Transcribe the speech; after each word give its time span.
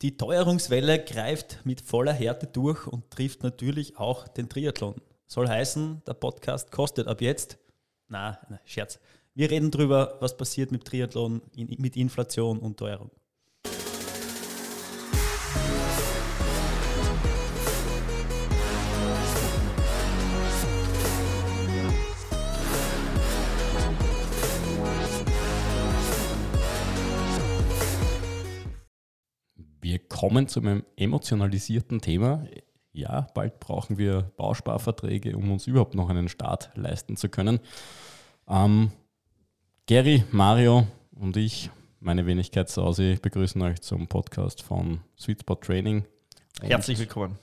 Die 0.00 0.16
Teuerungswelle 0.16 1.04
greift 1.04 1.58
mit 1.64 1.80
voller 1.80 2.12
Härte 2.12 2.46
durch 2.46 2.86
und 2.86 3.10
trifft 3.10 3.42
natürlich 3.42 3.98
auch 3.98 4.28
den 4.28 4.48
Triathlon. 4.48 4.94
Soll 5.26 5.48
heißen, 5.48 6.02
der 6.06 6.14
Podcast 6.14 6.70
kostet 6.70 7.08
ab 7.08 7.20
jetzt. 7.20 7.58
Na, 8.06 8.38
Scherz. 8.64 9.00
Wir 9.34 9.50
reden 9.50 9.72
darüber, 9.72 10.16
was 10.20 10.36
passiert 10.36 10.70
mit 10.70 10.84
Triathlon, 10.84 11.42
mit 11.56 11.96
Inflation 11.96 12.60
und 12.60 12.76
Teuerung. 12.76 13.10
Kommen 30.28 30.46
zu 30.46 30.60
einem 30.60 30.84
emotionalisierten 30.96 32.02
Thema. 32.02 32.44
Ja, 32.92 33.28
bald 33.32 33.60
brauchen 33.60 33.96
wir 33.96 34.30
Bausparverträge, 34.36 35.34
um 35.34 35.50
uns 35.50 35.66
überhaupt 35.66 35.94
noch 35.94 36.10
einen 36.10 36.28
Start 36.28 36.70
leisten 36.74 37.16
zu 37.16 37.30
können. 37.30 37.60
Ähm, 38.46 38.90
Gary, 39.86 40.24
Mario 40.30 40.86
und 41.18 41.38
ich, 41.38 41.70
meine 42.00 42.26
Wenigkeit 42.26 42.68
Sausi, 42.68 43.16
begrüßen 43.22 43.62
euch 43.62 43.80
zum 43.80 44.06
Podcast 44.06 44.60
von 44.60 45.00
Sweet 45.18 45.40
Spot 45.40 45.54
Training. 45.54 46.04
Und 46.60 46.68
Herzlich 46.68 46.98
willkommen. 46.98 47.38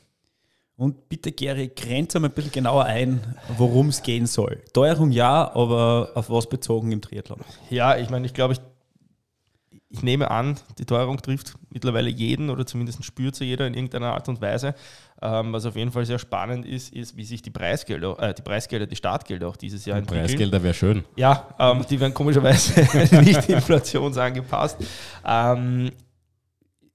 Und 0.75 1.09
bitte, 1.09 1.31
Gary, 1.31 1.71
grenze 1.75 2.19
mal 2.19 2.27
ein 2.27 2.35
bisschen 2.35 2.51
genauer 2.51 2.85
ein, 2.85 3.35
worum 3.57 3.89
es 3.89 4.03
gehen 4.03 4.27
soll. 4.27 4.61
Teuerung 4.73 5.09
ja, 5.09 5.51
aber 5.55 6.11
auf 6.13 6.29
was 6.29 6.47
bezogen 6.47 6.91
im 6.91 7.01
Triathlon? 7.01 7.39
Ja, 7.71 7.97
ich 7.97 8.11
meine, 8.11 8.27
ich 8.27 8.35
glaube, 8.35 8.53
ich 8.53 8.59
ich 9.95 10.03
nehme 10.03 10.29
an, 10.29 10.57
die 10.77 10.85
Teuerung 10.85 11.21
trifft 11.21 11.53
mittlerweile 11.69 12.09
jeden 12.09 12.49
oder 12.49 12.65
zumindest 12.65 13.03
spürt 13.05 13.35
sie 13.35 13.45
jeder 13.45 13.65
in 13.65 13.73
irgendeiner 13.73 14.13
Art 14.13 14.27
und 14.27 14.41
Weise. 14.41 14.75
Ähm, 15.21 15.53
was 15.53 15.65
auf 15.65 15.77
jeden 15.77 15.91
Fall 15.91 16.05
sehr 16.05 16.19
spannend 16.19 16.65
ist, 16.65 16.93
ist, 16.93 17.15
wie 17.15 17.23
sich 17.23 17.41
die 17.41 17.49
Preisgelder, 17.49 18.19
äh, 18.19 18.33
die 18.33 18.41
Preisgelder, 18.41 18.87
die 18.87 18.97
Startgelder 18.97 19.47
auch 19.47 19.55
dieses 19.55 19.85
Jahr 19.85 19.97
entwickeln. 19.97 20.25
Preisgelder 20.25 20.63
wäre 20.63 20.73
schön. 20.73 21.05
Ja, 21.15 21.47
ähm, 21.57 21.85
die 21.89 21.97
werden 21.97 22.13
komischerweise 22.13 22.81
nicht 23.21 23.47
inflationsangepasst. 23.47 24.77
Ähm, 25.25 25.91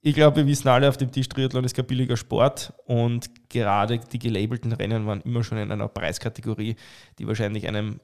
ich 0.03 0.13
glaube, 0.13 0.37
wir 0.37 0.45
wissen 0.45 0.67
alle, 0.67 0.87
auf 0.87 0.97
dem 0.97 1.11
Tisch 1.11 1.27
Triathlon 1.27 1.63
ist 1.63 1.75
kein 1.75 1.85
billiger 1.85 2.17
Sport 2.17 2.73
und 2.85 3.29
gerade 3.49 3.99
die 3.99 4.19
gelabelten 4.19 4.71
Rennen 4.73 5.07
waren 5.07 5.21
immer 5.21 5.43
schon 5.43 5.57
in 5.57 5.71
einer 5.71 5.87
Preiskategorie, 5.87 6.75
die 7.17 7.27
wahrscheinlich 7.27 7.67
einem 7.67 7.99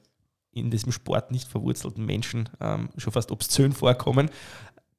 in 0.57 0.71
diesem 0.71 0.91
Sport 0.91 1.31
nicht 1.31 1.47
verwurzelten 1.47 2.05
Menschen 2.05 2.49
ähm, 2.59 2.89
schon 2.97 3.13
fast 3.13 3.31
obszön 3.31 3.73
vorkommen 3.73 4.29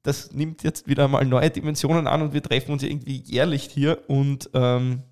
das 0.03 0.31
nimmt 0.31 0.63
jetzt 0.63 0.87
wieder 0.87 1.07
mal 1.07 1.25
neue 1.25 1.49
Dimensionen 1.49 2.07
an 2.07 2.21
und 2.21 2.33
wir 2.33 2.41
treffen 2.41 2.71
uns 2.71 2.83
irgendwie 2.83 3.17
jährlich 3.17 3.63
hier 3.63 3.99
und 4.07 4.49
ähm, 4.53 5.03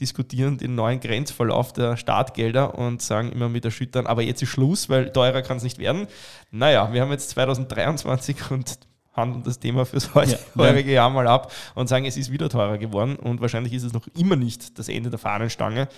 diskutieren 0.00 0.58
den 0.58 0.74
neuen 0.74 1.00
Grenzverlauf 1.00 1.72
der 1.72 1.96
Startgelder 1.96 2.78
und 2.78 3.00
sagen 3.00 3.32
immer 3.32 3.48
mit 3.48 3.64
erschüttern, 3.64 4.06
aber 4.06 4.22
jetzt 4.22 4.42
ist 4.42 4.48
Schluss, 4.48 4.88
weil 4.88 5.10
teurer 5.12 5.42
kann 5.42 5.56
es 5.56 5.62
nicht 5.62 5.78
werden. 5.78 6.06
Naja, 6.50 6.92
wir 6.92 7.00
haben 7.00 7.10
jetzt 7.10 7.30
2023 7.30 8.50
und 8.50 8.78
handeln 9.16 9.42
das 9.42 9.58
Thema 9.58 9.84
fürs 9.84 10.14
heurige 10.14 10.90
ja. 10.90 10.94
Jahr 10.94 11.10
mal 11.10 11.26
ab 11.26 11.52
und 11.74 11.88
sagen, 11.88 12.04
es 12.04 12.16
ist 12.16 12.30
wieder 12.30 12.48
teurer 12.48 12.78
geworden 12.78 13.16
und 13.16 13.40
wahrscheinlich 13.40 13.72
ist 13.72 13.82
es 13.82 13.92
noch 13.92 14.06
immer 14.16 14.36
nicht 14.36 14.78
das 14.78 14.88
Ende 14.88 15.10
der 15.10 15.18
Fahnenstange. 15.18 15.88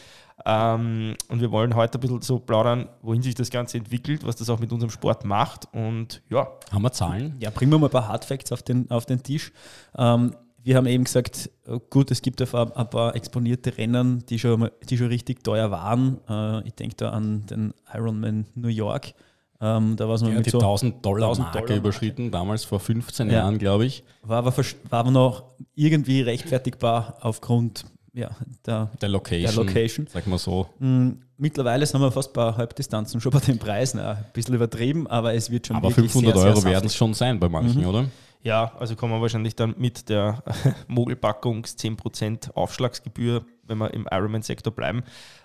Ähm, 0.46 1.16
und 1.28 1.40
wir 1.40 1.50
wollen 1.50 1.74
heute 1.74 1.98
ein 1.98 2.00
bisschen 2.00 2.22
so 2.22 2.38
plaudern, 2.38 2.88
wohin 3.02 3.22
sich 3.22 3.34
das 3.34 3.50
Ganze 3.50 3.78
entwickelt, 3.78 4.24
was 4.24 4.36
das 4.36 4.48
auch 4.50 4.60
mit 4.60 4.72
unserem 4.72 4.90
Sport 4.90 5.24
macht. 5.24 5.68
Und 5.72 6.22
ja. 6.30 6.48
Haben 6.70 6.82
wir 6.82 6.92
Zahlen? 6.92 7.36
Ja, 7.40 7.50
bringen 7.50 7.72
wir 7.72 7.78
mal 7.78 7.86
ein 7.86 7.92
paar 7.92 8.08
Hardfacts 8.08 8.52
auf 8.52 8.62
den, 8.62 8.90
auf 8.90 9.04
den 9.06 9.22
Tisch. 9.22 9.52
Ähm, 9.96 10.34
wir 10.62 10.76
haben 10.76 10.86
eben 10.86 11.04
gesagt, 11.04 11.50
oh 11.66 11.78
gut, 11.78 12.10
es 12.10 12.22
gibt 12.22 12.42
ein 12.42 12.90
paar 12.90 13.16
exponierte 13.16 13.78
Rennen, 13.78 14.24
die 14.26 14.38
schon, 14.38 14.70
die 14.88 14.98
schon 14.98 15.06
richtig 15.06 15.42
teuer 15.42 15.70
waren. 15.70 16.18
Äh, 16.28 16.66
ich 16.68 16.74
denke 16.74 16.96
da 16.96 17.10
an 17.10 17.46
den 17.46 17.74
Ironman 17.92 18.46
New 18.54 18.68
York. 18.68 19.14
Ähm, 19.60 19.96
da 19.96 20.06
war 20.06 20.14
es 20.14 20.20
ja, 20.22 20.28
mit 20.28 20.46
die 20.46 20.50
so 20.50 20.58
1000 20.58 21.04
Dollar, 21.04 21.28
1000 21.30 21.46
Marke 21.46 21.60
Dollar 21.66 21.78
überschritten, 21.78 22.30
damals 22.30 22.64
vor 22.64 22.78
15 22.78 23.28
ja. 23.28 23.38
Jahren, 23.38 23.58
glaube 23.58 23.86
ich. 23.86 24.04
War 24.22 24.38
aber, 24.38 24.56
war 24.56 24.98
aber 25.00 25.10
noch 25.10 25.42
irgendwie 25.74 26.20
rechtfertigbar 26.20 27.16
aufgrund 27.20 27.84
ja, 28.12 28.30
der, 28.66 28.90
der 29.00 29.08
Location. 29.08 29.54
Der 29.54 29.64
Location. 29.64 30.06
Sag 30.10 30.26
mal 30.26 30.38
so. 30.38 30.68
Mhm. 30.78 31.20
Mittlerweile 31.36 31.86
sind 31.86 32.00
wir 32.00 32.10
fast 32.10 32.32
bei 32.32 32.52
Halbdistanzen 32.52 33.20
schon 33.20 33.30
bei 33.32 33.38
den 33.38 33.58
Preisen. 33.58 34.00
Ein 34.00 34.24
bisschen 34.32 34.54
übertrieben, 34.54 35.06
aber 35.06 35.34
es 35.34 35.50
wird 35.50 35.68
schon 35.68 35.76
Aber 35.76 35.90
500 35.90 36.36
sehr, 36.36 36.50
Euro 36.50 36.64
werden 36.64 36.86
es 36.86 36.96
schon 36.96 37.14
sein 37.14 37.38
bei 37.38 37.48
manchen, 37.48 37.82
mhm. 37.82 37.88
oder? 37.88 38.04
Ja, 38.42 38.72
also 38.78 38.94
kommen 38.94 39.12
wir 39.12 39.20
wahrscheinlich 39.20 39.56
dann 39.56 39.74
mit 39.78 40.08
der 40.08 40.42
Mogelpackungs 40.88 41.76
10% 41.76 42.52
Aufschlagsgebühr, 42.52 43.44
wenn 43.64 43.78
wir 43.78 43.92
im 43.92 44.06
Ironman-Sektor 44.10 44.72
bleiben, 44.72 45.00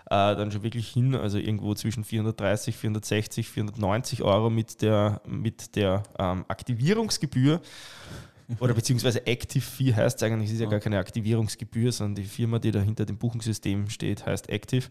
äh, 0.06 0.36
dann 0.36 0.52
schon 0.52 0.64
wirklich 0.64 0.90
hin. 0.90 1.16
Also 1.16 1.38
irgendwo 1.38 1.74
zwischen 1.74 2.04
430, 2.04 2.78
460, 2.78 3.50
490 3.50 4.22
Euro 4.22 4.50
mit 4.50 4.82
der, 4.82 5.22
mit 5.26 5.76
der 5.76 6.04
ähm, 6.20 6.46
Aktivierungsgebühr. 6.48 7.62
Oder 8.60 8.74
beziehungsweise 8.74 9.26
Active 9.26 9.64
Fee 9.64 9.94
heißt 9.94 10.22
es 10.22 10.24
eigentlich, 10.24 10.50
es 10.50 10.56
ist 10.56 10.62
ja 10.62 10.70
gar 10.70 10.80
keine 10.80 11.00
Aktivierungsgebühr, 11.00 11.92
sondern 11.92 12.16
die 12.16 12.30
Firma, 12.30 12.60
die 12.60 12.72
da 12.72 12.82
hinter 12.82 13.06
dem 13.06 13.18
Buchungssystem 13.18 13.90
steht, 13.90 14.26
heißt 14.26 14.50
Active. 14.50 14.88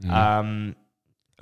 Mhm. 0.00 0.10
Ähm, 0.12 0.76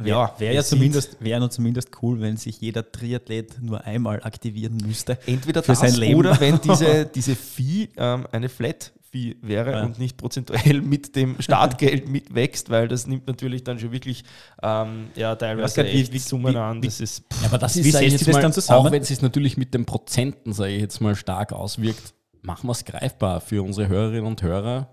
ja, 0.02 0.34
wäre 0.38 0.54
ja 0.54 0.64
zumindest, 0.64 1.16
wär 1.20 1.38
nur 1.38 1.50
zumindest 1.50 1.90
cool, 2.02 2.20
wenn 2.20 2.36
sich 2.36 2.60
jeder 2.60 2.90
Triathlet 2.90 3.62
nur 3.62 3.84
einmal 3.84 4.22
aktivieren 4.24 4.78
müsste. 4.84 5.18
Entweder 5.26 5.62
für 5.62 5.72
das 5.72 5.80
sein 5.80 5.94
Leben. 5.94 6.18
oder 6.18 6.40
wenn 6.40 6.60
diese, 6.64 7.06
diese 7.06 7.36
Fee 7.36 7.88
ähm, 7.96 8.26
eine 8.32 8.48
Flat 8.48 8.92
Fee 9.14 9.36
wäre 9.40 9.70
ja. 9.72 9.84
und 9.84 10.00
nicht 10.00 10.16
prozentuell 10.16 10.80
mit 10.82 11.14
dem 11.14 11.40
Startgeld 11.40 12.08
mitwächst, 12.08 12.70
weil 12.70 12.88
das 12.88 13.06
nimmt 13.06 13.28
natürlich 13.28 13.62
dann 13.62 13.78
schon 13.78 13.92
wirklich 13.92 14.24
ähm, 14.62 15.10
ja, 15.14 15.36
teilweise 15.36 15.84
wie, 15.84 16.12
wie, 16.12 16.18
Summen 16.18 16.56
an. 16.56 16.82
Das 16.82 17.00
ist, 17.00 17.22
ja, 17.40 17.46
aber 17.46 17.58
das 17.58 17.76
ist, 17.76 17.84
wie 17.84 17.92
setzt 17.92 18.26
das 18.26 18.40
dann 18.40 18.52
zusammen? 18.52 18.86
Auch 18.86 18.90
wenn 18.90 19.02
es 19.02 19.08
sich 19.08 19.22
natürlich 19.22 19.56
mit 19.56 19.74
den 19.74 19.84
Prozenten, 19.84 20.52
sage 20.52 20.72
ich 20.72 20.80
jetzt 20.80 21.00
mal, 21.00 21.14
stark 21.14 21.52
auswirkt, 21.52 22.14
machen 22.42 22.66
wir 22.66 22.72
es 22.72 22.84
greifbar 22.84 23.40
für 23.40 23.62
unsere 23.62 23.86
Hörerinnen 23.86 24.26
und 24.26 24.42
Hörer. 24.42 24.88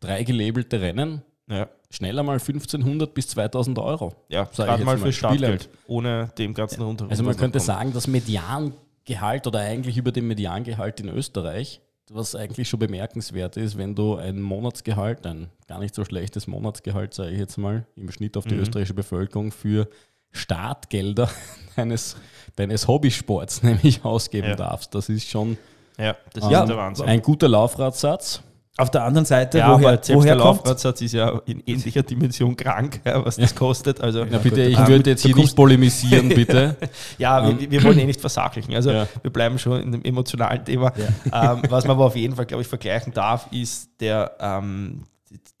Drei 0.00 0.24
gelabelte 0.24 0.80
Rennen, 0.80 1.22
ja. 1.50 1.68
schneller 1.90 2.22
mal 2.22 2.38
1500 2.38 3.12
bis 3.12 3.28
2000 3.28 3.78
Euro. 3.78 4.14
Ja, 4.28 4.44
gerade 4.44 4.84
mal 4.84 4.96
für 4.98 5.12
Startgeld, 5.12 5.68
ohne 5.86 6.30
dem 6.38 6.54
ganzen 6.54 6.80
ja. 6.80 6.86
rundherum. 6.86 7.10
Also 7.10 7.22
man 7.22 7.36
könnte 7.36 7.58
kommt. 7.58 7.66
sagen, 7.66 7.92
das 7.92 8.06
Mediangehalt 8.06 9.46
oder 9.46 9.60
eigentlich 9.60 9.96
über 9.98 10.12
dem 10.12 10.28
Mediangehalt 10.28 11.00
in 11.00 11.08
Österreich 11.08 11.80
was 12.12 12.34
eigentlich 12.34 12.68
schon 12.68 12.80
bemerkenswert 12.80 13.56
ist, 13.56 13.78
wenn 13.78 13.94
du 13.94 14.16
ein 14.16 14.40
Monatsgehalt, 14.40 15.24
ein 15.26 15.48
gar 15.68 15.78
nicht 15.78 15.94
so 15.94 16.04
schlechtes 16.04 16.46
Monatsgehalt, 16.46 17.14
sage 17.14 17.30
ich 17.30 17.38
jetzt 17.38 17.56
mal, 17.56 17.86
im 17.96 18.10
Schnitt 18.10 18.36
auf 18.36 18.44
die 18.44 18.54
mhm. 18.54 18.62
österreichische 18.62 18.94
Bevölkerung 18.94 19.52
für 19.52 19.88
Startgelder 20.32 21.30
deines, 21.76 22.16
deines 22.56 22.88
Hobbysports 22.88 23.62
nämlich 23.62 24.04
ausgeben 24.04 24.48
ja. 24.48 24.56
darfst. 24.56 24.94
Das 24.94 25.08
ist 25.08 25.28
schon 25.28 25.56
ja, 25.98 26.16
das 26.32 26.44
ist 26.44 27.00
ähm, 27.00 27.06
ein 27.06 27.22
guter 27.22 27.48
Laufradsatz. 27.48 28.42
Auf 28.76 28.90
der 28.90 29.04
anderen 29.04 29.26
Seite, 29.26 29.58
ja, 29.58 29.72
woher, 29.72 29.88
aber 29.94 30.08
woher 30.14 30.36
der 30.36 30.44
Laufradsatz 30.44 31.02
ist 31.02 31.12
ja 31.12 31.42
in 31.44 31.60
ähnlicher 31.66 32.02
Dimension 32.02 32.56
krank, 32.56 33.00
ja, 33.04 33.22
was 33.24 33.36
das 33.36 33.54
kostet. 33.54 34.00
Also, 34.00 34.24
ja, 34.24 34.38
bitte, 34.38 34.62
ich 34.62 34.86
würde 34.86 35.10
jetzt 35.10 35.22
hier 35.22 35.34
nicht 35.34 35.54
polemisieren, 35.54 36.28
bitte. 36.28 36.76
ja, 37.18 37.42
wir, 37.44 37.60
ähm. 37.60 37.70
wir, 37.70 37.82
wollen 37.82 37.98
eh 37.98 38.06
nicht 38.06 38.20
versachlichen. 38.20 38.74
Also 38.74 38.90
ja. 38.90 39.08
wir 39.20 39.30
bleiben 39.30 39.58
schon 39.58 39.82
in 39.82 39.92
dem 39.92 40.04
emotionalen 40.04 40.64
Thema. 40.64 40.92
Ähm, 41.32 41.62
was 41.68 41.84
man 41.84 41.96
aber 41.96 42.06
auf 42.06 42.16
jeden 42.16 42.36
Fall, 42.36 42.46
glaube 42.46 42.62
ich, 42.62 42.68
vergleichen 42.68 43.12
darf, 43.12 43.48
ist 43.52 43.90
der, 44.00 44.36
ähm, 44.40 45.04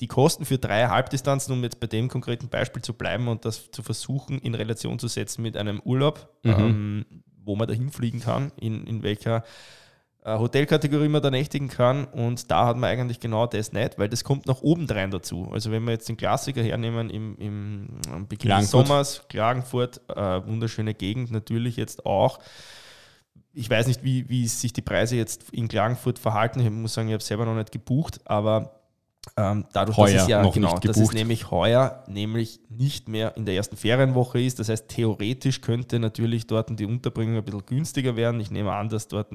die 0.00 0.06
Kosten 0.06 0.44
für 0.44 0.58
drei 0.58 0.86
Halbdistanzen, 0.86 1.52
um 1.52 1.62
jetzt 1.62 1.80
bei 1.80 1.86
dem 1.86 2.08
konkreten 2.08 2.48
Beispiel 2.48 2.82
zu 2.82 2.94
bleiben 2.94 3.28
und 3.28 3.44
das 3.44 3.70
zu 3.70 3.82
versuchen, 3.82 4.38
in 4.38 4.54
Relation 4.54 4.98
zu 4.98 5.08
setzen 5.08 5.42
mit 5.42 5.56
einem 5.56 5.80
Urlaub, 5.84 6.28
mhm. 6.42 6.52
ähm, 6.52 7.06
wo 7.44 7.56
man 7.56 7.68
dahin 7.68 7.90
fliegen 7.90 8.20
kann, 8.20 8.52
in, 8.60 8.86
in 8.86 9.02
welcher 9.02 9.44
Hotelkategorie 10.24 11.08
man 11.08 11.22
da 11.22 11.30
nächtigen 11.30 11.68
kann 11.68 12.04
und 12.04 12.50
da 12.50 12.66
hat 12.66 12.76
man 12.76 12.90
eigentlich 12.90 13.20
genau 13.20 13.46
das 13.46 13.72
nicht, 13.72 13.98
weil 13.98 14.08
das 14.08 14.22
kommt 14.22 14.46
nach 14.46 14.60
oben 14.60 14.86
rein 14.86 15.10
dazu. 15.10 15.48
Also 15.50 15.70
wenn 15.70 15.84
wir 15.84 15.92
jetzt 15.92 16.08
den 16.08 16.18
Klassiker 16.18 16.62
hernehmen 16.62 17.08
im, 17.08 17.36
im 17.38 17.88
Beginn 18.28 18.48
Klagenfurt. 18.48 18.82
des 18.82 18.88
Sommers, 18.88 19.22
Klagenfurt, 19.28 20.00
äh, 20.08 20.46
wunderschöne 20.46 20.92
Gegend 20.92 21.30
natürlich 21.30 21.76
jetzt 21.76 22.04
auch. 22.04 22.38
Ich 23.54 23.70
weiß 23.70 23.86
nicht, 23.86 24.04
wie, 24.04 24.28
wie 24.28 24.46
sich 24.46 24.74
die 24.74 24.82
Preise 24.82 25.16
jetzt 25.16 25.50
in 25.50 25.68
Klagenfurt 25.68 26.18
verhalten. 26.18 26.60
Ich 26.60 26.70
muss 26.70 26.94
sagen, 26.94 27.08
ich 27.08 27.14
habe 27.14 27.22
selber 27.22 27.46
noch 27.46 27.56
nicht 27.56 27.72
gebucht, 27.72 28.20
aber 28.26 28.79
ähm, 29.36 29.66
dadurch, 29.72 29.96
heuer 29.98 30.12
dass 30.14 30.22
es 30.22 30.28
ja 30.28 30.42
genau, 30.48 30.78
dass 30.78 30.96
es 30.96 31.12
nämlich 31.12 31.50
heuer 31.50 32.04
nämlich 32.08 32.60
nicht 32.70 33.08
mehr 33.08 33.36
in 33.36 33.44
der 33.44 33.54
ersten 33.54 33.76
Ferienwoche 33.76 34.40
ist. 34.40 34.58
Das 34.58 34.68
heißt, 34.68 34.88
theoretisch 34.88 35.60
könnte 35.60 35.98
natürlich 35.98 36.46
dort 36.46 36.70
die 36.78 36.86
Unterbringung 36.86 37.36
ein 37.36 37.44
bisschen 37.44 37.66
günstiger 37.66 38.16
werden. 38.16 38.40
Ich 38.40 38.50
nehme 38.50 38.72
an, 38.72 38.88
dass 38.88 39.08
dort 39.08 39.28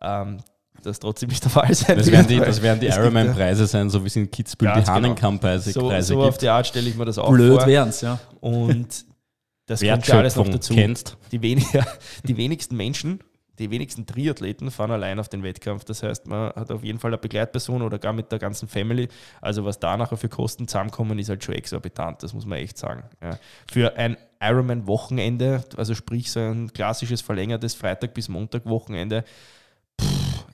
ähm, 0.00 0.38
das 0.82 0.98
trotzdem 0.98 1.28
nicht 1.28 1.44
der 1.44 1.50
Fall 1.50 1.72
sein 1.74 1.96
das 1.96 2.06
wird. 2.06 2.16
Werden 2.16 2.28
die, 2.28 2.38
das 2.38 2.62
werden 2.62 2.80
die 2.80 2.86
Ironman-Preise 2.86 3.66
sein, 3.66 3.88
so 3.88 4.02
wie 4.02 4.08
es 4.08 4.16
in 4.16 4.30
Kitzbühel 4.30 4.72
die 4.76 4.86
Hahnenkamm-Preise 4.86 5.72
genau. 5.72 5.90
so, 6.00 6.14
so 6.14 6.22
auf 6.22 6.38
die 6.38 6.48
Art 6.48 6.66
stelle 6.66 6.88
ich 6.88 6.96
mir 6.96 7.04
das 7.04 7.18
auch 7.18 7.30
Blöd 7.30 7.56
vor. 7.56 7.64
Blöd 7.64 7.86
es, 7.88 8.00
ja. 8.00 8.18
Und 8.40 9.04
das 9.66 9.80
kommt 9.80 10.06
ja 10.08 10.18
alles 10.18 10.36
noch 10.36 10.48
dazu. 10.48 10.74
Kennst. 10.74 11.16
Die, 11.30 11.40
weniger, 11.40 11.86
die 12.24 12.36
wenigsten 12.36 12.76
Menschen 12.76 13.20
die 13.60 13.70
wenigsten 13.70 14.06
Triathleten 14.06 14.70
fahren 14.70 14.90
allein 14.90 15.20
auf 15.20 15.28
den 15.28 15.42
Wettkampf. 15.42 15.84
Das 15.84 16.02
heißt, 16.02 16.26
man 16.26 16.48
hat 16.54 16.70
auf 16.70 16.82
jeden 16.82 16.98
Fall 16.98 17.10
eine 17.10 17.18
Begleitperson 17.18 17.82
oder 17.82 17.98
gar 17.98 18.12
mit 18.12 18.32
der 18.32 18.38
ganzen 18.38 18.68
Family. 18.68 19.08
Also 19.40 19.64
was 19.64 19.78
da 19.78 19.96
nachher 19.96 20.16
für 20.16 20.28
Kosten 20.28 20.66
zusammenkommen, 20.66 21.18
ist 21.18 21.28
halt 21.28 21.44
schon 21.44 21.54
exorbitant, 21.54 22.22
das 22.22 22.32
muss 22.32 22.46
man 22.46 22.58
echt 22.58 22.78
sagen. 22.78 23.04
Ja. 23.22 23.38
Für 23.70 23.96
ein 23.96 24.16
Ironman-Wochenende, 24.40 25.64
also 25.76 25.94
sprich 25.94 26.32
so 26.32 26.40
ein 26.40 26.72
klassisches 26.72 27.20
verlängertes 27.20 27.74
Freitag 27.74 28.14
bis 28.14 28.28
Montag-Wochenende, 28.28 29.24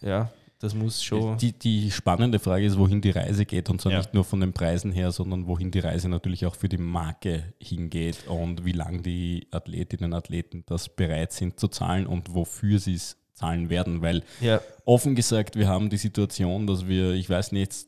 ja, 0.03 0.31
das 0.59 0.75
muss 0.75 1.03
schon. 1.03 1.37
Die, 1.39 1.53
die 1.53 1.91
spannende 1.91 2.39
Frage 2.39 2.65
ist, 2.65 2.79
wohin 2.79 3.01
die 3.01 3.11
Reise 3.11 3.45
geht 3.45 3.69
und 3.69 3.81
zwar 3.81 3.93
ja. 3.93 3.99
nicht 3.99 4.15
nur 4.15 4.25
von 4.25 4.41
den 4.41 4.53
Preisen 4.53 4.91
her, 4.91 5.13
sondern 5.13 5.47
wohin 5.47 5.71
die 5.71 5.81
Reise 5.81 6.09
natürlich 6.09 6.47
auch 6.47 6.55
für 6.55 6.69
die 6.69 6.79
Marke 6.79 7.53
hingeht 7.61 8.27
und 8.27 8.65
wie 8.65 8.73
lange 8.73 9.03
die 9.03 9.47
Athletinnen 9.51 10.13
und 10.13 10.19
Athleten 10.19 10.65
das 10.67 10.89
bereit 10.89 11.33
sind 11.33 11.61
zu 11.61 11.69
zahlen 11.69 12.07
und 12.07 12.35
wofür 12.35 12.79
sie 12.79 12.95
es 12.95 13.19
zahlen 13.35 13.69
werden. 13.69 14.01
Weil 14.01 14.23
ja. 14.41 14.61
offen 14.87 15.15
gesagt, 15.15 15.57
wir 15.57 15.69
haben 15.69 15.91
die 15.91 15.99
Situation, 15.99 16.67
dass 16.67 16.89
wir, 16.89 17.13
ich 17.13 17.29
weiß 17.29 17.53
nicht, 17.53 17.87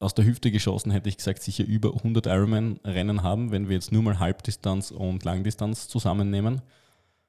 aus 0.00 0.14
der 0.14 0.24
Hüfte 0.24 0.50
geschossen 0.50 0.90
hätte 0.90 1.08
ich 1.08 1.16
gesagt, 1.16 1.42
sicher 1.42 1.64
über 1.64 1.94
100 1.94 2.26
Ironman-Rennen 2.26 3.22
haben, 3.22 3.52
wenn 3.52 3.68
wir 3.68 3.76
jetzt 3.76 3.92
nur 3.92 4.02
mal 4.02 4.18
Halbdistanz 4.18 4.90
und 4.90 5.24
Langdistanz 5.24 5.88
zusammennehmen. 5.88 6.60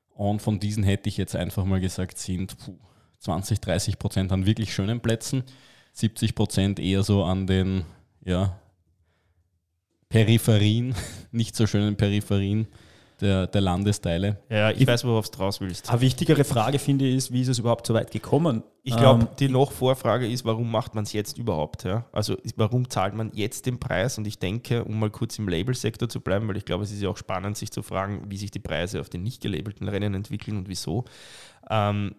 Und 0.09 0.41
von 0.41 0.59
diesen 0.59 0.83
hätte 0.83 1.07
ich 1.07 1.17
jetzt 1.17 1.35
einfach 1.35 1.65
mal 1.65 1.79
gesagt, 1.79 2.17
sind 2.17 2.57
puh, 2.57 2.77
20, 3.25 3.59
30 3.59 3.99
Prozent 3.99 4.31
an 4.31 4.45
wirklich 4.45 4.73
schönen 4.73 4.99
Plätzen, 5.01 5.43
70 5.93 6.35
Prozent 6.35 6.79
eher 6.79 7.03
so 7.03 7.23
an 7.23 7.47
den 7.47 7.83
ja, 8.23 8.59
Peripherien, 10.09 10.95
nicht 11.31 11.55
so 11.55 11.65
schönen 11.65 11.97
Peripherien 11.97 12.67
der, 13.21 13.47
der 13.47 13.61
Landesteile. 13.61 14.37
Ja, 14.49 14.69
ich, 14.69 14.81
ich 14.81 14.87
weiß, 14.87 15.05
worauf 15.05 15.31
du 15.31 15.39
raus 15.39 15.59
willst. 15.59 15.89
Eine 15.89 16.01
wichtigere 16.01 16.43
Frage 16.43 16.77
finde 16.77 17.05
ich 17.05 17.15
ist, 17.15 17.33
wie 17.33 17.41
ist 17.41 17.47
es 17.47 17.59
überhaupt 17.59 17.87
so 17.87 17.93
weit 17.93 18.11
gekommen? 18.11 18.61
Ich 18.83 18.95
glaube, 18.95 19.23
ähm, 19.23 19.29
die 19.39 19.49
noch 19.49 19.71
Vorfrage 19.71 20.27
ist, 20.27 20.45
warum 20.45 20.69
macht 20.69 20.93
man 20.93 21.05
es 21.05 21.13
jetzt 21.13 21.37
überhaupt? 21.37 21.85
Ja? 21.85 22.05
Also 22.11 22.37
warum 22.57 22.89
zahlt 22.89 23.15
man 23.15 23.31
jetzt 23.33 23.65
den 23.65 23.79
Preis? 23.79 24.17
Und 24.19 24.27
ich 24.27 24.37
denke, 24.37 24.83
um 24.83 24.99
mal 24.99 25.09
kurz 25.09 25.39
im 25.39 25.47
Labelsektor 25.47 26.09
zu 26.09 26.19
bleiben, 26.19 26.47
weil 26.47 26.57
ich 26.57 26.65
glaube, 26.65 26.83
es 26.83 26.91
ist 26.91 27.01
ja 27.01 27.09
auch 27.09 27.17
spannend, 27.17 27.57
sich 27.57 27.71
zu 27.71 27.81
fragen, 27.81 28.25
wie 28.27 28.37
sich 28.37 28.51
die 28.51 28.59
Preise 28.59 28.99
auf 28.99 29.09
den 29.09 29.23
nicht 29.23 29.41
gelabelten 29.41 29.87
Rennen 29.87 30.13
entwickeln 30.13 30.57
und 30.57 30.67
wieso. 30.67 31.05
Ähm, 31.69 32.15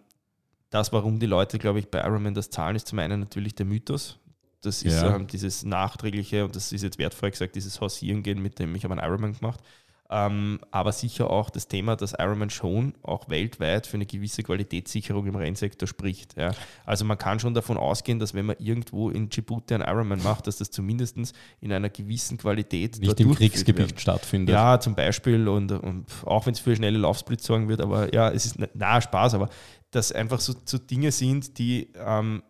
das, 0.69 0.91
warum 0.91 1.19
die 1.19 1.25
Leute, 1.25 1.59
glaube 1.59 1.79
ich, 1.79 1.89
bei 1.89 1.99
Ironman 1.99 2.33
das 2.33 2.49
zahlen, 2.49 2.75
ist 2.75 2.87
zum 2.87 2.99
einen 2.99 3.19
natürlich 3.19 3.55
der 3.55 3.65
Mythos. 3.65 4.19
Das 4.61 4.81
ist 4.81 5.01
ja. 5.01 5.15
ähm, 5.15 5.27
dieses 5.27 5.63
nachträgliche, 5.63 6.43
und 6.43 6.55
das 6.55 6.71
ist 6.71 6.81
jetzt 6.81 6.97
wertvoll 6.97 7.31
gesagt, 7.31 7.55
dieses 7.55 7.79
Hausieren 7.79 8.23
gehen, 8.23 8.41
mit 8.41 8.59
dem 8.59 8.75
ich 8.75 8.83
habe 8.83 8.93
einen 8.93 9.07
Ironman 9.07 9.33
gemacht. 9.33 9.61
Ähm, 10.09 10.59
aber 10.71 10.93
sicher 10.93 11.29
auch 11.29 11.49
das 11.49 11.67
Thema, 11.67 11.97
dass 11.97 12.13
Ironman 12.13 12.49
schon 12.49 12.93
auch 13.03 13.27
weltweit 13.27 13.87
für 13.87 13.97
eine 13.97 14.05
gewisse 14.05 14.41
Qualitätssicherung 14.41 15.27
im 15.27 15.35
Rennsektor 15.35 15.85
spricht. 15.85 16.37
Ja. 16.37 16.51
Also 16.85 17.03
man 17.03 17.17
kann 17.17 17.41
schon 17.41 17.53
davon 17.53 17.75
ausgehen, 17.75 18.17
dass 18.17 18.33
wenn 18.33 18.45
man 18.45 18.55
irgendwo 18.57 19.09
in 19.09 19.27
Djibouti 19.27 19.73
einen 19.73 19.83
Ironman 19.83 20.23
macht, 20.23 20.47
dass 20.47 20.57
das 20.57 20.71
zumindest 20.71 21.17
in 21.59 21.73
einer 21.73 21.89
gewissen 21.89 22.37
Qualität 22.37 22.99
nicht 22.99 23.19
im 23.19 23.35
Kriegsgebiet 23.35 23.89
wird. 23.89 23.99
stattfindet. 23.99 24.53
Ja, 24.53 24.79
zum 24.79 24.95
Beispiel 24.95 25.45
und, 25.49 25.73
und 25.73 26.05
auch 26.23 26.45
wenn 26.45 26.53
es 26.53 26.59
für 26.61 26.73
schnelle 26.73 26.99
Laufsplit 26.99 27.41
sorgen 27.41 27.67
wird, 27.67 27.81
aber 27.81 28.13
ja, 28.13 28.29
es 28.31 28.45
ist 28.45 28.59
nahe 28.75 29.01
Spaß, 29.01 29.33
aber 29.33 29.49
das 29.91 30.11
einfach 30.11 30.39
so, 30.39 30.53
so 30.65 30.77
Dinge 30.77 31.11
sind, 31.11 31.57
die, 31.57 31.91
ähm, 31.95 32.43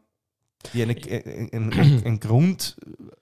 die 0.74 0.82
eine, 0.82 0.96
ein, 0.96 1.72
ein, 1.74 2.04
ein 2.06 2.20
Grund. 2.20 2.78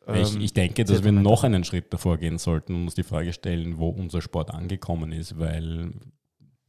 Ähm, 0.07 0.15
ich, 0.15 0.35
ich, 0.37 0.53
denke, 0.53 0.85
dass 0.85 1.03
wir 1.03 1.11
noch 1.11 1.43
einen 1.43 1.63
Schritt 1.63 1.91
davor 1.93 2.17
gehen 2.17 2.37
sollten 2.37 2.75
und 2.75 2.83
uns 2.83 2.95
die 2.95 3.03
Frage 3.03 3.33
stellen, 3.33 3.77
wo 3.77 3.89
unser 3.89 4.21
Sport 4.21 4.51
angekommen 4.51 5.11
ist, 5.11 5.37
weil 5.37 5.93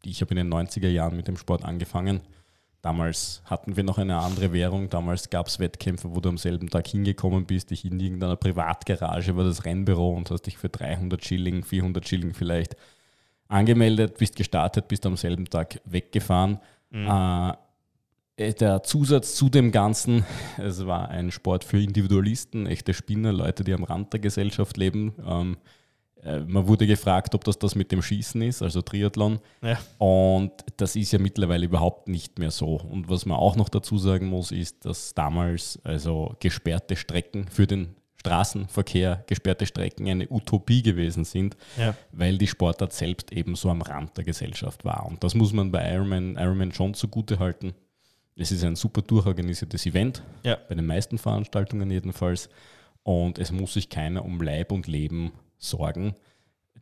ich 0.05 0.21
habe 0.21 0.33
in 0.33 0.37
den 0.37 0.53
90er 0.53 0.89
Jahren 0.89 1.17
mit 1.17 1.29
dem 1.29 1.37
Sport 1.37 1.65
angefangen. 1.65 2.21
Damals 2.83 3.43
hatten 3.47 3.77
wir 3.77 3.83
noch 3.83 3.99
eine 3.99 4.19
andere 4.19 4.53
Währung. 4.53 4.89
Damals 4.89 5.31
gab 5.31 5.49
es 5.49 5.59
Wettkämpfe, 5.59 6.15
wo 6.15 6.21
du 6.21 6.29
am 6.29 6.39
selben 6.39 6.71
Tag 6.71 6.87
hingekommen 6.87 7.45
bist, 7.45 7.71
dich 7.71 7.85
in 7.85 7.99
irgendeiner 7.99 8.37
Privatgarage 8.37 9.37
war 9.37 9.45
das 9.45 9.65
Rennbüro 9.65 10.11
und 10.11 10.31
hast 10.31 10.43
dich 10.43 10.57
für 10.57 10.69
300 10.69 11.25
Schilling, 11.25 11.65
400 11.65 12.07
Schilling 12.07 12.33
vielleicht 12.33 12.77
angemeldet, 13.49 14.19
bist 14.19 14.37
gestartet, 14.37 14.87
bist 14.89 15.05
am 15.07 15.17
selben 15.17 15.47
Tag 15.47 15.81
weggefahren. 15.85 16.61
Mhm. 16.91 17.07
Äh, 17.07 17.53
äh, 18.37 18.53
der 18.53 18.83
Zusatz 18.83 19.35
zu 19.35 19.49
dem 19.49 19.73
Ganzen, 19.73 20.25
es 20.59 20.87
war 20.87 21.09
ein 21.09 21.31
Sport 21.31 21.65
für 21.65 21.81
Individualisten, 21.81 22.67
echte 22.67 22.95
Spinner, 22.95 23.33
Leute, 23.33 23.65
die 23.65 23.73
am 23.73 23.85
Rand 23.85 24.13
der 24.13 24.21
Gesellschaft 24.21 24.77
leben. 24.77 25.15
Ähm, 25.27 25.57
äh, 26.23 26.41
man 26.41 26.67
wurde 26.67 26.87
gefragt, 26.87 27.35
ob 27.35 27.45
das 27.45 27.59
das 27.59 27.75
mit 27.75 27.93
dem 27.93 28.03
Schießen 28.03 28.43
ist, 28.43 28.63
also 28.63 28.83
Triathlon. 28.83 29.39
Ja. 29.63 29.79
Und 29.99 30.53
das 30.77 30.97
ist 30.97 31.13
ja 31.13 31.19
mittlerweile 31.19 31.67
überhaupt 31.67 32.09
nicht 32.09 32.39
mehr 32.39 32.51
so. 32.51 32.81
Und 32.81 33.09
was 33.09 33.27
man 33.27 33.39
auch 33.39 33.57
noch 33.57 33.69
dazu 33.69 33.99
sagen 33.99 34.27
muss, 34.27 34.53
ist, 34.53 34.85
dass 34.85 35.15
damals 35.15 35.79
also 35.85 36.35
gesperrte 36.41 36.97
Strecken 36.97 37.49
für 37.49 37.67
den 37.67 37.97
Straßenverkehr, 38.27 39.25
gesperrte 39.27 39.67
Strecken 39.67 40.09
eine 40.09 40.29
Utopie 40.29 40.83
gewesen 40.83 41.25
sind, 41.25 41.57
ja. 41.79 41.95
weil 42.11 42.39
die 42.39 42.47
Sportart 42.47 42.93
selbst 42.93 43.33
eben 43.33 43.55
so 43.55 43.71
am 43.71 43.83
Rand 43.83 44.17
der 44.17 44.25
Gesellschaft 44.25 44.85
war. 44.85 45.07
Und 45.07 45.23
das 45.23 45.35
muss 45.35 45.53
man 45.53 45.71
bei 45.71 45.93
Ironman, 45.93 46.37
Ironman 46.37 46.73
schon 46.73 46.95
zugute 46.95 47.39
halten. 47.39 47.75
Es 48.35 48.51
ist 48.51 48.65
ein 48.65 48.77
super 48.77 49.01
durchorganisiertes 49.01 49.87
Event, 49.87 50.23
ja. 50.43 50.59
bei 50.69 50.75
den 50.75 50.87
meisten 50.87 51.19
Veranstaltungen 51.19 51.91
jedenfalls. 51.91 52.49
Und 53.03 53.39
es 53.39 53.53
muss 53.53 53.75
sich 53.75 53.89
keiner 53.89 54.25
um 54.25 54.43
Leib 54.43 54.73
und 54.73 54.89
Leben 54.89 55.33
sorgen, 55.59 56.17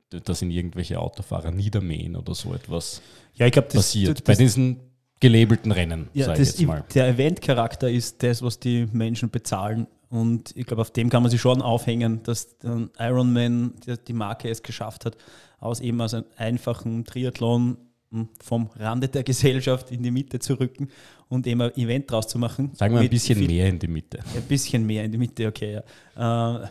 dass 0.08 0.40
in 0.40 0.50
irgendwelche 0.50 0.98
Autofahrer 0.98 1.50
niedermähen 1.50 2.16
oder 2.16 2.34
so 2.34 2.54
etwas 2.54 3.02
ja, 3.34 3.46
ich 3.46 3.52
glaub, 3.52 3.66
das, 3.66 3.74
passiert. 3.74 4.18
Das, 4.18 4.24
das, 4.24 4.36
bei 4.36 4.42
diesen 4.42 4.80
gelabelten 5.20 5.72
Rennen, 5.72 6.08
ja, 6.14 6.26
sage 6.26 6.42
ich 6.42 6.48
jetzt 6.48 6.62
mal. 6.62 6.84
Der 6.94 7.08
Eventcharakter 7.08 7.90
ist 7.90 8.22
das, 8.22 8.42
was 8.42 8.58
die 8.58 8.86
Menschen 8.92 9.30
bezahlen 9.30 9.86
und 10.14 10.56
ich 10.56 10.64
glaube, 10.64 10.80
auf 10.80 10.92
dem 10.92 11.10
kann 11.10 11.24
man 11.24 11.30
sich 11.30 11.40
schon 11.40 11.60
aufhängen, 11.60 12.22
dass 12.22 12.56
Ironman 12.98 13.74
die 14.06 14.12
Marke 14.12 14.48
es 14.48 14.62
geschafft 14.62 15.06
hat, 15.06 15.16
aus 15.58 15.80
eben 15.80 16.00
aus 16.00 16.14
einem 16.14 16.26
einfachen 16.36 17.04
Triathlon 17.04 17.78
hm, 18.12 18.28
vom 18.40 18.70
Rande 18.76 19.08
der 19.08 19.24
Gesellschaft 19.24 19.90
in 19.90 20.04
die 20.04 20.12
Mitte 20.12 20.38
zu 20.38 20.54
rücken 20.54 20.88
und 21.28 21.48
eben 21.48 21.62
ein 21.62 21.76
Event 21.76 22.12
draus 22.12 22.28
zu 22.28 22.38
machen. 22.38 22.70
Sagen 22.74 22.94
wir 22.94 23.00
ein 23.00 23.10
bisschen 23.10 23.36
viel, 23.38 23.48
mehr 23.48 23.68
in 23.68 23.80
die 23.80 23.88
Mitte. 23.88 24.20
Ein 24.36 24.42
bisschen 24.42 24.86
mehr 24.86 25.02
in 25.02 25.10
die 25.10 25.18
Mitte, 25.18 25.48
okay, 25.48 25.80
ja. 26.14 26.62
Äh, 26.62 26.68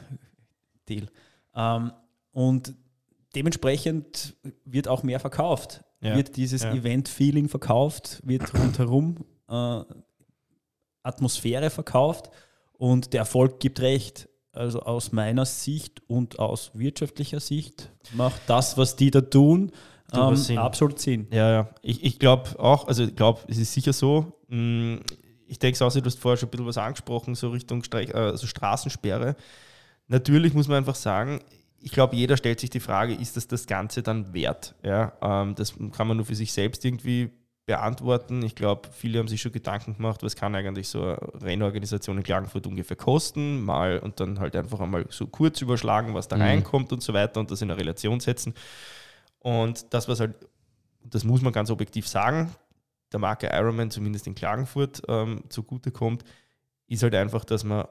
Deal. 0.88 1.10
Ähm, 1.54 1.92
und 2.32 2.74
dementsprechend 3.36 4.38
wird 4.64 4.88
auch 4.88 5.04
mehr 5.04 5.20
verkauft. 5.20 5.84
Ja. 6.00 6.16
Wird 6.16 6.38
dieses 6.38 6.64
ja. 6.64 6.74
Event-Feeling 6.74 7.50
verkauft, 7.50 8.22
wird 8.24 8.54
rundherum 8.54 9.18
äh, 9.50 9.82
Atmosphäre 11.04 11.70
verkauft 11.70 12.30
und 12.84 13.14
der 13.14 13.22
Erfolg 13.22 13.62
gibt 13.62 13.80
recht. 13.80 14.28
Also 14.52 14.82
aus 14.82 15.14
meiner 15.14 15.46
Sicht 15.46 16.02
und 16.08 16.38
aus 16.38 16.72
wirtschaftlicher 16.74 17.40
Sicht 17.40 17.90
macht 18.12 18.42
das, 18.48 18.78
was 18.78 18.98
die 18.98 19.10
da 19.10 19.22
tun, 19.22 19.72
ähm, 20.14 20.36
Sinn. 20.36 20.58
absolut 20.58 21.00
Sinn. 21.00 21.28
Ja, 21.32 21.50
ja. 21.50 21.70
Ich, 21.82 22.04
ich 22.04 22.20
glaube 22.20 22.60
auch, 22.60 22.90
also 22.90 23.06
ich 23.06 23.16
glaube, 23.16 23.40
es 23.48 23.58
ist 23.58 23.72
sicher 23.72 23.94
so. 23.94 24.38
Mm, 24.50 24.98
ich 25.48 25.60
denke 25.60 25.76
es 25.76 25.82
auch, 25.82 25.94
du 25.94 26.06
hast 26.06 26.20
vorher 26.20 26.38
schon 26.38 26.50
ein 26.50 26.52
bisschen 26.52 26.66
was 26.66 26.78
angesprochen, 26.78 27.36
so 27.36 27.52
Richtung 27.52 27.84
Streich, 27.84 28.14
also 28.14 28.46
Straßensperre. 28.46 29.38
Natürlich 30.10 30.54
muss 30.54 30.68
man 30.68 30.78
einfach 30.78 30.96
sagen, 30.96 31.40
ich 31.80 31.94
glaube, 31.94 32.18
jeder 32.18 32.36
stellt 32.36 32.60
sich 32.60 32.70
die 32.70 32.82
Frage, 32.82 33.14
ist 33.14 33.38
das 33.38 33.48
das 33.48 33.66
Ganze 33.66 34.04
dann 34.04 34.34
wert? 34.34 34.76
Ja, 34.84 35.14
ähm, 35.22 35.56
das 35.56 35.74
kann 35.94 36.08
man 36.08 36.18
nur 36.18 36.26
für 36.26 36.36
sich 36.36 36.52
selbst 36.52 36.84
irgendwie 36.84 37.32
beantworten. 37.66 38.44
Ich 38.44 38.56
glaube, 38.56 38.90
viele 38.92 39.20
haben 39.20 39.28
sich 39.28 39.42
schon 39.42 39.52
Gedanken 39.52 39.96
gemacht, 39.96 40.22
was 40.22 40.36
kann 40.36 40.54
eigentlich 40.56 40.90
so 40.90 41.04
eine 41.04 41.18
Rennorganisation 41.42 42.18
in 42.18 42.24
Klagenfurt 42.24 42.68
ungefähr 42.68 42.98
kosten, 42.98 43.64
mal 43.64 44.00
und 44.00 44.20
dann 44.20 44.40
halt 44.40 44.56
einfach 44.56 44.82
einmal 44.82 45.06
so 45.10 45.28
kurz 45.28 45.62
überschlagen, 45.62 46.14
was 46.14 46.28
da 46.28 46.36
mhm. 46.36 46.42
reinkommt 46.42 46.92
und 46.92 47.02
so 47.02 47.14
weiter 47.14 47.40
und 47.40 47.52
das 47.52 47.62
in 47.62 47.72
eine 47.72 47.80
Relation 47.80 48.20
setzen. 48.20 48.54
Und 49.40 49.94
das, 49.94 50.08
was 50.08 50.20
halt, 50.20 50.36
das 51.04 51.24
muss 51.24 51.42
man 51.42 51.54
ganz 51.54 51.70
objektiv 51.70 52.08
sagen, 52.08 52.54
der 53.12 53.20
Marke 53.20 53.50
Ironman 53.54 53.92
zumindest 53.92 54.28
in 54.28 54.36
Klagenfurt 54.36 55.02
ähm, 55.08 55.44
zugutekommt, 55.50 56.24
ist 56.88 57.04
halt 57.04 57.16
einfach, 57.16 57.46
dass 57.46 57.64
man 57.64 57.86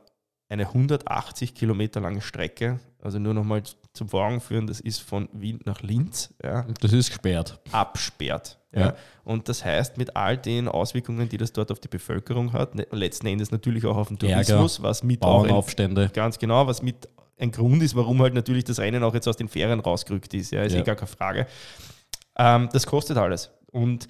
eine 0.52 0.66
180 0.66 1.54
Kilometer 1.54 2.00
lange 2.00 2.20
Strecke, 2.20 2.78
also 3.00 3.18
nur 3.18 3.34
nochmal 3.34 3.62
zum 3.94 4.08
Vor 4.08 4.40
führen, 4.40 4.66
das 4.66 4.80
ist 4.80 5.00
von 5.00 5.28
Wien 5.32 5.60
nach 5.64 5.82
Linz. 5.82 6.34
Ja, 6.42 6.66
das 6.80 6.92
ist 6.92 7.08
gesperrt. 7.08 7.58
Absperrt. 7.72 8.58
Ja. 8.74 8.80
ja. 8.80 8.96
Und 9.24 9.48
das 9.48 9.64
heißt, 9.64 9.98
mit 9.98 10.14
all 10.14 10.36
den 10.36 10.68
Auswirkungen, 10.68 11.28
die 11.28 11.36
das 11.36 11.52
dort 11.52 11.72
auf 11.72 11.80
die 11.80 11.88
Bevölkerung 11.88 12.52
hat, 12.52 12.74
ne, 12.74 12.86
letzten 12.90 13.26
Endes 13.26 13.50
natürlich 13.50 13.84
auch 13.86 13.96
auf 13.96 14.08
den 14.08 14.18
Tourismus, 14.18 14.78
Ärger, 14.78 14.88
was 14.88 15.02
mit 15.02 15.20
Bauernaufstände. 15.20 16.02
Ein, 16.04 16.12
ganz 16.12 16.38
genau, 16.38 16.66
was 16.66 16.82
mit 16.82 17.08
ein 17.38 17.50
Grund 17.50 17.82
ist, 17.82 17.96
warum 17.96 18.20
halt 18.22 18.34
natürlich 18.34 18.64
das 18.64 18.78
Rennen 18.78 19.02
auch 19.02 19.14
jetzt 19.14 19.28
aus 19.28 19.36
den 19.36 19.48
Ferien 19.48 19.80
rausgerückt 19.80 20.32
ist. 20.34 20.52
Ja, 20.52 20.62
ist 20.62 20.72
eh 20.72 20.76
ja. 20.76 20.82
eh 20.82 20.84
gar 20.84 20.96
keine 20.96 21.08
Frage. 21.08 21.46
Ähm, 22.36 22.68
das 22.72 22.86
kostet 22.86 23.16
alles. 23.16 23.50
Und 23.70 24.06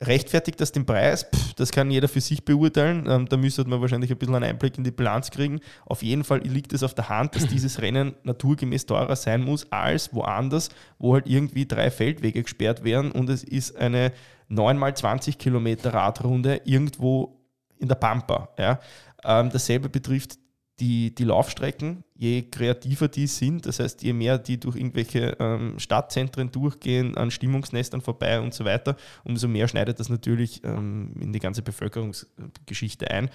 rechtfertigt 0.00 0.60
das 0.60 0.72
den 0.72 0.86
Preis? 0.86 1.24
Pff, 1.24 1.54
das 1.54 1.70
kann 1.70 1.90
jeder 1.90 2.08
für 2.08 2.20
sich 2.20 2.44
beurteilen. 2.44 3.06
Ähm, 3.08 3.28
da 3.28 3.36
müsste 3.36 3.64
man 3.64 3.80
wahrscheinlich 3.80 4.10
ein 4.10 4.18
bisschen 4.18 4.34
einen 4.34 4.44
Einblick 4.44 4.76
in 4.78 4.84
die 4.84 4.90
Bilanz 4.90 5.30
kriegen. 5.30 5.60
Auf 5.86 6.02
jeden 6.02 6.24
Fall 6.24 6.40
liegt 6.40 6.72
es 6.72 6.82
auf 6.82 6.94
der 6.94 7.08
Hand, 7.08 7.34
dass 7.36 7.46
dieses 7.48 7.80
Rennen 7.80 8.14
naturgemäß 8.24 8.86
teurer 8.86 9.16
sein 9.16 9.42
muss 9.42 9.70
als 9.70 10.12
woanders, 10.14 10.70
wo 10.98 11.14
halt 11.14 11.26
irgendwie 11.26 11.66
drei 11.66 11.90
Feldwege 11.90 12.42
gesperrt 12.42 12.84
werden 12.84 13.12
und 13.12 13.28
es 13.28 13.44
ist 13.44 13.76
eine 13.76 14.12
9 14.48 14.76
mal 14.76 14.94
20 14.94 15.38
Kilometer 15.38 15.94
Radrunde 15.94 16.60
irgendwo 16.64 17.40
in 17.78 17.88
der 17.88 17.94
Pampa. 17.94 18.50
Ja. 18.58 18.80
Ähm, 19.24 19.50
dasselbe 19.50 19.88
betrifft 19.88 20.38
die, 20.80 21.14
die 21.14 21.24
Laufstrecken, 21.24 22.03
je 22.14 22.42
kreativer 22.42 23.08
die 23.08 23.26
sind, 23.26 23.66
das 23.66 23.80
heißt, 23.80 24.02
je 24.02 24.12
mehr 24.12 24.38
die 24.38 24.58
durch 24.58 24.76
irgendwelche 24.76 25.36
ähm, 25.40 25.78
Stadtzentren 25.78 26.50
durchgehen, 26.50 27.16
an 27.16 27.30
Stimmungsnestern 27.30 28.00
vorbei 28.00 28.40
und 28.40 28.54
so 28.54 28.64
weiter, 28.64 28.96
umso 29.24 29.48
mehr 29.48 29.66
schneidet 29.66 29.98
das 29.98 30.08
natürlich 30.08 30.62
ähm, 30.64 31.12
in 31.20 31.32
die 31.32 31.40
ganze 31.40 31.62
Bevölkerungsgeschichte 31.62 33.10
ein. 33.10 33.30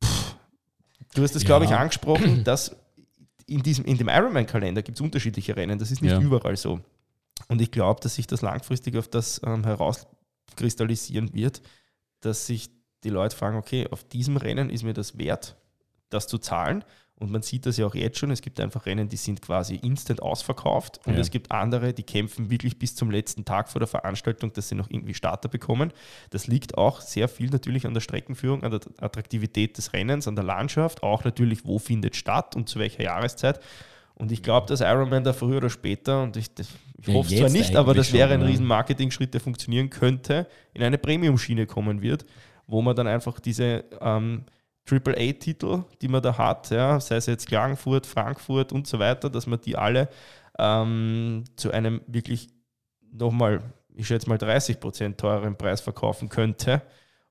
Puh. 0.00 0.08
Du 1.14 1.22
hast 1.22 1.34
das, 1.34 1.42
ja. 1.42 1.46
glaube 1.46 1.64
ich, 1.64 1.72
angesprochen, 1.72 2.44
dass 2.44 2.76
in, 3.46 3.62
diesem, 3.62 3.86
in 3.86 3.96
dem 3.96 4.08
Ironman-Kalender 4.08 4.82
gibt 4.82 4.98
es 4.98 5.00
unterschiedliche 5.00 5.56
Rennen, 5.56 5.78
das 5.78 5.90
ist 5.90 6.02
nicht 6.02 6.12
ja. 6.12 6.20
überall 6.20 6.56
so. 6.56 6.80
Und 7.48 7.62
ich 7.62 7.70
glaube, 7.70 8.00
dass 8.02 8.16
sich 8.16 8.26
das 8.26 8.42
langfristig 8.42 8.96
auf 8.96 9.08
das 9.08 9.40
ähm, 9.44 9.64
herauskristallisieren 9.64 11.32
wird, 11.32 11.62
dass 12.20 12.46
sich 12.46 12.68
die 13.04 13.10
Leute 13.10 13.34
fragen, 13.36 13.56
okay, 13.56 13.86
auf 13.90 14.04
diesem 14.04 14.36
Rennen 14.36 14.68
ist 14.68 14.82
mir 14.82 14.92
das 14.92 15.16
wert, 15.16 15.56
das 16.10 16.26
zu 16.26 16.36
zahlen. 16.38 16.84
Und 17.18 17.32
man 17.32 17.42
sieht 17.42 17.66
das 17.66 17.76
ja 17.76 17.86
auch 17.86 17.96
jetzt 17.96 18.18
schon. 18.18 18.30
Es 18.30 18.42
gibt 18.42 18.60
einfach 18.60 18.86
Rennen, 18.86 19.08
die 19.08 19.16
sind 19.16 19.42
quasi 19.42 19.74
instant 19.74 20.22
ausverkauft. 20.22 21.00
Und 21.04 21.14
ja. 21.14 21.20
es 21.20 21.30
gibt 21.30 21.50
andere, 21.50 21.92
die 21.92 22.04
kämpfen 22.04 22.48
wirklich 22.48 22.78
bis 22.78 22.94
zum 22.94 23.10
letzten 23.10 23.44
Tag 23.44 23.68
vor 23.68 23.80
der 23.80 23.88
Veranstaltung, 23.88 24.52
dass 24.52 24.68
sie 24.68 24.76
noch 24.76 24.88
irgendwie 24.88 25.14
Starter 25.14 25.48
bekommen. 25.48 25.92
Das 26.30 26.46
liegt 26.46 26.78
auch 26.78 27.00
sehr 27.00 27.28
viel 27.28 27.50
natürlich 27.50 27.86
an 27.86 27.94
der 27.94 28.00
Streckenführung, 28.02 28.62
an 28.62 28.70
der 28.70 28.80
Attraktivität 29.00 29.76
des 29.78 29.92
Rennens, 29.92 30.28
an 30.28 30.36
der 30.36 30.44
Landschaft, 30.44 31.02
auch 31.02 31.24
natürlich, 31.24 31.64
wo 31.66 31.80
findet 31.80 32.14
statt 32.14 32.54
und 32.54 32.68
zu 32.68 32.78
welcher 32.78 33.02
Jahreszeit. 33.02 33.58
Und 34.14 34.30
ich 34.30 34.42
glaube, 34.42 34.68
dass 34.68 34.80
Ironman 34.80 35.24
da 35.24 35.32
früher 35.32 35.58
oder 35.58 35.70
später, 35.70 36.22
und 36.22 36.36
ich, 36.36 36.50
ich 36.56 37.06
ja, 37.06 37.14
hoffe 37.14 37.32
es 37.32 37.40
zwar 37.40 37.50
nicht, 37.50 37.74
aber 37.74 37.94
das 37.94 38.12
wäre 38.12 38.34
ein 38.34 38.42
riesen 38.42 38.66
Marketing-Schritt, 38.66 39.34
der 39.34 39.40
funktionieren 39.40 39.90
könnte, 39.90 40.46
in 40.72 40.82
eine 40.82 40.98
Premium-Schiene 40.98 41.66
kommen 41.66 42.00
wird, 42.00 42.24
wo 42.66 42.80
man 42.82 42.94
dann 42.94 43.06
einfach 43.06 43.40
diese 43.40 43.84
ähm, 44.00 44.44
AAA-Titel, 44.90 45.84
die 46.00 46.08
man 46.08 46.22
da 46.22 46.36
hat, 46.36 46.70
ja, 46.70 47.00
sei 47.00 47.16
es 47.16 47.26
jetzt 47.26 47.46
Klagenfurt, 47.46 48.06
Frankfurt 48.06 48.72
und 48.72 48.86
so 48.86 48.98
weiter, 48.98 49.30
dass 49.30 49.46
man 49.46 49.60
die 49.60 49.76
alle 49.76 50.08
ähm, 50.58 51.44
zu 51.56 51.70
einem 51.70 52.00
wirklich 52.06 52.48
nochmal, 53.12 53.62
ich 53.94 54.06
schätze 54.06 54.28
mal 54.28 54.38
30 54.38 54.80
Prozent 54.80 55.18
teureren 55.18 55.56
Preis 55.56 55.80
verkaufen 55.80 56.28
könnte. 56.28 56.82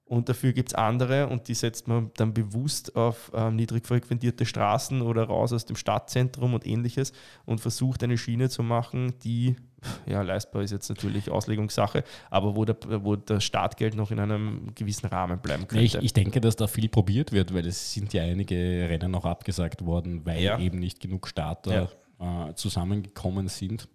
Und 0.06 0.30
dafür 0.30 0.54
gibt 0.54 0.70
es 0.70 0.76
andere 0.76 1.28
und 1.28 1.50
die 1.50 1.54
setzt 1.54 1.90
man 1.90 2.12
dann 2.16 2.34
bewusst 2.34 2.96
auf 2.96 3.30
ähm, 3.36 3.58
niedrig 3.58 3.86
frequentierte 3.86 4.46
Straßen 4.46 5.02
oder 5.02 5.26
raus 5.26 5.52
aus 5.52 5.66
dem 5.66 5.76
Stadtzentrum 5.76 6.54
und 6.54 6.66
ähnliches 6.66 7.12
und 7.44 7.60
versucht 7.60 8.04
eine 8.04 8.18
Schiene 8.18 8.50
zu 8.50 8.64
machen, 8.64 9.16
die, 9.24 9.58
ja, 10.06 10.22
leistbar 10.22 10.64
ist 10.64 10.72
jetzt 10.72 10.90
natürlich 10.90 11.30
Auslegungssache, 11.30 12.04
aber 12.30 12.56
wo, 12.56 12.66
der, 12.66 12.78
wo 13.04 13.16
das 13.16 13.44
Startgeld 13.44 13.96
noch 13.96 14.12
in 14.12 14.20
einem 14.20 14.74
gewissen 14.76 15.08
Rahmen 15.08 15.40
bleiben 15.40 15.68
könnte. 15.68 15.84
Ich, 15.84 15.96
ich 15.96 16.14
denke, 16.14 16.42
dass 16.42 16.56
da 16.56 16.68
viel 16.68 16.90
probiert 16.90 17.32
wird, 17.32 17.54
weil 17.54 17.66
es 17.68 17.94
sind 17.94 18.14
ja 18.14 18.24
einige 18.24 18.56
Rennen 18.56 19.14
auch 19.16 19.26
abgesagt 19.26 19.86
worden, 19.86 20.26
weil 20.26 20.42
ja. 20.42 20.60
eben 20.60 20.80
nicht 20.80 21.00
genug 21.00 21.28
Starter 21.28 21.90
ja. 22.20 22.50
äh, 22.50 22.56
zusammengekommen 22.56 23.48
sind. 23.48 23.88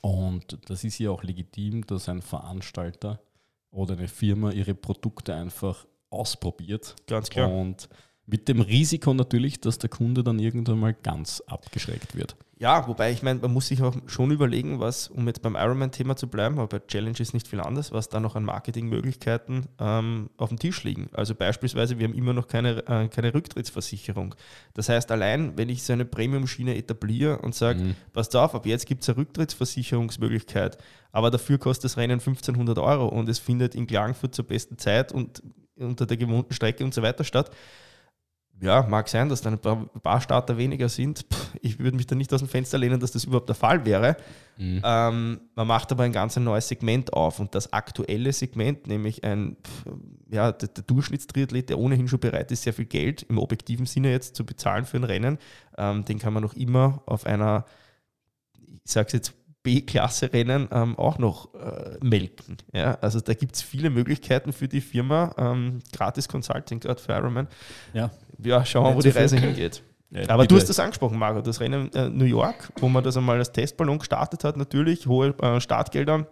Und 0.00 0.58
das 0.70 0.84
ist 0.84 0.98
ja 0.98 1.10
auch 1.10 1.22
legitim, 1.22 1.86
dass 1.86 2.08
ein 2.08 2.22
Veranstalter 2.22 3.20
oder 3.70 3.96
eine 3.96 4.08
Firma 4.08 4.50
ihre 4.50 4.74
Produkte 4.74 5.34
einfach 5.34 5.86
ausprobiert. 6.08 6.96
Ganz 7.06 7.28
klar. 7.28 7.52
Und 7.52 7.88
mit 8.26 8.48
dem 8.48 8.60
Risiko 8.60 9.12
natürlich, 9.12 9.60
dass 9.60 9.78
der 9.78 9.90
Kunde 9.90 10.24
dann 10.24 10.38
irgendwann 10.38 10.78
mal 10.78 10.94
ganz 10.94 11.42
abgeschreckt 11.46 12.14
wird. 12.14 12.36
Ja, 12.60 12.86
wobei 12.86 13.10
ich 13.10 13.22
meine, 13.22 13.40
man 13.40 13.54
muss 13.54 13.68
sich 13.68 13.82
auch 13.82 13.96
schon 14.06 14.30
überlegen, 14.32 14.80
was, 14.80 15.08
um 15.08 15.26
jetzt 15.26 15.40
beim 15.40 15.54
Ironman-Thema 15.54 16.16
zu 16.16 16.28
bleiben, 16.28 16.58
aber 16.58 16.78
bei 16.78 16.86
Challenge 16.86 17.18
ist 17.18 17.32
nicht 17.32 17.48
viel 17.48 17.58
anders, 17.58 17.90
was 17.90 18.10
da 18.10 18.20
noch 18.20 18.36
an 18.36 18.44
Marketingmöglichkeiten 18.44 19.64
ähm, 19.78 20.28
auf 20.36 20.50
dem 20.50 20.58
Tisch 20.58 20.84
liegen. 20.84 21.08
Also 21.14 21.34
beispielsweise, 21.34 21.98
wir 21.98 22.06
haben 22.06 22.12
immer 22.12 22.34
noch 22.34 22.48
keine, 22.48 22.86
äh, 22.86 23.08
keine 23.08 23.32
Rücktrittsversicherung. 23.32 24.34
Das 24.74 24.90
heißt, 24.90 25.10
allein, 25.10 25.56
wenn 25.56 25.70
ich 25.70 25.82
so 25.82 25.94
eine 25.94 26.04
Premium-Schiene 26.04 26.76
etabliere 26.76 27.38
und 27.38 27.54
sage, 27.54 27.80
mhm. 27.80 27.96
passt 28.12 28.36
auf, 28.36 28.54
ab 28.54 28.66
jetzt 28.66 28.84
gibt 28.84 29.04
es 29.04 29.08
eine 29.08 29.16
Rücktrittsversicherungsmöglichkeit, 29.16 30.76
aber 31.12 31.30
dafür 31.30 31.56
kostet 31.56 31.84
das 31.84 31.96
Rennen 31.96 32.20
1500 32.20 32.78
Euro 32.78 33.08
und 33.08 33.30
es 33.30 33.38
findet 33.38 33.74
in 33.74 33.86
Klagenfurt 33.86 34.34
zur 34.34 34.44
besten 34.46 34.76
Zeit 34.76 35.12
und 35.12 35.42
unter 35.76 36.04
der 36.04 36.18
gewohnten 36.18 36.52
Strecke 36.52 36.84
und 36.84 36.92
so 36.92 37.00
weiter 37.00 37.24
statt, 37.24 37.52
ja, 38.60 38.82
mag 38.82 39.08
sein, 39.08 39.28
dass 39.28 39.40
da 39.40 39.50
ein 39.50 39.58
paar, 39.58 39.88
ein 39.94 40.00
paar 40.00 40.20
Starter 40.20 40.58
weniger 40.58 40.88
sind. 40.88 41.24
Ich 41.62 41.78
würde 41.78 41.96
mich 41.96 42.06
da 42.06 42.14
nicht 42.14 42.32
aus 42.32 42.40
dem 42.40 42.48
Fenster 42.48 42.78
lehnen, 42.78 43.00
dass 43.00 43.12
das 43.12 43.24
überhaupt 43.24 43.48
der 43.48 43.56
Fall 43.56 43.84
wäre. 43.84 44.16
Mhm. 44.58 44.82
Ähm, 44.84 45.40
man 45.54 45.66
macht 45.66 45.90
aber 45.92 46.04
ein 46.04 46.12
ganz 46.12 46.36
neues 46.36 46.68
Segment 46.68 47.12
auf 47.12 47.40
und 47.40 47.54
das 47.54 47.72
aktuelle 47.72 48.32
Segment, 48.32 48.86
nämlich 48.86 49.24
ein, 49.24 49.56
ja, 50.30 50.52
der, 50.52 50.68
der 50.68 50.84
Durchschnittstriathlet, 50.84 51.70
der 51.70 51.78
ohnehin 51.78 52.08
schon 52.08 52.20
bereit 52.20 52.52
ist, 52.52 52.62
sehr 52.62 52.74
viel 52.74 52.84
Geld 52.84 53.22
im 53.22 53.38
objektiven 53.38 53.86
Sinne 53.86 54.10
jetzt 54.10 54.36
zu 54.36 54.44
bezahlen 54.44 54.84
für 54.84 54.98
ein 54.98 55.04
Rennen, 55.04 55.38
ähm, 55.78 56.04
den 56.04 56.18
kann 56.18 56.32
man 56.32 56.42
noch 56.42 56.54
immer 56.54 57.02
auf 57.06 57.24
einer, 57.24 57.64
ich 58.84 58.92
sage 58.92 59.06
es 59.06 59.12
jetzt 59.14 59.34
B-Klasse-Rennen 59.62 60.68
ähm, 60.72 60.98
auch 60.98 61.18
noch 61.18 61.54
äh, 61.54 61.98
melken. 62.02 62.56
Ja? 62.72 62.94
Also 63.00 63.20
da 63.20 63.34
gibt 63.34 63.56
es 63.56 63.62
viele 63.62 63.90
Möglichkeiten 63.90 64.52
für 64.52 64.68
die 64.68 64.80
Firma. 64.80 65.34
Ähm, 65.36 65.80
gratis 65.92 66.28
Consulting 66.28 66.80
gerade 66.80 67.00
für 67.00 67.12
Ironman. 67.12 67.48
Ja, 67.92 68.10
ja 68.42 68.64
schauen 68.64 68.84
wir, 68.84 68.96
wo 68.96 69.00
die 69.00 69.10
Reise 69.10 69.36
hingeht. 69.36 69.82
Ja, 70.10 70.28
Aber 70.28 70.46
du 70.46 70.56
hast 70.56 70.68
das 70.68 70.80
angesprochen, 70.80 71.18
Mario, 71.18 71.40
das 71.40 71.60
Rennen 71.60 71.92
äh, 71.92 72.08
New 72.08 72.24
York, 72.24 72.72
wo 72.80 72.88
man 72.88 73.04
das 73.04 73.16
einmal 73.16 73.38
als 73.38 73.52
Testballon 73.52 73.98
gestartet 73.98 74.42
hat, 74.42 74.56
natürlich, 74.56 75.06
hohe 75.06 75.28
äh, 75.40 75.60
Startgelder, 75.60 76.26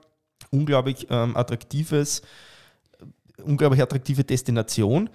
unglaublich 0.51 1.07
ähm, 1.11 1.37
attraktives, 1.37 2.23
unglaublich 3.45 3.81
attraktive 3.81 4.25
Destination. 4.25 5.11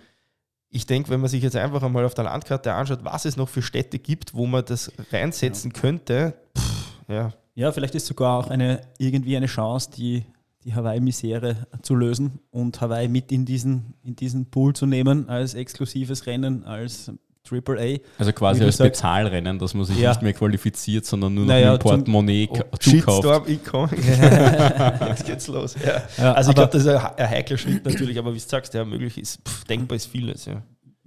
Ich 0.70 0.86
denke, 0.86 1.10
wenn 1.10 1.20
man 1.20 1.29
sich 1.29 1.43
jetzt 1.43 1.58
einfach 1.58 1.84
einmal 1.84 2.05
auf 2.05 2.13
der 2.13 2.24
Landkarte 2.24 2.74
anschaut, 2.74 3.03
was 3.03 3.25
es 3.25 3.36
noch 3.36 3.50
für 3.50 3.62
Städte 3.62 4.00
gibt, 4.00 4.34
wo 4.34 4.46
man 4.46 4.63
das 4.63 4.93
reinsetzen 5.12 5.72
ja. 5.75 5.82
könnte, 5.82 6.34
pff, 6.58 6.93
ja, 7.10 7.34
ja, 7.55 7.72
vielleicht 7.72 7.95
ist 7.95 8.05
sogar 8.05 8.39
auch 8.39 8.50
eine, 8.50 8.81
irgendwie 8.98 9.38
eine 9.38 9.45
Chance, 9.45 9.91
die, 9.95 10.25
die 10.63 10.74
Hawaii-Misere 10.74 11.67
zu 11.81 11.95
lösen 11.95 12.39
und 12.51 12.81
Hawaii 12.81 13.07
mit 13.07 13.31
in 13.31 13.45
diesen, 13.45 13.93
in 14.03 14.15
diesen 14.15 14.50
Pool 14.50 14.74
zu 14.74 14.86
nehmen 14.86 15.29
als 15.29 15.53
exklusives 15.53 16.25
Rennen, 16.25 16.63
als 16.63 17.12
AAA. 17.50 17.98
Also 18.17 18.31
quasi 18.31 18.63
als 18.63 18.77
sagst, 18.77 18.93
Bezahlrennen, 18.93 19.60
dass 19.60 19.74
man 19.74 19.83
sich 19.83 20.00
ja. 20.00 20.12
nicht 20.12 20.22
mehr 20.22 20.33
qualifiziert, 20.33 21.05
sondern 21.05 21.33
nur 21.33 21.45
noch 21.45 21.53
naja, 21.53 21.74
mit 21.74 21.81
Portemonnaie 21.81 22.48
oh, 22.50 22.77
zukauft. 22.79 22.83
Shitstorm 22.83 23.45
incoming. 23.45 24.03
Jetzt 25.07 25.25
geht's 25.25 25.48
los. 25.48 25.75
Ja. 25.75 26.01
Ja, 26.17 26.33
also 26.33 26.51
ich 26.51 26.55
glaube, 26.55 26.72
das 26.72 26.83
ist 26.83 26.88
ein, 26.88 26.98
ein 27.17 27.29
heikler 27.29 27.57
Schritt 27.57 27.86
natürlich, 27.86 28.17
aber 28.17 28.33
wie 28.33 28.39
du 28.39 28.45
sagst, 28.45 28.74
ja, 28.74 28.86
möglich 28.86 29.17
ist, 29.17 29.41
pff, 29.48 29.65
denkbar 29.65 29.98
ist 29.98 30.05
vieles. 30.05 30.45
Ja 30.45 30.63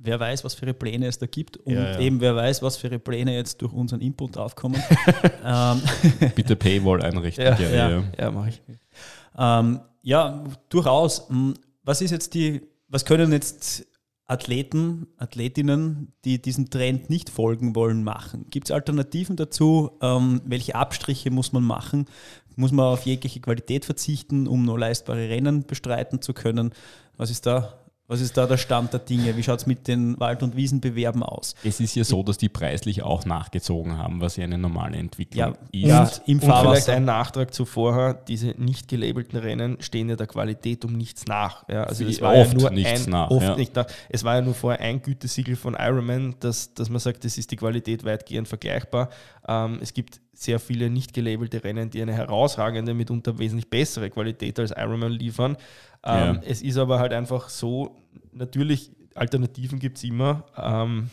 wer 0.06 0.18
weiß, 0.18 0.44
was 0.44 0.54
für 0.54 0.72
Pläne 0.72 1.06
es 1.06 1.18
da 1.18 1.26
gibt 1.26 1.56
und 1.58 1.74
ja, 1.74 1.92
ja. 1.92 2.00
eben 2.00 2.20
wer 2.20 2.34
weiß, 2.34 2.62
was 2.62 2.76
für 2.76 2.98
Pläne 2.98 3.34
jetzt 3.34 3.60
durch 3.60 3.72
unseren 3.72 4.00
Input 4.00 4.36
aufkommen. 4.36 4.82
ähm. 5.44 5.82
Bitte 6.34 6.56
Paywall 6.56 7.02
einrichten. 7.02 7.44
Ja, 7.44 7.54
gerne, 7.54 7.76
ja, 7.76 7.90
ja. 7.90 8.04
ja 8.18 8.30
mache 8.30 8.48
ich. 8.50 8.62
Ähm, 9.38 9.80
ja, 10.02 10.44
durchaus. 10.68 11.28
Hm, 11.28 11.54
was 11.82 12.00
ist 12.00 12.10
jetzt 12.10 12.34
die, 12.34 12.62
was 12.88 13.04
können 13.04 13.32
jetzt 13.32 13.86
Athleten, 14.26 15.06
Athletinnen, 15.18 16.12
die 16.24 16.40
diesem 16.40 16.70
Trend 16.70 17.10
nicht 17.10 17.30
folgen 17.30 17.76
wollen, 17.76 18.02
machen? 18.02 18.46
Gibt 18.50 18.68
es 18.68 18.70
Alternativen 18.72 19.36
dazu? 19.36 19.92
Ähm, 20.00 20.40
welche 20.44 20.74
Abstriche 20.74 21.30
muss 21.30 21.52
man 21.52 21.62
machen? 21.62 22.06
Muss 22.56 22.72
man 22.72 22.86
auf 22.86 23.04
jegliche 23.04 23.40
Qualität 23.40 23.84
verzichten, 23.84 24.48
um 24.48 24.64
nur 24.64 24.78
leistbare 24.78 25.28
Rennen 25.28 25.64
bestreiten 25.66 26.22
zu 26.22 26.32
können? 26.32 26.72
Was 27.16 27.30
ist 27.30 27.46
da 27.46 27.85
was 28.08 28.20
ist 28.20 28.36
da 28.36 28.46
der 28.46 28.56
Stand 28.56 28.92
der 28.92 29.00
Dinge? 29.00 29.36
Wie 29.36 29.42
schaut 29.42 29.60
es 29.60 29.66
mit 29.66 29.88
den 29.88 30.18
Wald- 30.20 30.42
und 30.42 30.54
Wiesenbewerben 30.54 31.22
aus? 31.22 31.54
Es 31.64 31.80
ist 31.80 31.96
ja 31.96 32.04
so, 32.04 32.22
dass 32.22 32.38
die 32.38 32.48
preislich 32.48 33.02
auch 33.02 33.24
nachgezogen 33.24 33.98
haben, 33.98 34.20
was 34.20 34.36
ja 34.36 34.44
eine 34.44 34.58
normale 34.58 34.96
Entwicklung 34.96 35.56
ja, 35.72 36.06
ist. 36.06 36.16
Ja, 36.18 36.22
im 36.26 36.40
und 36.40 36.44
vielleicht 36.44 36.88
ein 36.88 37.04
Nachtrag 37.04 37.52
zuvor, 37.52 38.14
diese 38.14 38.48
nicht 38.58 38.88
gelabelten 38.88 39.38
Rennen 39.38 39.78
stehen 39.80 40.08
ja 40.08 40.16
der 40.16 40.28
Qualität 40.28 40.84
um 40.84 40.92
nichts 40.92 41.26
nach. 41.26 41.68
Ja, 41.68 41.84
also 41.84 42.04
es 42.04 42.20
war 42.20 42.34
oft 42.34 42.52
ja 42.52 42.58
nur 42.58 42.70
nichts 42.70 43.06
ein, 43.06 43.10
nach. 43.10 43.30
Oft 43.30 43.42
ja. 43.42 43.56
nicht 43.56 43.74
nach. 43.74 43.86
Es 44.08 44.22
war 44.22 44.36
ja 44.36 44.40
nur 44.40 44.54
vorher 44.54 44.80
ein 44.80 45.02
Gütesiegel 45.02 45.56
von 45.56 45.74
Ironman, 45.74 46.36
dass, 46.40 46.74
dass 46.74 46.88
man 46.88 47.00
sagt, 47.00 47.24
das 47.24 47.38
ist 47.38 47.50
die 47.50 47.56
Qualität 47.56 48.04
weitgehend 48.04 48.46
vergleichbar. 48.46 49.10
Ähm, 49.48 49.78
es 49.80 49.94
gibt 49.94 50.20
sehr 50.32 50.58
viele 50.58 50.90
nicht 50.90 51.14
gelabelte 51.14 51.62
Rennen, 51.64 51.90
die 51.90 52.02
eine 52.02 52.12
herausragende, 52.12 52.94
mitunter 52.94 53.38
wesentlich 53.38 53.70
bessere 53.70 54.10
Qualität 54.10 54.58
als 54.58 54.72
Ironman 54.72 55.12
liefern. 55.12 55.56
Ähm, 56.04 56.36
ja. 56.36 56.40
Es 56.44 56.62
ist 56.62 56.76
aber 56.76 56.98
halt 56.98 57.12
einfach 57.12 57.48
so, 57.48 57.96
natürlich, 58.32 58.90
Alternativen 59.14 59.78
gibt 59.78 59.96
es 59.98 60.04
immer, 60.04 60.44
ähm, 60.56 61.10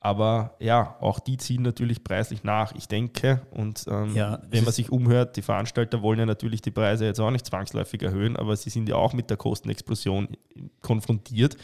Aber 0.00 0.54
ja, 0.60 0.96
auch 1.00 1.18
die 1.18 1.38
ziehen 1.38 1.62
natürlich 1.62 2.04
preislich 2.04 2.44
nach. 2.44 2.72
Ich 2.76 2.86
denke, 2.86 3.42
und 3.50 3.84
ähm, 3.88 4.14
ja, 4.14 4.40
wenn 4.48 4.62
man 4.62 4.72
sich 4.72 4.92
umhört, 4.92 5.36
die 5.36 5.42
Veranstalter 5.42 6.02
wollen 6.02 6.20
ja 6.20 6.26
natürlich 6.26 6.62
die 6.62 6.70
Preise 6.70 7.04
jetzt 7.04 7.18
auch 7.18 7.32
nicht 7.32 7.46
zwangsläufig 7.46 8.02
erhöhen, 8.02 8.36
aber 8.36 8.56
sie 8.56 8.70
sind 8.70 8.88
ja 8.88 8.94
auch 8.94 9.12
mit 9.12 9.28
der 9.28 9.36
Kostenexplosion 9.36 10.28
konfrontiert. 10.82 11.56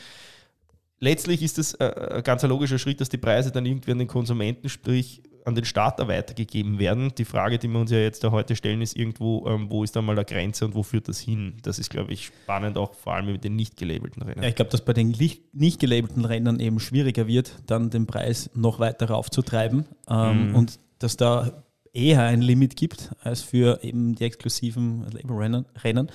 Letztlich 1.04 1.42
ist 1.42 1.58
es 1.58 1.74
äh, 1.74 2.14
ein 2.14 2.22
ganz 2.22 2.42
logischer 2.44 2.78
Schritt, 2.78 2.98
dass 2.98 3.10
die 3.10 3.18
Preise 3.18 3.52
dann 3.52 3.66
irgendwie 3.66 3.92
an 3.92 3.98
den 3.98 4.08
Konsumenten, 4.08 4.70
sprich 4.70 5.22
an 5.44 5.54
den 5.54 5.66
Starter 5.66 6.08
weitergegeben 6.08 6.78
werden. 6.78 7.12
Die 7.18 7.26
Frage, 7.26 7.58
die 7.58 7.68
wir 7.68 7.78
uns 7.78 7.90
ja 7.90 7.98
jetzt 7.98 8.24
da 8.24 8.30
heute 8.30 8.56
stellen, 8.56 8.80
ist 8.80 8.96
irgendwo, 8.96 9.46
ähm, 9.46 9.70
wo 9.70 9.84
ist 9.84 9.94
da 9.94 10.00
mal 10.00 10.14
der 10.14 10.24
Grenze 10.24 10.64
und 10.64 10.74
wo 10.74 10.82
führt 10.82 11.06
das 11.08 11.20
hin? 11.20 11.58
Das 11.60 11.78
ist, 11.78 11.90
glaube 11.90 12.14
ich, 12.14 12.24
spannend, 12.24 12.78
auch 12.78 12.94
vor 12.94 13.12
allem 13.12 13.26
mit 13.26 13.44
den 13.44 13.54
nicht 13.54 13.76
gelabelten 13.76 14.22
Rennen. 14.22 14.42
Ja, 14.42 14.48
ich 14.48 14.54
glaube, 14.54 14.70
dass 14.70 14.82
bei 14.82 14.94
den 14.94 15.14
nicht 15.52 15.78
gelabelten 15.78 16.24
Rennen 16.24 16.58
eben 16.58 16.80
schwieriger 16.80 17.26
wird, 17.26 17.52
dann 17.66 17.90
den 17.90 18.06
Preis 18.06 18.48
noch 18.54 18.78
weiter 18.78 19.10
raufzutreiben 19.10 19.84
ähm, 20.08 20.48
mhm. 20.48 20.54
und 20.54 20.80
dass 21.00 21.18
da 21.18 21.64
eher 21.92 22.22
ein 22.22 22.40
Limit 22.40 22.76
gibt 22.76 23.10
als 23.20 23.42
für 23.42 23.84
eben 23.84 24.14
die 24.14 24.24
exklusiven 24.24 25.04
Labelrennen. 25.10 26.08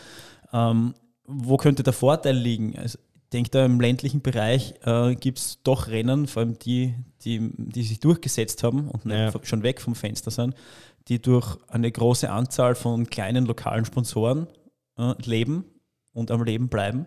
Ähm, 0.51 0.96
wo 1.25 1.58
könnte 1.58 1.84
der 1.84 1.93
Vorteil 1.93 2.36
liegen? 2.36 2.75
Also 2.75 2.98
denke, 3.29 3.51
da 3.51 3.65
im 3.65 3.79
ländlichen 3.79 4.21
Bereich 4.21 4.74
äh, 4.83 5.15
gibt 5.15 5.39
es 5.39 5.59
doch 5.63 5.88
Rennen, 5.88 6.27
vor 6.27 6.41
allem 6.41 6.59
die, 6.59 6.95
die, 7.24 7.51
die 7.57 7.83
sich 7.83 8.00
durchgesetzt 8.00 8.63
haben 8.63 8.89
und 8.89 9.05
ja. 9.05 9.31
schon 9.43 9.63
weg 9.63 9.81
vom 9.81 9.95
Fenster 9.95 10.31
sind, 10.31 10.55
die 11.07 11.21
durch 11.21 11.57
eine 11.67 11.91
große 11.91 12.29
Anzahl 12.29 12.75
von 12.75 13.09
kleinen 13.09 13.45
lokalen 13.45 13.86
Sponsoren 13.86 14.48
äh, 14.98 15.13
leben 15.24 15.65
und 16.13 16.31
am 16.31 16.43
Leben 16.43 16.69
bleiben. 16.69 17.05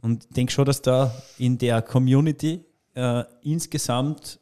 Und 0.00 0.24
ich 0.24 0.34
denke 0.34 0.52
schon, 0.52 0.66
dass 0.66 0.82
da 0.82 1.14
in 1.38 1.58
der 1.58 1.80
Community 1.82 2.64
äh, 2.94 3.24
insgesamt 3.42 4.38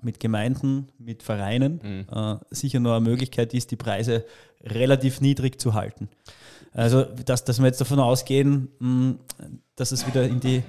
mit 0.00 0.20
Gemeinden, 0.20 0.88
mit 0.98 1.22
Vereinen 1.22 1.80
mhm. 1.82 2.06
Äh, 2.14 2.36
sicher 2.50 2.78
noch 2.78 2.94
eine 2.94 3.08
Möglichkeit 3.08 3.54
ist, 3.54 3.70
die 3.70 3.76
Preise 3.76 4.24
relativ 4.62 5.20
niedrig 5.20 5.60
zu 5.60 5.74
halten. 5.74 6.08
Also, 6.74 7.04
dass, 7.04 7.44
dass 7.44 7.60
wir 7.60 7.66
jetzt 7.66 7.80
davon 7.80 8.00
ausgehen, 8.00 8.68
hm, 8.80 9.18
dass 9.76 9.92
es 9.92 10.06
wieder 10.06 10.24
in 10.24 10.40
die, 10.40 10.62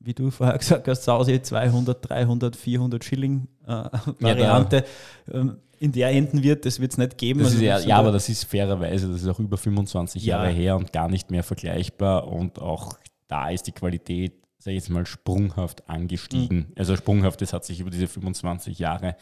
wie 0.00 0.14
du 0.14 0.30
vorher 0.30 0.56
gesagt 0.58 0.88
hast, 0.88 1.04
Sausi 1.04 1.40
200, 1.40 2.08
300, 2.08 2.56
400 2.56 3.04
Schilling 3.04 3.46
äh, 3.66 3.84
Variante 4.18 4.84
ja, 5.26 5.34
ähm, 5.40 5.58
in 5.78 5.92
der 5.92 6.10
enden 6.10 6.42
wird, 6.42 6.64
das 6.64 6.80
wird 6.80 6.92
es 6.92 6.98
nicht 6.98 7.18
geben. 7.18 7.44
Also 7.44 7.62
ja, 7.62 7.78
ja, 7.78 7.96
aber 7.96 8.10
das 8.10 8.28
ist 8.28 8.44
fairerweise, 8.44 9.08
das 9.08 9.22
ist 9.22 9.28
auch 9.28 9.38
über 9.38 9.56
25 9.56 10.24
ja. 10.24 10.36
Jahre 10.36 10.50
her 10.50 10.76
und 10.76 10.92
gar 10.92 11.08
nicht 11.08 11.30
mehr 11.30 11.42
vergleichbar 11.42 12.26
und 12.26 12.58
auch 12.58 12.98
da 13.28 13.50
ist 13.50 13.66
die 13.66 13.72
Qualität, 13.72 14.34
sage 14.58 14.76
ich 14.76 14.82
jetzt 14.82 14.90
mal, 14.90 15.06
sprunghaft 15.06 15.88
angestiegen. 15.88 16.58
Mhm. 16.58 16.72
Also 16.76 16.96
sprunghaft, 16.96 17.40
das 17.40 17.52
hat 17.52 17.64
sich 17.64 17.80
über 17.80 17.90
diese 17.90 18.08
25 18.08 18.78
Jahre 18.78 19.16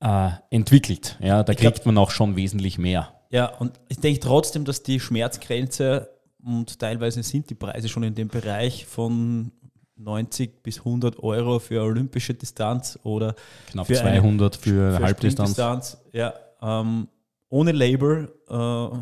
äh, 0.00 0.30
entwickelt. 0.50 1.16
Ja, 1.20 1.42
da 1.42 1.52
ich 1.52 1.58
kriegt 1.58 1.76
glaub, 1.76 1.86
man 1.86 1.98
auch 1.98 2.10
schon 2.10 2.36
wesentlich 2.36 2.78
mehr. 2.78 3.12
Ja, 3.34 3.46
und 3.46 3.80
ich 3.88 3.98
denke 3.98 4.20
trotzdem, 4.20 4.64
dass 4.64 4.84
die 4.84 5.00
Schmerzgrenze 5.00 6.08
und 6.44 6.78
teilweise 6.78 7.20
sind 7.24 7.50
die 7.50 7.56
Preise 7.56 7.88
schon 7.88 8.04
in 8.04 8.14
dem 8.14 8.28
Bereich 8.28 8.86
von 8.86 9.50
90 9.96 10.62
bis 10.62 10.78
100 10.78 11.18
Euro 11.18 11.58
für 11.58 11.82
olympische 11.82 12.32
Distanz 12.34 12.96
oder 13.02 13.34
knapp 13.72 13.88
für 13.88 13.94
200 13.94 14.54
eine, 14.54 14.62
für, 14.62 14.96
für 14.96 15.04
Halbdistanz. 15.04 15.98
Ja, 16.12 16.32
ähm, 16.62 17.08
ohne 17.48 17.72
Label, 17.72 18.32
äh, 18.48 18.98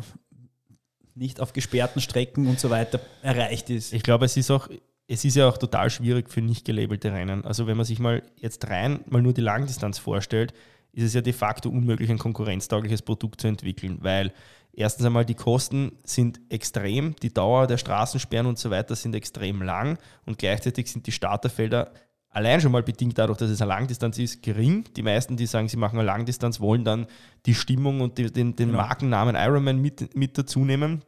nicht 1.13 1.39
auf 1.39 1.53
gesperrten 1.53 2.01
Strecken 2.01 2.47
und 2.47 2.59
so 2.59 2.71
weiter 2.71 2.99
erreicht 3.21 3.69
ist. 3.69 3.93
Ich 3.93 4.01
glaube, 4.01 4.25
es 4.25 4.35
ist 4.35 4.49
auch 4.49 4.67
es 5.05 5.23
ist 5.25 5.35
ja 5.35 5.47
auch 5.47 5.59
total 5.59 5.91
schwierig 5.91 6.31
für 6.31 6.41
nicht 6.41 6.65
gelabelte 6.65 7.11
Rennen. 7.11 7.45
Also 7.45 7.67
wenn 7.67 7.77
man 7.77 7.85
sich 7.85 7.99
mal 7.99 8.23
jetzt 8.37 8.67
rein 8.67 9.01
mal 9.05 9.21
nur 9.21 9.33
die 9.33 9.41
Langdistanz 9.41 9.99
vorstellt, 9.99 10.55
ist 10.93 11.03
es 11.03 11.13
ja 11.13 11.21
de 11.21 11.33
facto 11.33 11.69
unmöglich, 11.69 12.09
ein 12.09 12.19
konkurrenztaugliches 12.19 13.01
Produkt 13.01 13.41
zu 13.41 13.47
entwickeln, 13.47 13.97
weil 14.01 14.31
erstens 14.71 15.05
einmal 15.05 15.25
die 15.25 15.35
Kosten 15.35 15.93
sind 16.03 16.39
extrem, 16.49 17.15
die 17.17 17.33
Dauer 17.33 17.67
der 17.67 17.77
Straßensperren 17.77 18.47
und 18.47 18.59
so 18.59 18.69
weiter 18.69 18.95
sind 18.95 19.15
extrem 19.15 19.61
lang 19.61 19.97
und 20.25 20.37
gleichzeitig 20.37 20.91
sind 20.91 21.05
die 21.07 21.11
Starterfelder 21.11 21.91
allein 22.33 22.59
schon 22.59 22.71
mal 22.71 22.83
bedingt 22.83 23.17
dadurch, 23.17 23.37
dass 23.37 23.49
es 23.49 23.61
eine 23.61 23.69
Langdistanz 23.69 24.17
ist, 24.17 24.41
gering. 24.41 24.85
Die 24.95 25.03
meisten, 25.03 25.37
die 25.37 25.45
sagen, 25.45 25.69
sie 25.69 25.77
machen 25.77 25.99
eine 25.99 26.05
Langdistanz, 26.05 26.59
wollen 26.59 26.83
dann 26.83 27.05
die 27.45 27.53
Stimmung 27.53 28.01
und 28.01 28.17
die, 28.17 28.31
den, 28.31 28.55
den 28.55 28.69
genau. 28.69 28.81
Markennamen 28.81 29.35
Ironman 29.35 29.81
mit, 29.81 30.15
mit 30.15 30.37
dazu 30.37 30.65
nehmen. 30.65 31.03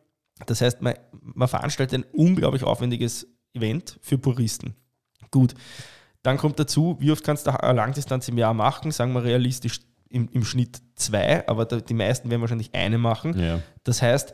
Das 0.46 0.62
heißt, 0.62 0.82
man, 0.82 0.94
man 1.12 1.48
veranstaltet 1.48 2.00
ein 2.00 2.06
unglaublich 2.14 2.64
aufwendiges 2.64 3.28
Event 3.54 3.98
für 4.02 4.18
Puristen. 4.18 4.76
Gut, 5.32 5.56
dann 6.26 6.38
kommt 6.38 6.60
dazu, 6.60 6.98
wie 7.00 7.12
oft 7.12 7.24
kannst 7.24 7.46
du 7.46 7.52
eine 7.52 7.74
Langdistanz 7.74 8.28
im 8.28 8.38
Jahr 8.38 8.54
machen? 8.54 8.92
Sagen 8.92 9.14
wir 9.14 9.24
realistisch 9.24 9.82
im, 10.10 10.28
im 10.32 10.44
Schnitt 10.44 10.82
zwei, 10.96 11.48
aber 11.48 11.66
die 11.66 11.94
meisten 11.94 12.30
werden 12.30 12.42
wahrscheinlich 12.42 12.74
eine 12.74 12.98
machen. 12.98 13.40
Ja. 13.40 13.60
Das 13.84 14.02
heißt, 14.02 14.34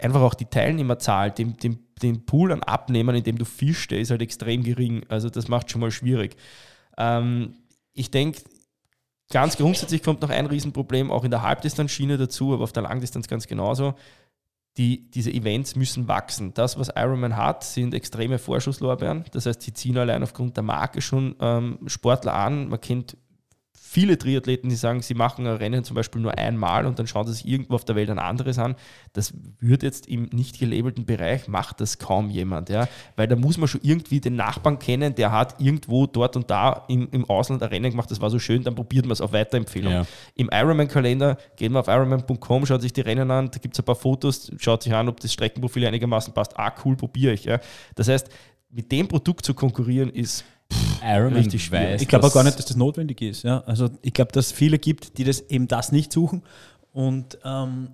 einfach 0.00 0.22
auch 0.22 0.34
die 0.34 0.46
Teilnehmerzahl, 0.46 1.30
den, 1.30 1.56
den, 1.58 1.80
den 2.02 2.24
Pool 2.24 2.50
an 2.50 2.62
Abnehmern, 2.62 3.16
in 3.16 3.24
dem 3.24 3.36
du 3.36 3.44
fischst, 3.44 3.90
der 3.90 4.00
ist 4.00 4.10
halt 4.10 4.22
extrem 4.22 4.62
gering. 4.62 5.04
Also 5.08 5.28
das 5.28 5.48
macht 5.48 5.70
schon 5.70 5.82
mal 5.82 5.90
schwierig. 5.90 6.36
Ähm, 6.96 7.56
ich 7.92 8.10
denke, 8.10 8.40
ganz 9.30 9.56
grundsätzlich 9.56 10.02
kommt 10.02 10.22
noch 10.22 10.30
ein 10.30 10.46
Riesenproblem 10.46 11.10
auch 11.10 11.24
in 11.24 11.30
der 11.30 11.42
Halbdistanzschiene 11.42 12.16
dazu, 12.16 12.54
aber 12.54 12.64
auf 12.64 12.72
der 12.72 12.84
Langdistanz 12.84 13.28
ganz 13.28 13.46
genauso 13.46 13.94
die, 14.78 15.10
diese 15.10 15.32
Events 15.32 15.74
müssen 15.74 16.06
wachsen. 16.06 16.52
Das, 16.54 16.78
was 16.78 16.90
Ironman 16.94 17.36
hat, 17.36 17.64
sind 17.64 17.94
extreme 17.94 18.38
Vorschusslorbeeren. 18.38 19.24
Das 19.32 19.46
heißt, 19.46 19.62
sie 19.62 19.72
ziehen 19.72 19.96
allein 19.96 20.22
aufgrund 20.22 20.56
der 20.56 20.64
Marke 20.64 21.00
schon 21.00 21.34
ähm, 21.40 21.78
Sportler 21.86 22.34
an. 22.34 22.68
Man 22.68 22.80
kennt 22.80 23.16
viele 23.88 24.18
Triathleten, 24.18 24.68
die 24.68 24.74
sagen, 24.74 25.00
sie 25.00 25.14
machen 25.14 25.46
ein 25.46 25.56
Rennen 25.56 25.84
zum 25.84 25.94
Beispiel 25.94 26.20
nur 26.20 26.36
einmal 26.36 26.86
und 26.86 26.98
dann 26.98 27.06
schauen 27.06 27.26
sie 27.26 27.34
sich 27.34 27.46
irgendwo 27.46 27.76
auf 27.76 27.84
der 27.84 27.94
Welt 27.94 28.10
ein 28.10 28.18
anderes 28.18 28.58
an. 28.58 28.74
Das 29.12 29.32
wird 29.60 29.84
jetzt 29.84 30.08
im 30.08 30.24
nicht 30.32 30.58
gelabelten 30.58 31.06
Bereich, 31.06 31.46
macht 31.46 31.80
das 31.80 31.98
kaum 31.98 32.28
jemand. 32.28 32.68
Ja? 32.68 32.88
Weil 33.14 33.28
da 33.28 33.36
muss 33.36 33.58
man 33.58 33.68
schon 33.68 33.80
irgendwie 33.84 34.20
den 34.20 34.34
Nachbarn 34.34 34.80
kennen, 34.80 35.14
der 35.14 35.30
hat 35.30 35.60
irgendwo 35.60 36.06
dort 36.06 36.36
und 36.36 36.50
da 36.50 36.84
im, 36.88 37.08
im 37.12 37.24
Ausland 37.30 37.62
ein 37.62 37.68
Rennen 37.68 37.90
gemacht, 37.90 38.10
das 38.10 38.20
war 38.20 38.28
so 38.28 38.40
schön, 38.40 38.64
dann 38.64 38.74
probiert 38.74 39.06
man 39.06 39.12
es 39.12 39.20
auf 39.20 39.32
Weiterempfehlung. 39.32 39.92
Ja. 39.92 40.06
Im 40.34 40.50
Ironman-Kalender 40.52 41.38
geht 41.56 41.70
man 41.70 41.80
auf 41.80 41.88
ironman.com, 41.88 42.66
schaut 42.66 42.82
sich 42.82 42.92
die 42.92 43.02
Rennen 43.02 43.30
an, 43.30 43.50
da 43.50 43.58
gibt 43.58 43.76
es 43.76 43.80
ein 43.80 43.84
paar 43.84 43.94
Fotos, 43.94 44.50
schaut 44.58 44.82
sich 44.82 44.92
an, 44.92 45.08
ob 45.08 45.20
das 45.20 45.32
Streckenprofil 45.32 45.86
einigermaßen 45.86 46.34
passt. 46.34 46.58
Ah, 46.58 46.74
cool, 46.84 46.96
probiere 46.96 47.34
ich. 47.34 47.44
Ja? 47.44 47.60
Das 47.94 48.08
heißt, 48.08 48.28
mit 48.68 48.90
dem 48.90 49.06
Produkt 49.08 49.46
zu 49.46 49.54
konkurrieren 49.54 50.10
ist 50.10 50.44
Ironman 51.02 51.42
richtig 51.42 51.64
schwer. 51.64 52.00
Ich 52.00 52.08
glaube 52.08 52.26
auch 52.26 52.34
gar 52.34 52.42
nicht, 52.42 52.58
dass 52.58 52.66
das 52.66 52.76
notwendig 52.76 53.22
ist. 53.22 53.42
Ja? 53.44 53.62
Also 53.66 53.90
ich 54.02 54.12
glaube, 54.12 54.32
dass 54.32 54.46
es 54.46 54.52
viele 54.52 54.78
gibt, 54.78 55.18
die 55.18 55.24
das 55.24 55.40
eben 55.42 55.68
das 55.68 55.92
nicht 55.92 56.12
suchen 56.12 56.42
und 56.92 57.38
ähm, 57.44 57.90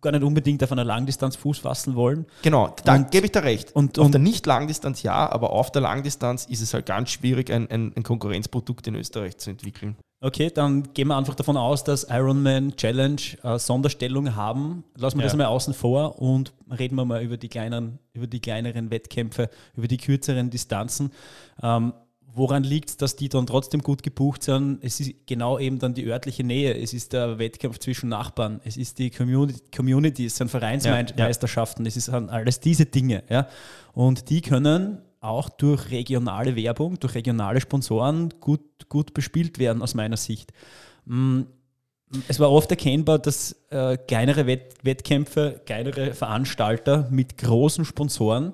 gar 0.00 0.12
nicht 0.12 0.22
unbedingt 0.22 0.62
auf 0.62 0.72
einer 0.72 0.84
Langdistanz 0.84 1.36
Fuß 1.36 1.58
fassen 1.58 1.94
wollen. 1.94 2.26
Genau, 2.42 2.74
da 2.84 2.98
gebe 2.98 3.26
ich 3.26 3.32
da 3.32 3.40
recht. 3.40 3.74
Und, 3.74 3.98
und 3.98 4.04
auf 4.04 4.10
der 4.10 4.20
Nicht-Langdistanz 4.20 5.02
ja, 5.02 5.30
aber 5.30 5.50
auf 5.50 5.70
der 5.70 5.82
Langdistanz 5.82 6.46
ist 6.46 6.60
es 6.60 6.74
halt 6.74 6.86
ganz 6.86 7.10
schwierig, 7.10 7.50
ein, 7.50 7.70
ein, 7.70 7.92
ein 7.96 8.02
Konkurrenzprodukt 8.02 8.86
in 8.86 8.94
Österreich 8.94 9.38
zu 9.38 9.50
entwickeln. 9.50 9.96
Okay, 10.22 10.50
dann 10.50 10.92
gehen 10.92 11.08
wir 11.08 11.16
einfach 11.16 11.34
davon 11.34 11.56
aus, 11.56 11.82
dass 11.82 12.04
Ironman 12.10 12.76
Challenge 12.76 13.22
äh, 13.42 13.58
Sonderstellung 13.58 14.36
haben. 14.36 14.84
Lassen 14.94 15.16
wir 15.16 15.22
ja. 15.22 15.28
das 15.28 15.36
mal 15.36 15.46
außen 15.46 15.72
vor 15.72 16.20
und 16.20 16.52
reden 16.78 16.94
wir 16.96 17.06
mal 17.06 17.22
über 17.22 17.38
die, 17.38 17.48
kleinen, 17.48 17.98
über 18.12 18.26
die 18.26 18.40
kleineren 18.40 18.90
Wettkämpfe, 18.90 19.48
über 19.74 19.88
die 19.88 19.96
kürzeren 19.96 20.50
Distanzen. 20.50 21.10
Ähm, 21.62 21.94
woran 22.34 22.62
liegt 22.62 22.90
es, 22.90 22.96
dass 22.96 23.16
die 23.16 23.28
dann 23.28 23.46
trotzdem 23.46 23.82
gut 23.82 24.02
gebucht 24.02 24.42
sind? 24.42 24.78
Es 24.82 25.00
ist 25.00 25.14
genau 25.26 25.58
eben 25.58 25.78
dann 25.78 25.94
die 25.94 26.06
örtliche 26.06 26.44
Nähe. 26.44 26.74
Es 26.74 26.92
ist 26.92 27.12
der 27.12 27.38
Wettkampf 27.38 27.78
zwischen 27.78 28.08
Nachbarn. 28.08 28.60
Es 28.64 28.76
ist 28.76 28.98
die 28.98 29.10
Community, 29.10 29.60
Community 29.74 30.26
es 30.26 30.36
sind 30.36 30.50
Vereinsmeisterschaften. 30.50 31.84
Ja, 31.84 31.88
ja. 31.88 31.96
Es 31.96 31.96
ist 31.96 32.08
alles 32.08 32.60
diese 32.60 32.86
Dinge. 32.86 33.22
Ja? 33.28 33.48
Und 33.92 34.30
die 34.30 34.40
können 34.40 34.98
auch 35.20 35.48
durch 35.50 35.90
regionale 35.90 36.56
Werbung, 36.56 36.98
durch 36.98 37.14
regionale 37.14 37.60
Sponsoren 37.60 38.30
gut, 38.40 38.88
gut 38.88 39.12
bespielt 39.12 39.58
werden, 39.58 39.82
aus 39.82 39.94
meiner 39.94 40.16
Sicht. 40.16 40.52
Mm, 41.04 41.42
es 42.26 42.40
war 42.40 42.50
oft 42.50 42.70
erkennbar, 42.70 43.18
dass 43.18 43.52
äh, 43.70 43.96
kleinere 43.96 44.46
Wett 44.46 44.74
Wettkämpfe, 44.82 45.60
kleinere 45.64 46.14
Veranstalter 46.14 47.06
mit 47.10 47.38
großen 47.38 47.84
Sponsoren, 47.84 48.52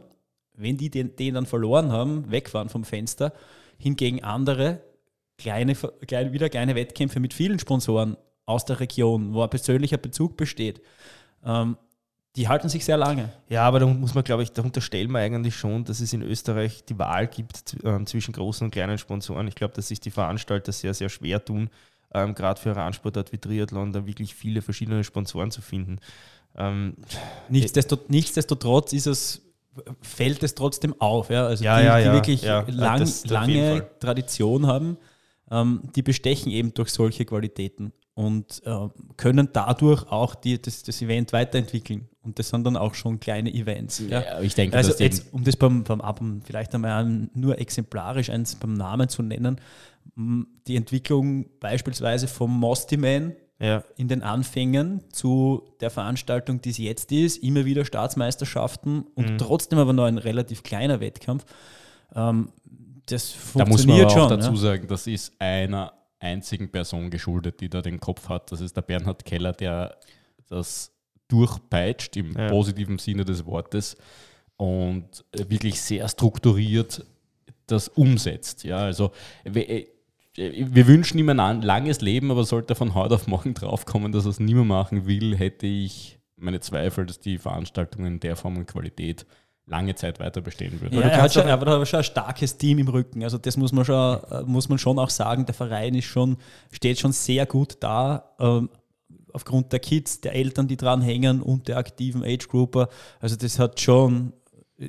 wenn 0.55 0.77
die 0.77 0.91
den, 0.91 1.17
den 1.17 1.35
dann 1.35 1.47
verloren 1.47 1.93
haben, 1.93 2.31
weg 2.31 2.53
waren 2.53 2.69
vom 2.69 2.85
Fenster, 2.85 3.33
hingegen 3.79 4.23
andere 4.25 4.83
kleine, 5.39 5.75
kleine, 5.75 6.33
wieder 6.33 6.49
kleine 6.49 6.75
Wettkämpfe 6.75 7.21
mit 7.21 7.35
vielen 7.35 7.59
Sponsoren 7.59 8.17
aus 8.47 8.65
der 8.65 8.81
Region, 8.81 9.35
wo 9.35 9.43
ein 9.43 9.51
persönlicher 9.51 9.99
Bezug 9.99 10.37
besteht, 10.37 10.81
ähm, 11.45 11.77
die 12.37 12.49
halten 12.49 12.69
sich 12.69 12.85
sehr 12.85 12.99
lange. 12.99 13.33
Ja, 13.49 13.63
aber 13.63 13.81
da 13.81 13.87
muss 13.87 14.15
man, 14.15 14.23
glaube 14.23 14.43
ich, 14.43 14.53
da 14.53 14.63
unterstellen 14.63 15.11
wir 15.11 15.21
eigentlich 15.21 15.57
schon, 15.57 15.85
dass 15.85 16.01
es 16.01 16.13
in 16.13 16.21
Österreich 16.23 16.85
die 16.85 16.99
Wahl 16.99 17.27
gibt 17.27 17.77
äh, 17.83 18.05
zwischen 18.05 18.33
großen 18.33 18.67
und 18.67 18.71
kleinen 18.71 18.99
Sponsoren. 18.99 19.49
Ich 19.49 19.55
glaube, 19.55 19.73
dass 19.75 19.89
sich 19.89 20.01
die 20.01 20.11
Veranstalter 20.11 20.71
sehr, 20.73 20.93
sehr 20.93 21.09
schwer 21.09 21.43
tun, 21.43 21.71
ähm, 22.13 22.35
gerade 22.35 22.61
für 22.61 22.71
eine 22.71 22.81
Randsportart 22.81 23.33
wie 23.33 23.39
Triathlon, 23.39 23.93
da 23.93 24.07
wirklich 24.07 24.35
viele 24.35 24.61
verschiedene 24.61 25.03
Sponsoren 25.03 25.51
zu 25.51 25.63
finden. 25.63 25.99
Ähm, 26.57 26.97
Nichtsdestot, 27.49 28.11
nichtsdestotrotz 28.11 28.93
ist 28.93 29.07
es, 29.07 29.43
fällt 30.01 30.43
es 30.43 30.55
trotzdem 30.55 31.01
auf. 31.01 31.31
Ja? 31.31 31.47
Also 31.47 31.65
ja, 31.65 31.79
die, 31.81 31.87
ja, 31.87 31.99
die 31.99 32.13
wirklich 32.13 32.43
lang, 32.43 33.01
das, 33.01 33.27
lange 33.27 33.87
Tradition 34.01 34.67
haben 34.67 34.99
ähm, 35.51 35.83
die 35.95 36.03
bestechen 36.03 36.51
eben 36.51 36.75
durch 36.75 36.91
solche 36.91 37.25
Qualitäten 37.25 37.93
und 38.15 38.63
äh, 38.65 38.89
können 39.17 39.51
dadurch 39.53 40.11
auch 40.11 40.35
die, 40.35 40.61
das, 40.61 40.83
das 40.83 41.01
Event 41.03 41.33
weiterentwickeln. 41.33 42.09
Und 42.23 42.39
das 42.39 42.49
sind 42.49 42.65
dann 42.65 42.77
auch 42.77 42.95
schon 42.95 43.21
kleine 43.21 43.53
Events. 43.53 44.03
Ja. 44.09 44.23
Ja, 44.23 44.41
ich 44.41 44.55
denke, 44.55 44.77
Also 44.77 44.91
dass 44.91 44.99
jetzt, 44.99 45.33
um 45.33 45.45
das 45.45 45.57
beim, 45.57 45.85
beim 45.85 46.01
Abend 46.01 46.45
vielleicht 46.45 46.75
einmal 46.75 47.29
nur 47.35 47.59
exemplarisch 47.59 48.31
eins 48.31 48.57
beim 48.57 48.75
Namen 48.75 49.09
zu 49.09 49.23
nennen, 49.23 49.61
die 50.17 50.77
Entwicklung 50.77 51.47
beispielsweise 51.61 52.27
vom 52.27 52.59
Mosty 52.59 52.97
Man 52.97 53.37
Ja. 53.59 53.83
in 53.97 54.09
den 54.09 54.23
Anfängen 54.23 55.01
zu 55.13 55.63
der 55.81 55.89
Veranstaltung, 55.91 56.61
die 56.61 56.71
es 56.71 56.79
jetzt 56.79 57.11
ist, 57.11 57.43
immer 57.43 57.65
wieder 57.65 57.85
Staatsmeisterschaften 57.87 59.05
und 59.15 59.31
Mhm. 59.33 59.39
trotzdem 59.39 59.79
aber 59.79 59.95
noch 59.95 60.05
ein 60.05 60.19
relativ 60.19 60.63
kleiner 60.63 61.01
Wettkampf. 61.01 61.47
Ähm, 62.15 62.53
das 63.07 63.33
Da 63.33 63.37
muss 63.37 63.55
man 63.55 63.67
funktioniert 63.69 64.11
aber 64.13 64.23
auch 64.25 64.29
schon. 64.29 64.39
dazu 64.41 64.51
ja. 64.53 64.57
sagen, 64.57 64.89
das 64.89 65.07
ist 65.07 65.33
einer 65.39 65.93
einzigen 66.19 66.71
Person 66.71 67.09
geschuldet, 67.11 67.61
die 67.61 67.69
da 67.71 67.81
den 67.81 67.99
Kopf 68.01 68.29
hat. 68.29 68.53
Das 68.53 68.61
ist 68.61 68.77
der 68.77 68.83
Bernhard 68.83 69.25
Keller, 69.25 69.53
der 69.53 69.97
das 70.49 70.93
durchpeitscht 71.29 72.17
im 72.17 72.33
Ja. 72.37 72.49
positiven 72.49 72.99
Sinne 72.99 73.25
des 73.25 73.47
Wortes 73.47 73.97
und 74.57 75.25
wirklich 75.33 75.81
sehr 75.81 76.09
strukturiert 76.09 77.05
das 77.67 77.89
umsetzt. 77.89 78.65
Ja, 78.65 78.79
also 78.79 79.11
äh, 79.45 79.87
wir 80.37 80.87
wünschen 80.87 81.19
ihm 81.19 81.29
ein 81.29 81.41
an- 81.41 81.63
langes 81.63 82.01
Leben, 82.01 82.31
aber 82.31 82.45
sollte 82.45 82.75
er 82.75 82.77
von 82.77 82.95
heute 82.95 83.15
auf 83.15 83.27
morgen 83.27 83.55
draufkommen, 83.55 84.13
dass 84.13 84.25
er 84.27 84.31
es 84.31 84.41
nicht 84.41 84.55
mehr 84.55 84.65
machen 84.65 85.07
will, 85.07 85.37
hätte 85.37 85.67
ich 85.67 86.19
meine 86.37 86.61
Zweifel, 86.61 87.07
dass 87.07 87.19
die 87.19 87.39
Veranstaltung 87.39 88.05
in 88.05 88.21
der 88.21 88.37
Form 88.37 88.57
und 88.57 88.67
Qualität 88.67 89.27
lange 89.69 89.95
Zeit 89.95 90.21
weiter 90.21 90.41
bestehen 90.43 90.81
würde. 90.81 90.97
Ja, 90.97 91.03
er 91.03 91.23
hat 91.23 91.33
schon, 91.33 91.49
aber 91.49 91.67
er 91.67 91.81
hat 91.81 91.89
schon 91.89 91.99
ein 91.99 92.05
starkes 92.05 92.57
Team 92.57 92.79
im 92.79 92.89
Rücken. 92.89 93.25
Also 93.25 93.37
das 93.39 93.57
muss 93.57 93.73
man 93.73 93.85
schon, 93.85 94.19
äh, 94.31 94.43
muss 94.45 94.69
man 94.69 94.79
schon 94.79 94.99
auch 94.99 95.11
sagen. 95.11 95.45
Der 95.45 95.55
Verein 95.55 95.95
ist 95.95 96.05
schon, 96.05 96.37
steht 96.71 97.01
schon 97.01 97.13
sehr 97.13 97.47
gut 97.47 97.79
da. 97.81 98.31
Ähm, 98.39 98.69
aufgrund 99.33 99.73
der 99.73 99.81
Kids, 99.81 100.21
der 100.21 100.35
Eltern, 100.35 100.69
die 100.69 100.77
dran 100.77 101.03
hängen 101.03 101.43
und 101.43 101.67
der 101.69 101.79
aktiven 101.79 102.23
Age-Grouper. 102.23 102.89
Also 103.19 103.35
das 103.37 103.59
hat 103.59 103.81
schon, 103.81 104.33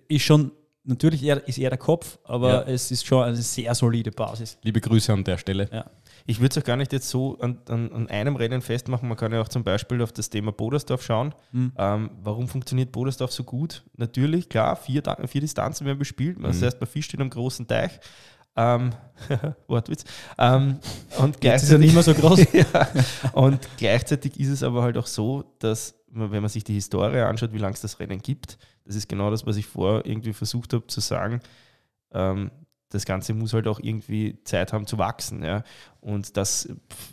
ist 0.08 0.24
schon, 0.24 0.52
natürlich 0.88 1.24
eher, 1.24 1.48
ist 1.48 1.58
eher 1.58 1.70
der 1.70 1.78
Kopf, 1.78 2.18
aber 2.24 2.50
Ja. 2.50 2.62
es 2.74 2.90
ist 2.92 3.06
schon 3.06 3.24
eine 3.24 3.36
sehr 3.36 3.74
solide 3.76 4.12
Basis. 4.12 4.58
Liebe 4.64 4.82
Grüße 4.82 5.14
an 5.14 5.24
der 5.24 5.38
Stelle. 5.38 5.70
Ja. 5.72 5.86
Ich 6.26 6.40
würde 6.42 6.50
es 6.52 6.58
auch 6.58 6.66
gar 6.66 6.76
nicht 6.76 6.92
jetzt 6.92 7.08
so 7.10 7.38
an, 7.40 7.60
an, 7.70 7.90
an 7.94 8.08
einem 8.10 8.36
Rennen 8.36 8.62
festmachen. 8.62 9.08
Man 9.08 9.18
kann 9.18 9.32
ja 9.32 9.40
auch 9.42 9.48
zum 9.48 9.64
Beispiel 9.64 10.02
auf 10.02 10.12
das 10.12 10.30
Thema 10.30 10.52
Bodersdorf 10.52 11.02
schauen. 11.04 11.34
Mhm. 11.54 11.72
Ähm, 11.78 12.10
warum 12.22 12.48
funktioniert 12.50 12.92
Bodersdorf 12.92 13.32
so 13.32 13.44
gut? 13.46 13.84
Natürlich, 13.96 14.50
klar, 14.50 14.76
vier, 14.76 15.02
vier 15.28 15.42
Distanzen 15.42 15.86
werden 15.86 16.00
bespielt. 16.00 16.38
Das 16.42 16.62
heißt, 16.62 16.80
bei 16.80 16.86
Fisch 16.86 17.06
steht 17.06 17.22
am 17.22 17.30
großen 17.30 17.66
Teich. 17.68 17.92
Ähm, 18.58 18.92
Wortwitz. 19.68 20.04
Ähm, 20.38 20.80
und 21.20 21.44
Jetzt 21.44 21.64
ist 21.64 21.72
er 21.72 21.78
gleichzeitig, 21.80 21.80
nicht 21.80 21.94
mehr 21.94 22.04
so 22.04 22.14
groß. 22.14 22.40
ja, 22.54 22.88
und 23.34 23.60
gleichzeitig 23.78 24.40
ist 24.40 24.50
es 24.50 24.64
aber 24.64 24.82
halt 24.84 24.98
auch 24.98 25.08
so, 25.08 25.44
dass, 25.60 25.96
man- 26.12 26.32
wenn 26.32 26.42
man 26.42 26.50
sich 26.50 26.64
die 26.64 26.74
Historie 26.74 27.20
anschaut, 27.20 27.54
wie 27.54 27.58
lange 27.60 27.74
es 27.76 27.82
das 27.82 28.00
Rennen 28.00 28.20
gibt, 28.20 28.58
das 28.88 28.96
ist 28.96 29.10
genau 29.10 29.30
das, 29.30 29.46
was 29.46 29.58
ich 29.58 29.66
vorher 29.66 30.06
irgendwie 30.06 30.34
versucht 30.34 30.74
habe 30.74 30.88
zu 30.88 31.02
sagen. 31.02 31.42
Ähm, 32.12 32.52
das 32.90 33.06
Ganze 33.06 33.34
muss 33.34 33.54
halt 33.54 33.68
auch 33.68 33.80
irgendwie 33.82 34.42
Zeit 34.46 34.72
haben 34.72 34.88
zu 34.88 34.98
wachsen. 34.98 35.44
Ja. 35.44 35.64
Und 36.00 36.38
das 36.38 36.70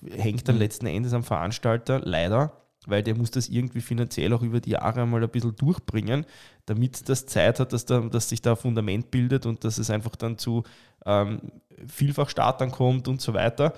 hängt 0.09 0.49
dann 0.49 0.55
Mhm. 0.55 0.61
letzten 0.63 0.87
Endes 0.87 1.13
am 1.13 1.25
Veranstalter, 1.25 2.01
leider, 2.01 2.53
weil 2.87 3.03
der 3.03 3.17
muss 3.17 3.33
das 3.33 3.49
irgendwie 3.49 3.81
finanziell 3.81 4.33
auch 4.33 4.43
über 4.43 4.61
die 4.61 4.71
Jahre 4.71 5.05
mal 5.07 5.23
ein 5.23 5.29
bisschen 5.29 5.57
durchbringen, 5.57 6.27
damit 6.67 7.09
das 7.09 7.27
Zeit 7.27 7.59
hat, 7.59 7.73
dass, 7.73 7.87
da, 7.87 8.01
dass 8.01 8.29
sich 8.29 8.41
da 8.41 8.53
ein 8.53 8.57
Fundament 8.57 9.11
bildet 9.11 9.47
und 9.47 9.65
dass 9.65 9.79
es 9.79 9.91
einfach 9.91 10.15
dann 10.15 10.39
zu 10.39 10.63
ähm, 11.07 11.41
vielfach 11.89 12.29
Startern 12.29 12.71
kommt 12.71 13.09
und 13.09 13.21
so 13.21 13.35
weiter. 13.35 13.73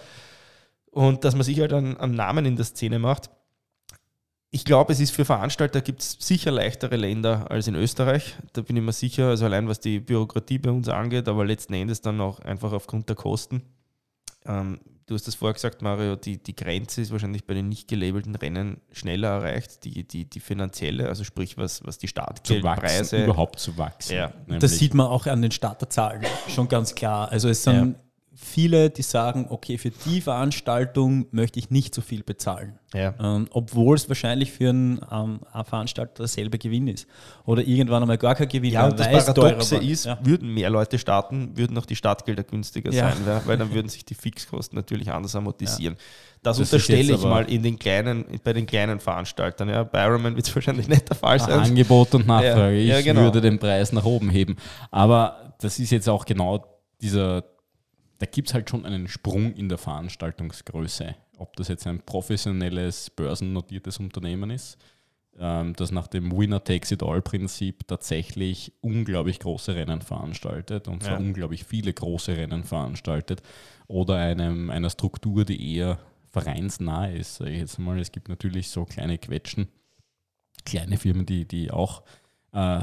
Und 0.90 1.24
dass 1.24 1.34
man 1.34 1.44
sich 1.44 1.60
halt 1.60 1.72
einen, 1.72 1.96
einen 1.96 2.14
Namen 2.14 2.44
in 2.44 2.56
der 2.56 2.64
Szene 2.64 2.98
macht. 2.98 3.30
Ich 4.50 4.64
glaube, 4.64 4.92
es 4.92 5.00
ist 5.00 5.10
für 5.10 5.24
Veranstalter 5.24 5.80
gibt 5.80 6.00
es 6.02 6.16
sicher 6.18 6.50
leichtere 6.50 6.96
Länder 6.96 7.50
als 7.50 7.66
in 7.66 7.74
Österreich. 7.74 8.36
Da 8.52 8.62
bin 8.62 8.76
ich 8.76 8.82
mir 8.82 8.92
sicher, 8.92 9.28
also 9.28 9.44
allein 9.44 9.68
was 9.68 9.80
die 9.80 10.00
Bürokratie 10.00 10.58
bei 10.58 10.70
uns 10.70 10.88
angeht, 10.88 11.28
aber 11.28 11.44
letzten 11.44 11.74
Endes 11.74 12.00
dann 12.00 12.20
auch 12.20 12.38
einfach 12.40 12.72
aufgrund 12.72 13.08
der 13.08 13.16
Kosten. 13.16 13.62
Ähm, 14.46 14.80
du 15.06 15.14
hast 15.14 15.26
das 15.26 15.34
vorher 15.34 15.54
gesagt, 15.54 15.82
Mario, 15.82 16.16
die, 16.16 16.42
die 16.42 16.54
Grenze 16.54 17.02
ist 17.02 17.10
wahrscheinlich 17.10 17.44
bei 17.44 17.54
den 17.54 17.68
nicht 17.68 17.88
gelabelten 17.88 18.34
Rennen 18.34 18.80
schneller 18.92 19.28
erreicht. 19.28 19.84
Die, 19.84 20.06
die, 20.06 20.24
die 20.30 20.40
finanzielle, 20.40 21.08
also 21.08 21.24
sprich, 21.24 21.56
was, 21.58 21.84
was 21.84 21.98
die 21.98 22.08
Startgeldpreise. 22.08 23.24
überhaupt 23.24 23.58
zu 23.58 23.76
wachsen. 23.76 24.16
Ja. 24.16 24.32
Das 24.46 24.78
sieht 24.78 24.94
man 24.94 25.06
auch 25.06 25.26
an 25.26 25.42
den 25.42 25.50
Starterzahlen 25.50 26.24
schon 26.48 26.68
ganz 26.68 26.94
klar. 26.94 27.30
Also 27.30 27.48
es 27.48 27.64
sind 27.64 27.96
viele, 28.38 28.90
die 28.90 29.02
sagen, 29.02 29.46
okay, 29.48 29.78
für 29.78 29.90
die 29.90 30.20
Veranstaltung 30.20 31.26
möchte 31.30 31.58
ich 31.58 31.70
nicht 31.70 31.94
so 31.94 32.02
viel 32.02 32.22
bezahlen. 32.22 32.78
Ja. 32.92 33.14
Ähm, 33.18 33.48
obwohl 33.50 33.96
es 33.96 34.08
wahrscheinlich 34.08 34.52
für 34.52 34.68
einen, 34.68 35.00
ähm, 35.10 35.40
Veranstalter 35.64 36.14
derselbe 36.18 36.58
Gewinn 36.58 36.86
ist. 36.86 37.06
Oder 37.46 37.62
irgendwann 37.62 38.02
einmal 38.02 38.18
gar 38.18 38.34
kein 38.34 38.48
Gewinn, 38.48 38.72
Ja, 38.72 38.86
und 38.86 38.98
das 39.00 39.08
Paradoxe 39.08 39.76
ist, 39.78 40.04
Ja. 40.04 40.18
würden 40.22 40.52
mehr 40.52 40.68
Leute 40.70 40.98
starten, 40.98 41.56
würden 41.56 41.76
auch 41.78 41.86
die 41.86 41.96
Startgelder 41.96 42.44
günstiger 42.44 42.92
Ja. 42.92 43.10
sein, 43.10 43.16
weil, 43.24 43.40
weil 43.46 43.56
dann 43.58 43.72
würden 43.72 43.88
sich 43.88 44.04
die 44.04 44.14
Fixkosten 44.14 44.76
natürlich 44.76 45.10
anders 45.10 45.34
amortisieren. 45.34 45.96
Das, 46.42 46.58
Das 46.58 46.72
unterstelle 46.72 47.14
ich 47.14 47.22
mal 47.22 47.50
in 47.50 47.62
den 47.62 47.78
kleinen, 47.78 48.24
bei 48.44 48.52
den 48.52 48.66
kleinen 48.66 49.00
Veranstaltern. 49.00 49.68
Ja. 49.70 49.82
Bei 49.82 50.04
Ironman 50.04 50.36
wird 50.36 50.46
es 50.46 50.54
wahrscheinlich 50.54 50.88
nicht 50.88 51.08
der 51.08 51.16
Fall 51.16 51.40
sein. 51.40 51.58
Angebot 51.58 52.14
und 52.14 52.26
Nachfrage. 52.26 52.76
Ich 52.76 53.04
genau. 53.04 53.22
würde 53.22 53.40
den 53.40 53.58
Preis 53.58 53.92
nach 53.92 54.04
oben 54.04 54.28
heben. 54.30 54.56
Aber 54.90 55.54
das 55.60 55.78
ist 55.78 55.90
jetzt 55.90 56.08
auch 56.08 56.24
genau 56.24 56.64
dieser, 57.00 57.42
da 58.18 58.26
gibt 58.26 58.48
es 58.48 58.54
halt 58.54 58.70
schon 58.70 58.86
einen 58.86 59.08
Sprung 59.08 59.52
in 59.54 59.68
der 59.68 59.78
Veranstaltungsgröße. 59.78 61.14
Ob 61.38 61.54
das 61.56 61.68
jetzt 61.68 61.86
ein 61.86 62.00
professionelles, 62.00 63.10
börsennotiertes 63.10 63.98
Unternehmen 63.98 64.50
ist, 64.50 64.78
ähm, 65.38 65.74
das 65.76 65.90
nach 65.92 66.06
dem 66.06 66.32
Winner-Takes-it-all-Prinzip 66.36 67.86
tatsächlich 67.86 68.72
unglaublich 68.80 69.38
große 69.38 69.74
Rennen 69.74 70.00
veranstaltet 70.00 70.88
und 70.88 71.02
zwar 71.02 71.14
Ja. 71.14 71.18
unglaublich 71.18 71.64
viele 71.64 71.92
große 71.92 72.36
Rennen 72.36 72.64
veranstaltet 72.64 73.42
oder 73.86 74.16
einem, 74.16 74.70
einer 74.70 74.88
Struktur, 74.90 75.44
die 75.44 75.76
eher 75.76 75.98
vereinsnah 76.30 77.08
ist. 77.08 77.36
Sag 77.36 77.48
ich 77.48 77.58
jetzt 77.58 77.78
mal, 77.78 77.98
es 77.98 78.12
gibt 78.12 78.28
natürlich 78.30 78.70
so 78.70 78.84
kleine 78.86 79.18
Quetschen, 79.18 79.68
kleine 80.64 80.96
Firmen, 80.96 81.26
die, 81.26 81.46
die 81.46 81.70
auch 81.70 82.02
äh, 82.52 82.82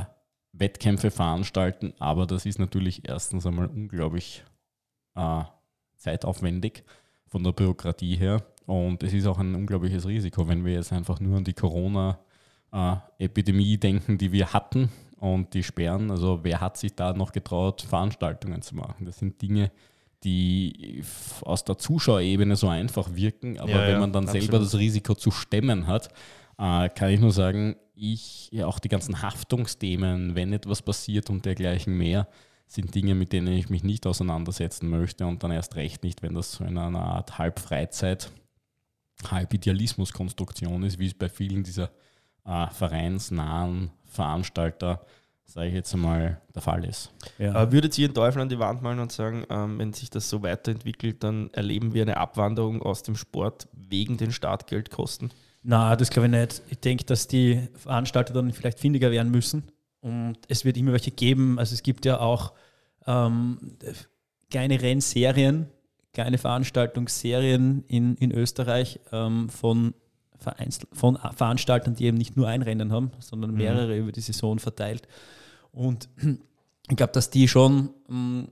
Wettkämpfe 0.51 1.09
veranstalten, 1.09 1.93
aber 1.97 2.27
das 2.27 2.45
ist 2.45 2.59
natürlich 2.59 3.07
erstens 3.09 3.47
einmal 3.47 3.65
unglaublich 3.67 4.43
äh, 5.15 5.43
zeitaufwendig 5.97 6.83
von 7.27 7.43
der 7.43 7.51
Bürokratie 7.51 8.15
her 8.15 8.41
und 8.65 9.03
es 9.03 9.13
ist 9.13 9.25
auch 9.25 9.39
ein 9.39 9.55
unglaubliches 9.55 10.07
Risiko, 10.07 10.47
wenn 10.47 10.63
wir 10.65 10.73
jetzt 10.73 10.93
einfach 10.93 11.19
nur 11.19 11.37
an 11.37 11.43
die 11.43 11.53
Corona-Epidemie 11.53 13.77
denken, 13.77 14.17
die 14.17 14.31
wir 14.31 14.53
hatten 14.53 14.89
und 15.17 15.53
die 15.53 15.63
Sperren. 15.63 16.09
Also 16.11 16.39
wer 16.43 16.61
hat 16.61 16.77
sich 16.77 16.95
da 16.95 17.11
noch 17.13 17.33
getraut, 17.33 17.81
Veranstaltungen 17.81 18.61
zu 18.61 18.75
machen? 18.75 19.05
Das 19.05 19.19
sind 19.19 19.41
Dinge, 19.41 19.71
die 20.23 21.03
aus 21.41 21.65
der 21.65 21.77
Zuschauerebene 21.77 22.55
so 22.55 22.69
einfach 22.69 23.13
wirken, 23.13 23.59
aber 23.59 23.71
Ja, 23.71 23.81
wenn 23.81 23.91
ja, 23.91 23.99
man 23.99 24.13
dann 24.13 24.27
selber 24.27 24.57
absolut. 24.57 24.65
das 24.65 24.77
Risiko 24.79 25.15
zu 25.15 25.31
stemmen 25.31 25.87
hat, 25.87 26.07
äh, 26.57 26.87
kann 26.89 27.09
ich 27.09 27.19
nur 27.19 27.31
sagen, 27.31 27.75
ich, 27.95 28.49
ja, 28.51 28.65
auch 28.65 28.79
die 28.79 28.89
ganzen 28.89 29.21
Haftungsthemen, 29.21 30.33
wenn 30.35 30.53
etwas 30.53 30.81
passiert 30.81 31.29
und 31.29 31.45
dergleichen 31.45 31.97
mehr, 31.97 32.27
sind 32.73 32.95
Dinge, 32.95 33.13
mit 33.13 33.33
denen 33.33 33.53
ich 33.53 33.69
mich 33.69 33.83
nicht 33.83 34.07
auseinandersetzen 34.07 34.89
möchte 34.89 35.27
und 35.27 35.43
dann 35.43 35.51
erst 35.51 35.75
recht 35.75 36.03
nicht, 36.03 36.23
wenn 36.23 36.33
das 36.33 36.53
so 36.53 36.63
in 36.63 36.77
einer 36.77 36.99
Art 36.99 37.37
Halbfreizeit, 37.37 38.31
Halbidealismus-Konstruktion 39.29 40.83
ist, 40.83 40.97
wie 40.97 41.05
es 41.05 41.13
bei 41.13 41.29
vielen 41.29 41.63
dieser 41.63 41.91
äh, 42.45 42.67
vereinsnahen 42.71 43.91
Veranstalter, 44.05 45.05
sage 45.45 45.67
ich 45.67 45.75
jetzt 45.75 45.93
einmal, 45.93 46.41
der 46.55 46.63
Fall 46.63 46.83
ist. 46.83 47.11
Ja. 47.37 47.71
Würdet 47.71 47.95
ihr 47.99 48.07
den 48.07 48.15
Teufel 48.15 48.41
an 48.41 48.49
die 48.49 48.57
Wand 48.57 48.81
malen 48.81 48.99
und 48.99 49.11
sagen, 49.11 49.45
ähm, 49.49 49.77
wenn 49.77 49.93
sich 49.93 50.09
das 50.09 50.27
so 50.27 50.41
weiterentwickelt, 50.41 51.23
dann 51.23 51.51
erleben 51.53 51.93
wir 51.93 52.01
eine 52.01 52.17
Abwanderung 52.17 52.81
aus 52.81 53.03
dem 53.03 53.15
Sport 53.15 53.67
wegen 53.73 54.17
den 54.17 54.31
Startgeldkosten? 54.31 55.31
Na, 55.61 55.95
das 55.95 56.09
glaube 56.09 56.25
ich 56.25 56.31
nicht. 56.31 56.61
Ich 56.69 56.79
denke, 56.79 57.05
dass 57.05 57.27
die 57.27 57.69
Veranstalter 57.75 58.33
dann 58.33 58.51
vielleicht 58.51 58.79
findiger 58.79 59.11
werden 59.11 59.31
müssen. 59.31 59.63
Und 60.01 60.37
es 60.49 60.65
wird 60.65 60.75
immer 60.75 60.91
welche 60.91 61.11
geben. 61.11 61.59
Also 61.59 61.75
es 61.75 61.83
gibt 61.83 62.03
ja 62.05 62.19
auch 62.19 62.53
ähm, 63.07 63.57
kleine 64.49 64.81
Rennserien, 64.81 65.67
kleine 66.13 66.37
Veranstaltungsserien 66.37 67.83
in, 67.87 68.15
in 68.15 68.31
Österreich 68.31 68.99
ähm, 69.11 69.49
von, 69.49 69.93
Vereins 70.37 70.79
von 70.91 71.17
Veranstaltern, 71.35 71.95
die 71.95 72.05
eben 72.05 72.17
nicht 72.17 72.37
nur 72.37 72.47
ein 72.47 72.61
Rennen 72.61 72.91
haben, 72.91 73.11
sondern 73.19 73.53
mehrere 73.53 73.97
über 73.97 74.11
die 74.11 74.21
Saison 74.21 74.59
verteilt. 74.59 75.07
Und 75.71 76.09
ich 76.89 76.95
glaube, 76.95 77.13
dass 77.13 77.29
die 77.29 77.47
schon 77.47 77.89
mh, 78.07 78.47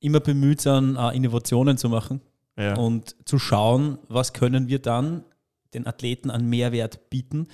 immer 0.00 0.20
bemüht 0.20 0.60
sind, 0.60 0.96
äh, 0.96 1.16
Innovationen 1.16 1.78
zu 1.78 1.88
machen 1.88 2.20
Ja. 2.58 2.76
und 2.76 3.14
zu 3.24 3.38
schauen, 3.38 3.98
was 4.08 4.32
können 4.32 4.68
wir 4.68 4.80
dann 4.80 5.24
den 5.72 5.86
Athleten 5.86 6.30
an 6.30 6.48
Mehrwert 6.48 7.10
bieten, 7.10 7.48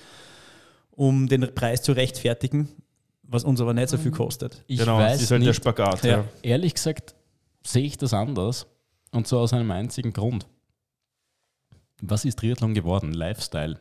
um 0.91 1.27
den 1.27 1.53
Preis 1.55 1.81
zu 1.81 1.93
rechtfertigen, 1.93 2.69
was 3.31 3.45
uns 3.45 3.61
aber 3.61 3.73
nicht 3.73 3.89
so 3.89 3.97
viel 3.97 4.11
kostet. 4.11 4.63
Ich 4.67 4.79
genau, 4.79 4.99
das 4.99 5.13
weiß 5.13 5.21
ist 5.21 5.31
halt 5.31 5.41
der 5.41 5.49
nicht, 5.49 5.57
Spagat. 5.57 6.03
Ja. 6.03 6.09
Ja. 6.09 6.25
ehrlich 6.41 6.73
gesagt, 6.73 7.15
sehe 7.65 7.85
ich 7.85 7.97
das 7.97 8.13
anders. 8.13 8.67
Und 9.11 9.27
zwar 9.27 9.39
aus 9.39 9.53
einem 9.53 9.71
einzigen 9.71 10.13
Grund. 10.13 10.47
Was 12.01 12.25
ist 12.25 12.39
Triathlon 12.39 12.73
geworden? 12.73 13.13
Lifestyle. 13.13 13.79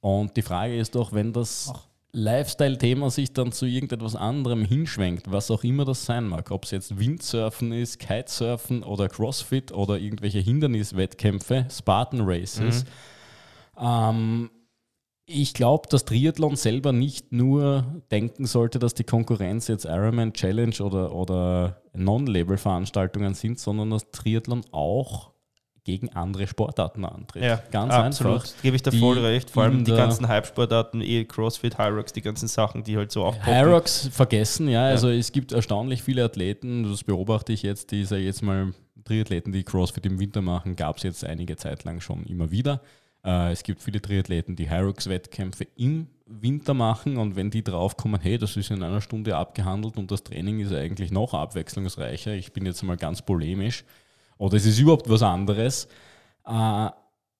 Und 0.00 0.36
die 0.36 0.42
Frage 0.42 0.76
ist 0.76 0.94
doch, 0.94 1.12
wenn 1.12 1.32
das 1.32 1.72
Lifestyle-Thema 2.12 3.10
sich 3.10 3.32
dann 3.32 3.52
zu 3.52 3.66
irgendetwas 3.66 4.16
anderem 4.16 4.64
hinschwenkt, 4.64 5.30
was 5.30 5.50
auch 5.50 5.64
immer 5.64 5.84
das 5.84 6.04
sein 6.04 6.26
mag, 6.26 6.50
ob 6.50 6.64
es 6.64 6.70
jetzt 6.70 6.98
Windsurfen 6.98 7.72
ist, 7.72 7.98
Kitesurfen 7.98 8.82
oder 8.82 9.08
Crossfit 9.08 9.72
oder 9.72 9.98
irgendwelche 9.98 10.40
Hinderniswettkämpfe, 10.40 11.66
Spartan 11.70 12.20
Races, 12.22 12.84
mhm. 12.84 13.80
ähm, 13.80 14.50
ich 15.26 15.54
glaube, 15.54 15.88
dass 15.88 16.04
Triathlon 16.04 16.56
selber 16.56 16.92
nicht 16.92 17.32
nur 17.32 18.02
denken 18.10 18.46
sollte, 18.46 18.78
dass 18.78 18.94
die 18.94 19.04
Konkurrenz 19.04 19.68
jetzt 19.68 19.86
Ironman 19.86 20.34
Challenge 20.34 20.76
oder, 20.80 21.14
oder 21.14 21.82
Non-Label-Veranstaltungen 21.94 23.34
sind, 23.34 23.58
sondern 23.58 23.90
dass 23.90 24.10
Triathlon 24.10 24.64
auch 24.72 25.32
gegen 25.84 26.10
andere 26.10 26.46
Sportarten 26.46 27.04
antritt. 27.04 27.42
Ja, 27.42 27.62
ganz 27.70 27.92
absolut. 27.92 28.42
einfach. 28.42 28.62
Gebe 28.62 28.76
ich 28.76 28.82
da 28.82 28.90
voll 28.90 29.18
recht. 29.18 29.50
Vor 29.50 29.64
allem 29.64 29.84
die 29.84 29.92
ganzen 29.92 30.28
Hype-Sportarten, 30.28 31.02
eh 31.02 31.24
CrossFit, 31.24 31.78
Hyrox, 31.78 32.12
die 32.12 32.22
ganzen 32.22 32.48
Sachen, 32.48 32.84
die 32.84 32.96
halt 32.96 33.12
so 33.12 33.24
aufpoppen. 33.24 33.54
Hyrox 33.54 34.08
vergessen, 34.08 34.68
ja. 34.68 34.86
Also 34.86 35.10
es 35.10 35.30
gibt 35.30 35.52
erstaunlich 35.52 36.02
viele 36.02 36.24
Athleten, 36.24 36.84
das 36.90 37.04
beobachte 37.04 37.52
ich 37.52 37.62
jetzt, 37.62 37.92
die, 37.92 38.04
sage 38.04 38.22
jetzt 38.22 38.42
mal, 38.42 38.72
Triathleten, 39.04 39.52
die 39.52 39.64
CrossFit 39.64 40.06
im 40.06 40.18
Winter 40.18 40.40
machen, 40.40 40.76
gab 40.76 40.96
es 40.96 41.02
jetzt 41.02 41.24
einige 41.24 41.56
Zeit 41.56 41.84
lang 41.84 42.00
schon 42.00 42.24
immer 42.24 42.50
wieder. 42.50 42.80
Äh, 43.24 43.52
es 43.52 43.62
gibt 43.62 43.80
viele 43.80 44.00
Triathleten, 44.00 44.56
die 44.56 44.70
Hyrox-Wettkämpfe 44.70 45.66
im 45.76 46.08
Winter 46.26 46.74
machen 46.74 47.16
und 47.16 47.36
wenn 47.36 47.50
die 47.50 47.62
draufkommen, 47.62 48.20
hey, 48.20 48.38
das 48.38 48.56
ist 48.56 48.70
in 48.70 48.82
einer 48.82 49.00
Stunde 49.00 49.36
abgehandelt 49.36 49.96
und 49.96 50.10
das 50.10 50.22
Training 50.22 50.60
ist 50.60 50.72
eigentlich 50.72 51.10
noch 51.10 51.34
abwechslungsreicher, 51.34 52.32
ich 52.32 52.52
bin 52.52 52.66
jetzt 52.66 52.82
mal 52.82 52.96
ganz 52.96 53.22
polemisch, 53.22 53.84
oder 54.38 54.56
es 54.56 54.66
ist 54.66 54.78
überhaupt 54.78 55.08
was 55.08 55.22
anderes, 55.22 55.88
äh, 56.46 56.88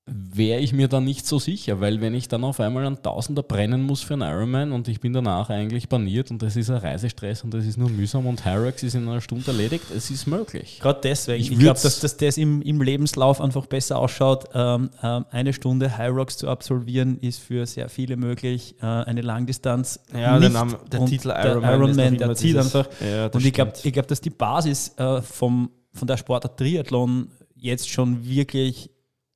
wäre 0.06 0.60
ich 0.60 0.74
mir 0.74 0.88
dann 0.88 1.04
nicht 1.04 1.26
so 1.26 1.38
sicher, 1.38 1.80
weil 1.80 2.02
wenn 2.02 2.12
ich 2.12 2.28
dann 2.28 2.44
auf 2.44 2.60
einmal 2.60 2.86
einen 2.86 3.02
Tausender 3.02 3.42
brennen 3.42 3.82
muss 3.82 4.02
für 4.02 4.12
einen 4.12 4.22
Ironman 4.22 4.72
und 4.72 4.86
ich 4.86 5.00
bin 5.00 5.14
danach 5.14 5.48
eigentlich 5.48 5.88
baniert 5.88 6.30
und 6.30 6.42
das 6.42 6.56
ist 6.56 6.68
ein 6.68 6.76
Reisestress 6.76 7.42
und 7.42 7.54
das 7.54 7.64
ist 7.64 7.78
nur 7.78 7.88
mühsam 7.88 8.26
und 8.26 8.44
Hyrax 8.44 8.82
ist 8.82 8.94
in 8.94 9.08
einer 9.08 9.22
Stunde 9.22 9.46
erledigt, 9.46 9.84
es 9.96 10.10
ist 10.10 10.26
möglich. 10.26 10.78
Gerade 10.82 11.00
deswegen, 11.02 11.40
ich, 11.40 11.52
ich 11.52 11.58
glaube, 11.58 11.80
dass, 11.80 12.00
dass 12.00 12.18
das 12.18 12.36
im, 12.36 12.60
im 12.60 12.82
Lebenslauf 12.82 13.40
einfach 13.40 13.64
besser 13.64 13.98
ausschaut. 13.98 14.44
Ähm, 14.52 14.90
ähm, 15.02 15.24
eine 15.30 15.54
Stunde 15.54 15.96
Hyrax 15.96 16.36
zu 16.36 16.48
absolvieren 16.48 17.18
ist 17.20 17.38
für 17.38 17.64
sehr 17.64 17.88
viele 17.88 18.18
möglich. 18.18 18.74
Äh, 18.82 18.86
eine 18.86 19.22
Langdistanz 19.22 20.00
ja, 20.12 20.38
nicht. 20.38 20.42
Der, 20.42 20.50
Name, 20.50 20.78
der 20.92 21.06
Titel 21.06 21.28
Ironman, 21.28 21.62
der, 21.62 21.72
Ironman, 21.72 22.18
der 22.18 22.34
zieht 22.34 22.50
dieses, 22.50 22.74
einfach. 22.74 22.90
Ja, 23.00 23.26
und 23.28 23.44
ich 23.44 23.52
glaube, 23.54 23.72
ich 23.82 23.92
glaub, 23.92 24.06
dass 24.06 24.20
die 24.20 24.30
Basis 24.30 24.92
äh, 24.98 25.22
vom, 25.22 25.70
von 25.94 26.06
der 26.06 26.18
Sportart 26.18 26.58
Triathlon 26.58 27.28
jetzt 27.56 27.88
schon 27.88 28.22
wirklich 28.26 28.90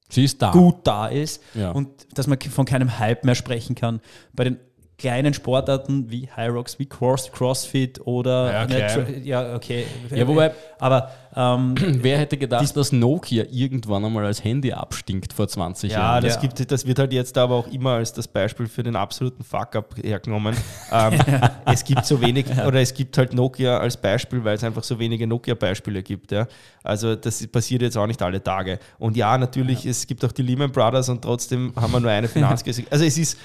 Sie 0.09 0.25
ist 0.25 0.40
da. 0.40 0.51
gut 0.51 0.77
da 0.85 1.07
ist 1.09 1.42
ja. 1.55 1.71
und 1.71 1.88
dass 2.14 2.27
man 2.27 2.40
von 2.40 2.64
keinem 2.64 2.99
Hype 2.99 3.25
mehr 3.25 3.35
sprechen 3.35 3.75
kann. 3.75 4.01
Bei 4.33 4.44
den 4.44 4.59
kleinen 4.98 5.32
Sportarten 5.32 6.11
wie 6.11 6.28
High 6.37 6.50
Rocks, 6.50 6.78
wie 6.80 6.87
Cross, 6.87 7.30
CrossFit 7.32 8.00
oder 8.04 8.68
ja, 8.68 8.98
ja 9.22 9.54
okay. 9.54 9.84
Ja, 10.11 10.26
wobei, 10.26 10.52
aber 10.80 11.11
ähm, 11.37 11.76
wer 12.02 12.18
hätte 12.18 12.37
gedacht, 12.37 12.76
dass 12.76 12.90
Nokia 12.90 13.44
irgendwann 13.48 14.04
einmal 14.04 14.24
als 14.26 14.42
Handy 14.42 14.72
abstinkt 14.72 15.32
vor 15.32 15.46
20 15.46 15.92
ja, 15.92 15.98
Jahren? 15.98 16.24
Das 16.24 16.34
ja, 16.34 16.40
gibt, 16.40 16.70
das 16.70 16.84
wird 16.84 16.98
halt 16.98 17.12
jetzt 17.12 17.38
aber 17.38 17.54
auch 17.54 17.68
immer 17.68 17.92
als 17.92 18.12
das 18.12 18.26
Beispiel 18.26 18.66
für 18.66 18.82
den 18.82 18.96
absoluten 18.96 19.44
Fuck-up 19.44 19.94
hergenommen. 20.02 20.56
ähm, 20.92 21.20
es 21.64 21.84
gibt 21.84 22.04
so 22.04 22.20
wenig, 22.20 22.46
oder 22.66 22.80
es 22.80 22.92
gibt 22.92 23.16
halt 23.18 23.32
Nokia 23.32 23.78
als 23.78 23.96
Beispiel, 23.96 24.42
weil 24.42 24.56
es 24.56 24.64
einfach 24.64 24.82
so 24.82 24.98
wenige 24.98 25.28
Nokia-Beispiele 25.28 26.02
gibt. 26.02 26.32
Ja. 26.32 26.48
Also 26.82 27.14
das 27.14 27.46
passiert 27.46 27.82
jetzt 27.82 27.96
auch 27.96 28.08
nicht 28.08 28.20
alle 28.20 28.42
Tage. 28.42 28.80
Und 28.98 29.16
ja, 29.16 29.38
natürlich, 29.38 29.87
es 29.87 30.08
gibt 30.08 30.24
auch 30.24 30.32
die 30.32 30.42
Lehman 30.42 30.72
Brothers 30.72 31.08
und 31.08 31.22
trotzdem 31.22 31.72
haben 31.76 31.92
wir 31.92 32.00
nur 32.00 32.11
eine 32.11 32.28
Finanzkrise. 32.28 32.82
Also 32.90 33.04
es 33.04 33.16
ist 33.16 33.38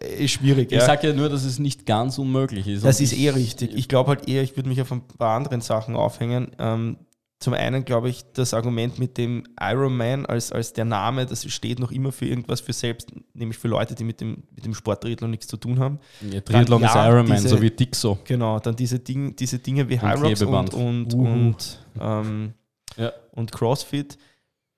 ist 0.00 0.20
äh, 0.20 0.28
schwierig. 0.28 0.72
Ich 0.72 0.78
ja. 0.78 0.86
sage 0.86 1.08
ja 1.08 1.14
nur, 1.14 1.28
dass 1.28 1.44
es 1.44 1.58
nicht 1.58 1.86
ganz 1.86 2.18
unmöglich 2.18 2.66
ist. 2.66 2.84
Das 2.84 3.00
ist 3.00 3.12
eh 3.12 3.30
richtig. 3.30 3.74
Ich 3.74 3.88
glaube 3.88 4.10
halt 4.10 4.28
eher, 4.28 4.42
ich 4.42 4.56
würde 4.56 4.68
mich 4.68 4.80
auf 4.80 4.92
ein 4.92 5.02
paar 5.02 5.36
anderen 5.36 5.60
Sachen 5.60 5.96
aufhängen. 5.96 6.52
Ähm, 6.58 6.98
zum 7.40 7.54
einen 7.54 7.84
glaube 7.84 8.08
ich, 8.08 8.24
das 8.32 8.52
Argument 8.52 8.98
mit 8.98 9.16
dem 9.16 9.44
Ironman 9.60 10.26
als, 10.26 10.50
als 10.50 10.72
der 10.72 10.84
Name, 10.84 11.24
das 11.24 11.48
steht 11.52 11.78
noch 11.78 11.92
immer 11.92 12.10
für 12.10 12.26
irgendwas 12.26 12.60
für 12.60 12.72
selbst, 12.72 13.12
nämlich 13.32 13.58
für 13.58 13.68
Leute, 13.68 13.94
die 13.94 14.02
mit 14.02 14.20
dem, 14.20 14.42
mit 14.50 14.64
dem 14.64 14.74
Sport 14.74 15.04
Triathlon 15.04 15.30
nichts 15.30 15.46
zu 15.46 15.56
tun 15.56 15.78
haben. 15.78 16.00
Ja, 16.20 16.40
Triathlon 16.40 16.80
dann, 16.80 16.90
ist 16.90 16.96
ja, 16.96 17.08
Ironman, 17.08 17.36
diese, 17.36 17.48
so 17.48 17.62
wie 17.62 17.70
Dixo. 17.70 18.18
Genau, 18.24 18.58
dann 18.58 18.74
diese, 18.74 18.98
Ding, 18.98 19.36
diese 19.36 19.60
Dinge 19.60 19.88
wie 19.88 20.00
High 20.00 20.20
Rocks 20.20 20.42
und, 20.42 20.74
und, 20.74 21.14
uh. 21.14 21.22
und, 21.22 21.86
ähm, 22.00 22.54
ja. 22.96 23.12
und 23.30 23.52
CrossFit 23.52 24.18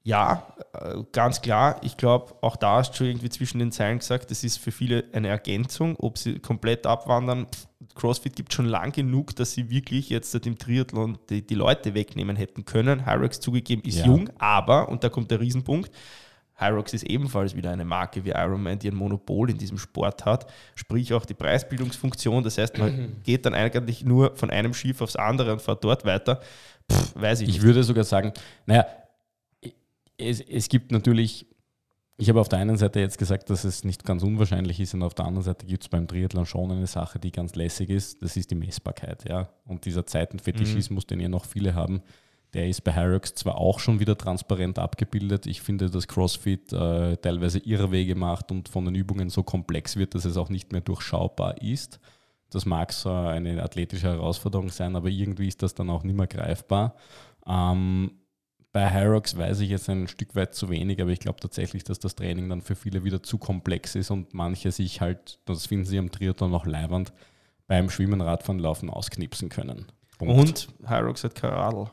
ja, 0.03 0.47
äh, 0.73 1.03
ganz 1.13 1.43
klar. 1.43 1.79
Ich 1.83 1.97
glaube, 1.97 2.35
auch 2.41 2.57
da 2.57 2.77
hast 2.77 2.93
du 2.93 2.97
schon 2.99 3.07
irgendwie 3.09 3.29
zwischen 3.29 3.59
den 3.59 3.71
Zeilen 3.71 3.99
gesagt, 3.99 4.31
das 4.31 4.45
ist 4.45 4.59
für 4.59 4.73
viele 4.73 5.05
eine 5.13 5.29
Ergänzung. 5.29 5.97
Ob 5.99 6.17
sie 6.17 6.39
komplett 6.39 6.87
abwandern, 6.87 7.47
CrossFit 7.95 8.35
gibt 8.35 8.53
schon 8.55 8.67
lang 8.67 8.93
genug, 8.93 9.37
dass 9.37 9.53
sie 9.53 9.69
wirklich 9.69 10.09
jetzt 10.09 10.31
seit 10.31 10.47
dem 10.47 10.59
Triathlon 10.59 11.19
die, 11.29 11.47
die 11.47 11.55
Leute 11.55 11.95
wegnehmen 11.95 12.37
hätten 12.37 12.65
können. 12.65 13.05
Hyrox 13.05 13.41
zugegeben 13.41 13.83
ist 13.83 13.99
ja. 13.99 14.07
jung, 14.07 14.31
aber, 14.39 14.89
und 14.89 15.05
da 15.05 15.11
kommt 15.11 15.31
der 15.31 15.41
Riesenpunkt, 15.41 15.91
Hyrox 16.61 16.93
ist 16.93 17.05
ebenfalls 17.05 17.57
wieder 17.57 17.71
eine 17.71 17.87
Marke 17.87 18.25
wie 18.25 18.31
Ironman, 18.31 18.79
die 18.79 18.89
ein 18.89 18.95
Monopol 18.95 19.51
in 19.51 19.57
diesem 19.57 19.79
Sport 19.79 20.27
hat, 20.27 20.47
sprich 20.75 21.13
auch 21.15 21.25
die 21.25 21.35
Preisbildungsfunktion. 21.35 22.45
Das 22.45 22.59
heißt, 22.59 22.79
man 22.79 23.17
geht 23.25 23.47
dann 23.47 23.55
eigentlich 23.55 24.05
nur 24.05 24.37
von 24.37 24.51
einem 24.51 24.75
Schiff 24.75 25.01
aufs 25.01 25.17
andere 25.17 25.53
und 25.53 25.63
fährt 25.63 25.83
dort 25.83 26.05
weiter. 26.05 26.41
Pff, 26.91 27.15
weiß 27.15 27.41
ich, 27.41 27.49
ich 27.49 27.55
nicht. 27.57 27.63
würde 27.63 27.83
sogar 27.83 28.05
sagen, 28.05 28.33
naja, 28.67 28.85
es, 30.21 30.41
es 30.41 30.69
gibt 30.69 30.93
natürlich, 30.93 31.47
ich 32.17 32.29
habe 32.29 32.41
auf 32.41 32.49
der 32.49 32.59
einen 32.59 32.77
Seite 32.77 33.01
jetzt 33.01 33.19
gesagt, 33.19 33.51
dass 33.51 33.65
es 33.65 33.85
nicht 33.85 34.05
ganz 34.05 34.23
unwahrscheinlich 34.23 34.81
ist 34.81 34.95
und 34.95 35.03
auf 35.03 35.15
der 35.15 35.25
anderen 35.25 35.45
Seite 35.45 35.67
gibt 35.67 35.83
es 35.83 35.89
beim 35.89 36.07
Triathlon 36.07 36.47
schon 36.47 36.71
eine 36.71 36.87
Sache, 36.87 37.19
die 37.19 37.33
ganz 37.33 37.55
lässig 37.55 37.91
ist, 37.91 38.23
das 38.23 38.37
ist 38.37 38.51
die 38.51 38.57
Messbarkeit. 38.57 39.29
Ja? 39.29 39.49
Und 39.65 39.85
dieser 39.85 40.07
Zeitenfetischismus, 40.07 41.05
mhm. 41.05 41.09
den 41.09 41.21
ja 41.21 41.29
noch 41.29 41.45
viele 41.45 41.75
haben, 41.75 42.03
der 42.53 42.69
ist 42.69 42.83
bei 42.83 42.95
Hyrox 42.95 43.35
zwar 43.35 43.59
auch 43.59 43.79
schon 43.79 44.01
wieder 44.01 44.19
transparent 44.19 44.79
abgebildet. 44.79 45.47
Ich 45.47 45.63
finde, 45.63 45.89
dass 45.89 46.09
CrossFit 46.09 46.73
äh, 46.73 47.17
teilweise 47.17 47.61
Irrwege 47.61 48.17
macht 48.17 48.51
und 48.51 48.69
von 48.69 48.85
den 48.85 48.97
Übungen 48.97 49.31
so 49.31 49.45
komplex 49.45 49.97
wird, 49.97 50.15
dass 50.15 50.25
es 50.25 50.37
auch 50.37 50.49
nicht 50.49 50.73
mehr 50.73 50.81
durchschaubar 50.81 51.63
ist. 51.63 52.01
Das 52.51 52.67
mag 52.67 52.93
so 52.93 53.11
eine 53.11 53.63
athletische 53.63 54.09
Herausforderung 54.09 54.71
sein, 54.71 54.97
aber 54.97 55.09
irgendwie 55.09 55.47
ist 55.47 55.63
das 55.63 55.75
dann 55.75 55.89
auch 55.91 56.03
nicht 56.03 56.17
mehr 56.17 56.27
greifbar. 56.27 56.97
Ähm, 57.47 58.11
bei 58.73 58.93
Hyrox 58.93 59.37
weiß 59.37 59.61
ich 59.61 59.71
jetzt 59.71 59.89
ein 59.91 60.07
Stück 60.07 60.37
weit 60.37 60.55
zu 60.55 60.69
wenig, 60.69 61.01
aber 61.03 61.11
ich 61.11 61.19
glaube 61.19 61.41
tatsächlich, 61.41 61.83
dass 61.83 61.99
das 61.99 62.15
Training 62.15 62.49
dann 62.49 62.63
für 62.63 62.77
viele 62.77 63.03
wieder 63.03 63.23
zu 63.23 63.39
komplex 63.39 63.95
ist 63.97 64.11
und 64.11 64.33
manche 64.33 64.71
sich 64.71 65.01
halt, 65.01 65.41
das 65.45 65.67
finden 65.67 65.87
sie 65.87 65.99
am 65.99 66.11
Triathlon 66.11 66.51
noch 66.51 66.67
leibernd, 66.67 67.13
beim 67.67 67.91
Schwimmen, 67.91 68.21
Radfahren, 68.21 68.61
Laufen 68.61 68.91
ausknipsen 68.91 69.49
können. 69.49 69.87
Punkt. 70.19 70.39
Und 70.39 70.89
Hyrox 70.89 71.25
hat 71.25 71.35
kein 71.35 71.51
Radl. 71.51 71.87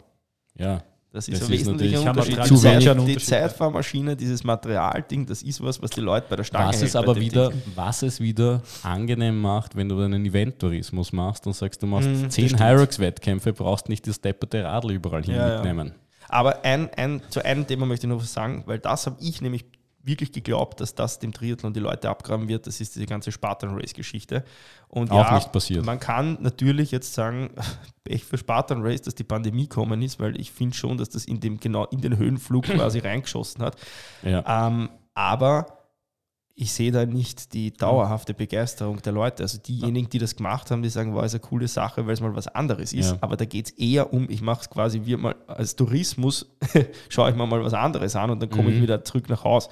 Ja. 0.55 0.83
Das 1.13 1.27
ist 1.27 1.41
das 1.41 1.47
ein 1.47 1.53
wesentlicher 1.53 2.01
Unterschied. 2.01 2.43
Zu 2.43 2.55
Zeit, 2.57 3.07
die 3.07 3.17
Zeitfahrmaschine, 3.17 4.15
dieses 4.15 4.43
Materialding, 4.43 5.25
das 5.25 5.41
ist 5.41 5.63
was, 5.63 5.81
was 5.81 5.89
die 5.91 6.01
Leute 6.01 6.27
bei 6.29 6.35
der 6.35 6.43
Stange 6.43 6.67
was 6.67 6.81
es 6.81 6.95
aber 6.95 7.15
wieder, 7.15 7.51
Was 7.73 8.03
es 8.03 8.19
wieder 8.19 8.61
angenehm 8.83 9.39
macht, 9.39 9.75
wenn 9.75 9.89
du 9.89 9.99
einen 9.99 10.25
Eventtourismus 10.25 11.13
machst 11.13 11.47
und 11.47 11.53
sagst, 11.53 11.81
du 11.81 11.87
machst 11.87 12.09
mm, 12.09 12.29
zehn 12.29 12.59
Hyrox-Wettkämpfe, 12.59 13.53
brauchst 13.53 13.89
nicht 13.89 14.05
das 14.05 14.21
depperte 14.21 14.63
Radl 14.63 14.91
überall 14.91 15.23
hin 15.23 15.35
ja, 15.35 15.55
mitnehmen. 15.55 15.87
Ja. 15.87 16.06
Aber 16.29 16.63
ein, 16.63 16.89
ein, 16.95 17.21
zu 17.29 17.43
einem 17.43 17.67
Thema 17.67 17.85
möchte 17.85 18.07
ich 18.07 18.09
noch 18.13 18.21
was 18.21 18.33
sagen, 18.33 18.63
weil 18.65 18.79
das 18.79 19.05
habe 19.05 19.17
ich 19.19 19.41
nämlich 19.41 19.65
wirklich 20.07 20.31
geglaubt, 20.31 20.79
dass 20.79 20.95
das 20.95 21.19
dem 21.19 21.33
Triathlon 21.33 21.73
die 21.73 21.81
Leute 21.81 22.09
abgraben 22.09 22.47
wird. 22.47 22.65
Das 22.65 22.79
ist 22.79 22.95
diese 22.95 23.05
ganze 23.05 23.31
Spartan 23.31 23.75
Race 23.75 23.93
Geschichte. 23.93 24.43
Und 24.87 25.11
auch 25.11 25.27
ja, 25.27 25.35
nicht 25.35 25.51
passiert. 25.51 25.85
Man 25.85 25.99
kann 25.99 26.37
natürlich 26.41 26.91
jetzt 26.91 27.13
sagen, 27.13 27.49
Pech 28.05 28.23
für 28.23 28.37
Spartan 28.37 28.81
Race, 28.81 29.01
dass 29.01 29.15
die 29.15 29.25
Pandemie 29.25 29.67
kommen 29.67 30.01
ist, 30.01 30.19
weil 30.19 30.39
ich 30.39 30.51
finde 30.51 30.75
schon, 30.75 30.97
dass 30.97 31.09
das 31.09 31.25
in 31.25 31.41
dem 31.41 31.59
genau 31.59 31.85
in 31.85 32.01
den 32.01 32.17
Höhenflug 32.17 32.63
quasi 32.65 32.99
reingeschossen 32.99 33.61
hat. 33.61 33.75
Ja. 34.23 34.67
Ähm, 34.67 34.89
aber 35.13 35.76
ich 36.59 36.73
sehe 36.73 36.91
da 36.91 37.05
nicht 37.05 37.53
die 37.53 37.71
dauerhafte 37.71 38.33
Begeisterung 38.33 38.99
der 39.03 39.13
Leute. 39.13 39.43
Also 39.43 39.59
diejenigen, 39.59 40.09
die 40.09 40.17
das 40.17 40.35
gemacht 40.35 40.71
haben, 40.71 40.81
die 40.81 40.89
sagen, 40.89 41.13
war 41.13 41.23
es 41.23 41.33
eine 41.33 41.39
coole 41.39 41.67
Sache, 41.67 42.07
weil 42.07 42.13
es 42.15 42.19
mal 42.19 42.35
was 42.35 42.47
anderes 42.47 42.93
ist. 42.93 43.11
Ja. 43.11 43.17
Aber 43.21 43.37
da 43.37 43.45
geht 43.45 43.67
es 43.67 43.71
eher 43.73 44.11
um, 44.11 44.27
ich 44.27 44.41
mache 44.41 44.61
es 44.61 44.69
quasi 44.69 45.01
wie 45.05 45.15
mal 45.15 45.35
als 45.45 45.75
Tourismus, 45.75 46.47
schaue 47.09 47.29
ich 47.29 47.35
mir 47.35 47.45
mal 47.45 47.63
was 47.63 47.75
anderes 47.75 48.15
an 48.15 48.31
und 48.31 48.41
dann 48.41 48.49
komme 48.49 48.69
mhm. 48.69 48.75
ich 48.75 48.81
wieder 48.81 49.03
zurück 49.03 49.29
nach 49.29 49.43
Haus. 49.43 49.69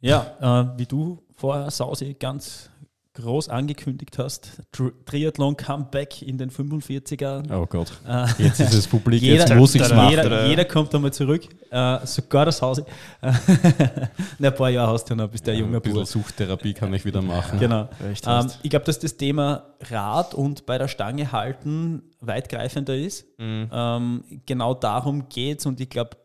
Ja, 0.00 0.70
äh, 0.76 0.78
wie 0.78 0.86
du 0.86 1.20
vorher, 1.34 1.68
Sausi, 1.68 2.14
ganz 2.14 2.70
groß 3.14 3.48
angekündigt 3.48 4.16
hast, 4.18 4.62
Triathlon 5.04 5.56
Comeback 5.56 6.22
in 6.22 6.38
den 6.38 6.50
45er. 6.50 7.52
Oh 7.52 7.66
Gott, 7.66 7.92
äh, 8.06 8.26
jetzt 8.38 8.60
ist 8.60 8.72
es 8.72 8.86
publik, 8.86 9.20
jeder, 9.22 9.48
jetzt 9.48 9.54
muss 9.56 9.74
ich 9.74 9.82
es 9.82 9.92
machen. 9.92 10.10
Jeder, 10.10 10.46
jeder, 10.46 10.64
kommt 10.64 10.94
einmal 10.94 11.12
zurück, 11.12 11.48
äh, 11.70 12.06
sogar 12.06 12.46
das 12.46 12.60
Haus. 12.60 12.82
ein 13.22 14.54
paar 14.54 14.70
Jahre 14.70 14.92
hast 14.92 15.04
du 15.08 15.14
noch, 15.14 15.28
bis 15.28 15.42
der 15.42 15.54
ja, 15.54 15.60
junge 15.60 15.76
Ein 15.76 15.82
bisschen 15.82 16.04
Suchtherapie 16.04 16.74
kann 16.74 16.92
ich 16.94 17.04
wieder 17.04 17.22
machen. 17.22 17.58
Genau. 17.58 17.88
Ähm, 18.26 18.50
ich 18.62 18.70
glaube, 18.70 18.84
dass 18.84 18.98
das 18.98 19.16
Thema 19.16 19.64
Rad 19.90 20.34
und 20.34 20.66
bei 20.66 20.78
der 20.78 20.88
Stange 20.88 21.32
halten 21.32 22.02
weitgreifender 22.20 22.96
ist. 22.96 23.26
Mhm. 23.38 23.70
Ähm, 23.72 24.24
genau 24.46 24.74
darum 24.74 25.28
geht 25.28 25.60
es 25.60 25.66
und 25.66 25.80
ich 25.80 25.88
glaube, 25.88 26.16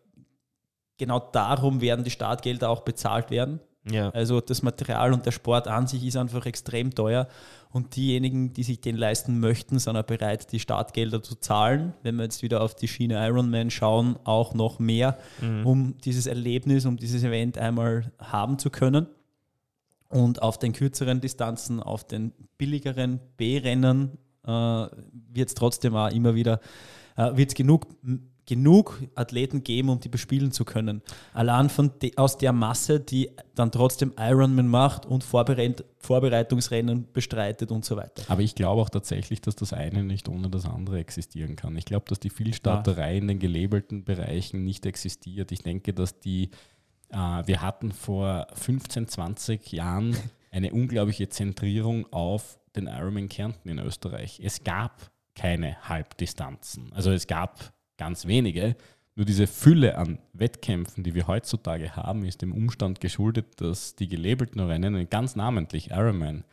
genau 0.98 1.20
darum 1.20 1.82
werden 1.82 2.04
die 2.04 2.12
Startgelder 2.12 2.70
auch 2.70 2.82
bezahlt 2.82 3.30
werden. 3.30 3.60
Ja. 3.90 4.10
Also 4.10 4.42
das 4.42 4.64
Material 4.64 5.14
und 5.14 5.26
der 5.26 5.32
Sport 5.32 5.68
an 5.68 5.88
sich 5.88 6.04
ist 6.06 6.18
einfach 6.18 6.46
extrem 6.46 6.96
teuer 6.96 7.28
und 7.72 7.96
diejenigen, 7.96 8.54
die 8.54 8.64
sich 8.64 8.82
den 8.82 8.96
leisten 8.96 9.40
möchten, 9.40 9.80
sind 9.80 9.98
auch 9.98 10.04
bereit, 10.04 10.52
die 10.52 10.60
Startgelder 10.60 11.22
zu 11.22 11.36
zahlen. 11.36 11.94
Wenn 12.04 12.16
wir 12.16 12.24
jetzt 12.24 12.42
wieder 12.42 12.62
auf 12.62 12.74
die 12.74 12.88
Schiene 12.88 13.16
Ironman 13.28 13.70
schauen, 13.70 14.18
auch 14.24 14.54
noch 14.54 14.80
mehr, 14.80 15.18
mhm. 15.42 15.66
um 15.66 15.98
dieses 16.00 16.26
Erlebnis, 16.26 16.86
um 16.86 16.98
dieses 16.98 17.24
Event 17.24 17.58
einmal 17.58 18.12
haben 18.18 18.58
zu 18.60 18.70
können. 18.70 19.08
Und 20.08 20.42
auf 20.42 20.58
den 20.58 20.72
kürzeren 20.72 21.20
Distanzen, 21.20 21.82
auf 21.82 22.06
den 22.06 22.32
billigeren 22.58 23.20
B-Rennen 23.38 24.18
äh, 24.46 24.50
wird 24.50 25.50
es 25.50 25.54
trotzdem 25.56 25.96
auch 25.96 26.12
immer 26.12 26.34
wieder, 26.34 26.62
äh, 27.18 27.36
wird 27.36 27.56
genug 27.56 27.88
genug 28.46 29.02
Athleten 29.16 29.64
geben, 29.64 29.90
um 29.90 30.00
die 30.00 30.10
bespielen 30.10 30.52
zu 30.52 30.66
können. 30.66 31.02
Allein 31.34 31.70
von 31.70 31.92
de, 32.02 32.16
aus 32.18 32.38
der 32.38 32.54
Masse, 32.54 33.00
die 33.00 33.32
dann 33.56 33.72
trotzdem 33.72 34.14
Ironman 34.18 34.68
macht 34.68 35.06
und 35.06 35.24
Vorbereit 35.24 35.84
Vorbereitungsrennen 35.98 37.08
bestreitet 37.12 37.72
und 37.72 37.84
so 37.84 37.98
weiter. 37.98 38.24
Aber 38.28 38.42
ich 38.42 38.54
glaube 38.54 38.82
auch 38.82 38.90
tatsächlich, 38.90 39.42
dass 39.42 39.56
das 39.56 39.74
eine 39.74 40.04
nicht 40.04 40.30
ohne 40.30 40.50
das 40.50 40.66
andere 40.66 41.00
existieren 41.00 41.56
kann. 41.56 41.76
Ich 41.76 41.86
glaube, 41.86 42.06
dass 42.08 42.20
die 42.20 42.30
Vielstarterei 42.30 43.14
ja. 43.14 43.18
in 43.18 43.28
den 43.28 43.40
gelabelten 43.40 44.04
Bereichen 44.04 44.64
nicht 44.64 44.86
existiert. 44.86 45.52
Ich 45.52 45.64
denke, 45.64 45.94
dass 45.94 46.20
die, 46.20 46.52
äh, 47.10 47.18
wir 47.18 47.62
hatten 47.62 47.92
vor 47.92 48.46
15, 48.54 49.08
20 49.08 49.72
Jahren 49.72 50.16
eine 50.52 50.72
unglaubliche 50.72 51.28
Zentrierung 51.28 52.06
auf 52.14 52.60
den 52.76 52.86
Ironman 52.86 53.28
Kärnten 53.28 53.70
in 53.70 53.80
Österreich. 53.80 54.40
Es 54.44 54.64
gab 54.64 55.12
keine 55.34 55.90
Halbdistanzen. 55.90 56.94
Also 56.94 57.12
es 57.12 57.28
gab 57.28 57.74
ganz 57.98 58.26
wenige. 58.26 58.76
Nur 59.16 59.26
diese 59.26 59.48
Fülle 59.48 59.98
an 59.98 60.20
Wettkämpfen, 60.34 61.04
die 61.04 61.16
wir 61.16 61.28
heutzutage 61.28 61.96
haben, 61.96 62.26
ist 62.26 62.42
dem 62.42 62.52
Umstand 62.52 63.00
geschuldet, 63.00 63.62
dass 63.62 63.96
die 63.96 64.08
gelabelten 64.08 64.60
Rennen, 64.60 65.10
ganz 65.10 65.36
namentlich 65.36 65.92
Ironman, 65.92 66.44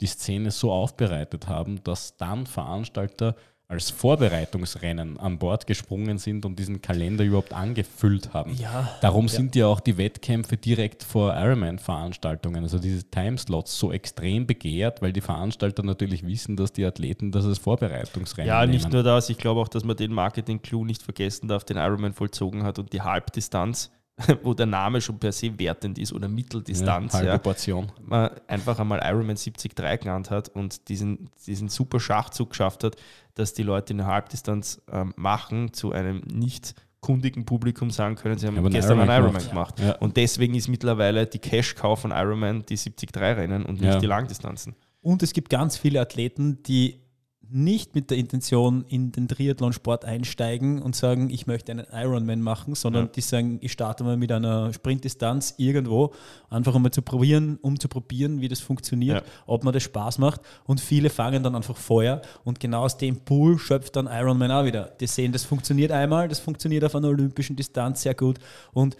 die 0.00 0.06
Szene 0.06 0.50
so 0.50 0.72
aufbereitet 0.72 1.48
haben, 1.48 1.82
dass 1.82 2.16
dann 2.16 2.46
Veranstalter 2.46 3.36
als 3.66 3.90
Vorbereitungsrennen 3.90 5.18
an 5.18 5.38
Bord 5.38 5.66
gesprungen 5.66 6.18
sind 6.18 6.44
und 6.44 6.58
diesen 6.58 6.82
Kalender 6.82 7.24
überhaupt 7.24 7.54
angefüllt 7.54 8.34
haben. 8.34 8.54
Ja, 8.56 8.90
Darum 9.00 9.26
ja. 9.26 9.32
sind 9.32 9.56
ja 9.56 9.66
auch 9.66 9.80
die 9.80 9.96
Wettkämpfe 9.96 10.56
direkt 10.56 11.02
vor 11.02 11.34
Ironman-Veranstaltungen, 11.34 12.62
also 12.62 12.78
diese 12.78 13.04
Timeslots, 13.04 13.78
so 13.78 13.90
extrem 13.90 14.46
begehrt, 14.46 15.00
weil 15.00 15.12
die 15.12 15.22
Veranstalter 15.22 15.82
natürlich 15.82 16.26
wissen, 16.26 16.56
dass 16.56 16.72
die 16.72 16.84
Athleten 16.84 17.32
das 17.32 17.46
als 17.46 17.58
Vorbereitungsrennen 17.58 18.48
Ja, 18.48 18.66
nicht 18.66 18.92
nur 18.92 19.02
das, 19.02 19.30
ich 19.30 19.38
glaube 19.38 19.60
auch, 19.60 19.68
dass 19.68 19.84
man 19.84 19.96
den 19.96 20.12
Marketing-Clou 20.12 20.84
nicht 20.84 21.02
vergessen 21.02 21.48
darf, 21.48 21.64
den 21.64 21.78
Ironman 21.78 22.12
vollzogen 22.12 22.64
hat 22.64 22.78
und 22.78 22.92
die 22.92 23.00
Halbdistanz 23.00 23.90
wo 24.42 24.54
der 24.54 24.66
Name 24.66 25.00
schon 25.00 25.18
per 25.18 25.32
se 25.32 25.58
wertend 25.58 25.98
ist 25.98 26.12
oder 26.12 26.28
Mitteldistanz. 26.28 27.12
Ja, 27.12 27.18
halbe 27.18 27.30
ja, 27.32 27.38
Portion. 27.38 27.90
Man 28.00 28.30
einfach 28.46 28.78
einmal 28.78 29.00
Ironman 29.02 29.36
73 29.36 29.74
genannt 29.74 30.30
hat 30.30 30.48
und 30.50 30.88
diesen, 30.88 31.30
diesen 31.46 31.68
super 31.68 31.98
Schachzug 31.98 32.50
geschafft 32.50 32.84
hat, 32.84 32.96
dass 33.34 33.54
die 33.54 33.64
Leute 33.64 33.92
in 33.92 33.98
der 33.98 34.06
Halbdistanz 34.06 34.82
ähm, 34.90 35.14
machen 35.16 35.72
zu 35.72 35.92
einem 35.92 36.20
nicht 36.32 36.74
kundigen 37.00 37.44
Publikum 37.44 37.90
sagen 37.90 38.14
können, 38.14 38.38
sie 38.38 38.46
haben 38.46 38.56
ja, 38.56 38.62
gestern 38.62 38.98
einen 39.00 39.10
Ironman, 39.10 39.42
Ironman 39.42 39.48
gemacht. 39.48 39.80
Ja. 39.80 39.96
Und 39.96 40.16
deswegen 40.16 40.54
ist 40.54 40.68
mittlerweile 40.68 41.26
die 41.26 41.38
Cash-Cow 41.38 41.98
von 41.98 42.12
Ironman 42.12 42.64
die 42.66 42.78
73-Rennen 42.78 43.66
und 43.66 43.80
nicht 43.80 44.00
die 44.00 44.06
Langdistanzen. 44.06 44.74
Und 45.02 45.22
es 45.22 45.34
gibt 45.34 45.50
ganz 45.50 45.76
viele 45.76 46.00
Athleten, 46.00 46.62
die 46.62 47.03
nicht 47.50 47.94
mit 47.94 48.10
der 48.10 48.18
Intention 48.18 48.84
in 48.88 49.12
den 49.12 49.28
Triathlonsport 49.28 50.04
einsteigen 50.04 50.80
und 50.80 50.96
sagen, 50.96 51.30
ich 51.30 51.46
möchte 51.46 51.72
einen 51.72 51.86
Ironman 51.92 52.40
machen, 52.40 52.74
sondern 52.74 53.06
ja. 53.06 53.12
die 53.12 53.20
sagen, 53.20 53.58
ich 53.60 53.72
starte 53.72 54.04
mal 54.04 54.16
mit 54.16 54.32
einer 54.32 54.72
Sprintdistanz 54.72 55.54
irgendwo, 55.58 56.12
einfach 56.50 56.74
einmal 56.74 56.92
zu 56.92 57.02
probieren, 57.02 57.58
um 57.62 57.78
zu 57.78 57.88
probieren, 57.88 58.40
wie 58.40 58.48
das 58.48 58.60
funktioniert, 58.60 59.24
ja. 59.24 59.32
ob 59.46 59.64
man 59.64 59.72
das 59.72 59.82
Spaß 59.82 60.18
macht. 60.18 60.40
Und 60.64 60.80
viele 60.80 61.10
fangen 61.10 61.42
dann 61.42 61.54
einfach 61.54 61.76
Feuer 61.76 62.22
und 62.44 62.60
genau 62.60 62.82
aus 62.82 62.96
dem 62.96 63.20
Pool 63.20 63.58
schöpft 63.58 63.96
dann 63.96 64.06
Ironman 64.06 64.50
auch 64.50 64.64
wieder. 64.64 64.92
Die 65.00 65.06
sehen, 65.06 65.32
das 65.32 65.44
funktioniert 65.44 65.92
einmal, 65.92 66.28
das 66.28 66.40
funktioniert 66.40 66.84
auf 66.84 66.94
einer 66.94 67.08
olympischen 67.08 67.56
Distanz 67.56 68.02
sehr 68.02 68.14
gut 68.14 68.38
und 68.72 68.96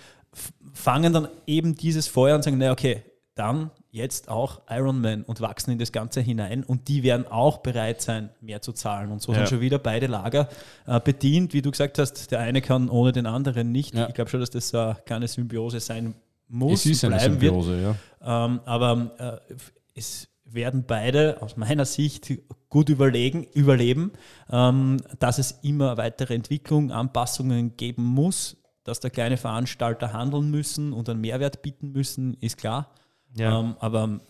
fangen 0.72 1.12
dann 1.12 1.28
eben 1.46 1.74
dieses 1.74 2.06
Feuer 2.06 2.36
und 2.36 2.42
sagen, 2.42 2.58
naja, 2.58 2.72
okay, 2.72 3.02
dann 3.34 3.70
jetzt 3.94 4.28
auch 4.28 4.60
Ironman 4.68 5.22
und 5.22 5.40
wachsen 5.40 5.70
in 5.70 5.78
das 5.78 5.92
Ganze 5.92 6.20
hinein 6.20 6.64
und 6.64 6.88
die 6.88 7.04
werden 7.04 7.28
auch 7.28 7.58
bereit 7.58 8.02
sein, 8.02 8.30
mehr 8.40 8.60
zu 8.60 8.72
zahlen. 8.72 9.12
Und 9.12 9.22
so 9.22 9.30
ja. 9.30 9.38
sind 9.38 9.50
schon 9.50 9.60
wieder 9.60 9.78
beide 9.78 10.08
Lager 10.08 10.48
äh, 10.86 10.98
bedient. 10.98 11.54
Wie 11.54 11.62
du 11.62 11.70
gesagt 11.70 11.98
hast, 11.98 12.32
der 12.32 12.40
eine 12.40 12.60
kann 12.60 12.88
ohne 12.88 13.12
den 13.12 13.26
anderen 13.26 13.70
nicht. 13.70 13.94
Ja. 13.94 14.08
Ich 14.08 14.14
glaube 14.14 14.30
schon, 14.30 14.40
dass 14.40 14.50
das 14.50 14.74
äh, 14.74 14.94
keine 15.06 15.28
Symbiose 15.28 15.78
sein 15.78 16.14
muss. 16.48 16.80
Es 16.80 16.86
ist 16.86 17.04
eine 17.04 17.20
Symbiose, 17.20 17.80
wird. 17.80 17.96
ja. 18.20 18.46
Ähm, 18.46 18.60
aber 18.64 19.40
äh, 19.48 19.54
es 19.94 20.26
werden 20.44 20.84
beide 20.88 21.40
aus 21.40 21.56
meiner 21.56 21.84
Sicht 21.84 22.32
gut 22.68 22.88
überlegen, 22.88 23.44
überleben, 23.54 24.10
ähm, 24.50 25.02
dass 25.20 25.38
es 25.38 25.52
immer 25.62 25.96
weitere 25.98 26.34
Entwicklung, 26.34 26.90
Anpassungen 26.90 27.76
geben 27.76 28.02
muss, 28.02 28.56
dass 28.82 28.98
da 28.98 29.08
kleine 29.08 29.36
Veranstalter 29.36 30.12
handeln 30.12 30.50
müssen 30.50 30.92
und 30.92 31.08
einen 31.08 31.20
Mehrwert 31.20 31.62
bieten 31.62 31.92
müssen, 31.92 32.34
ist 32.40 32.58
klar. 32.58 32.90
Ja. 33.36 33.60
Ähm, 33.60 33.76
aber 33.80 34.20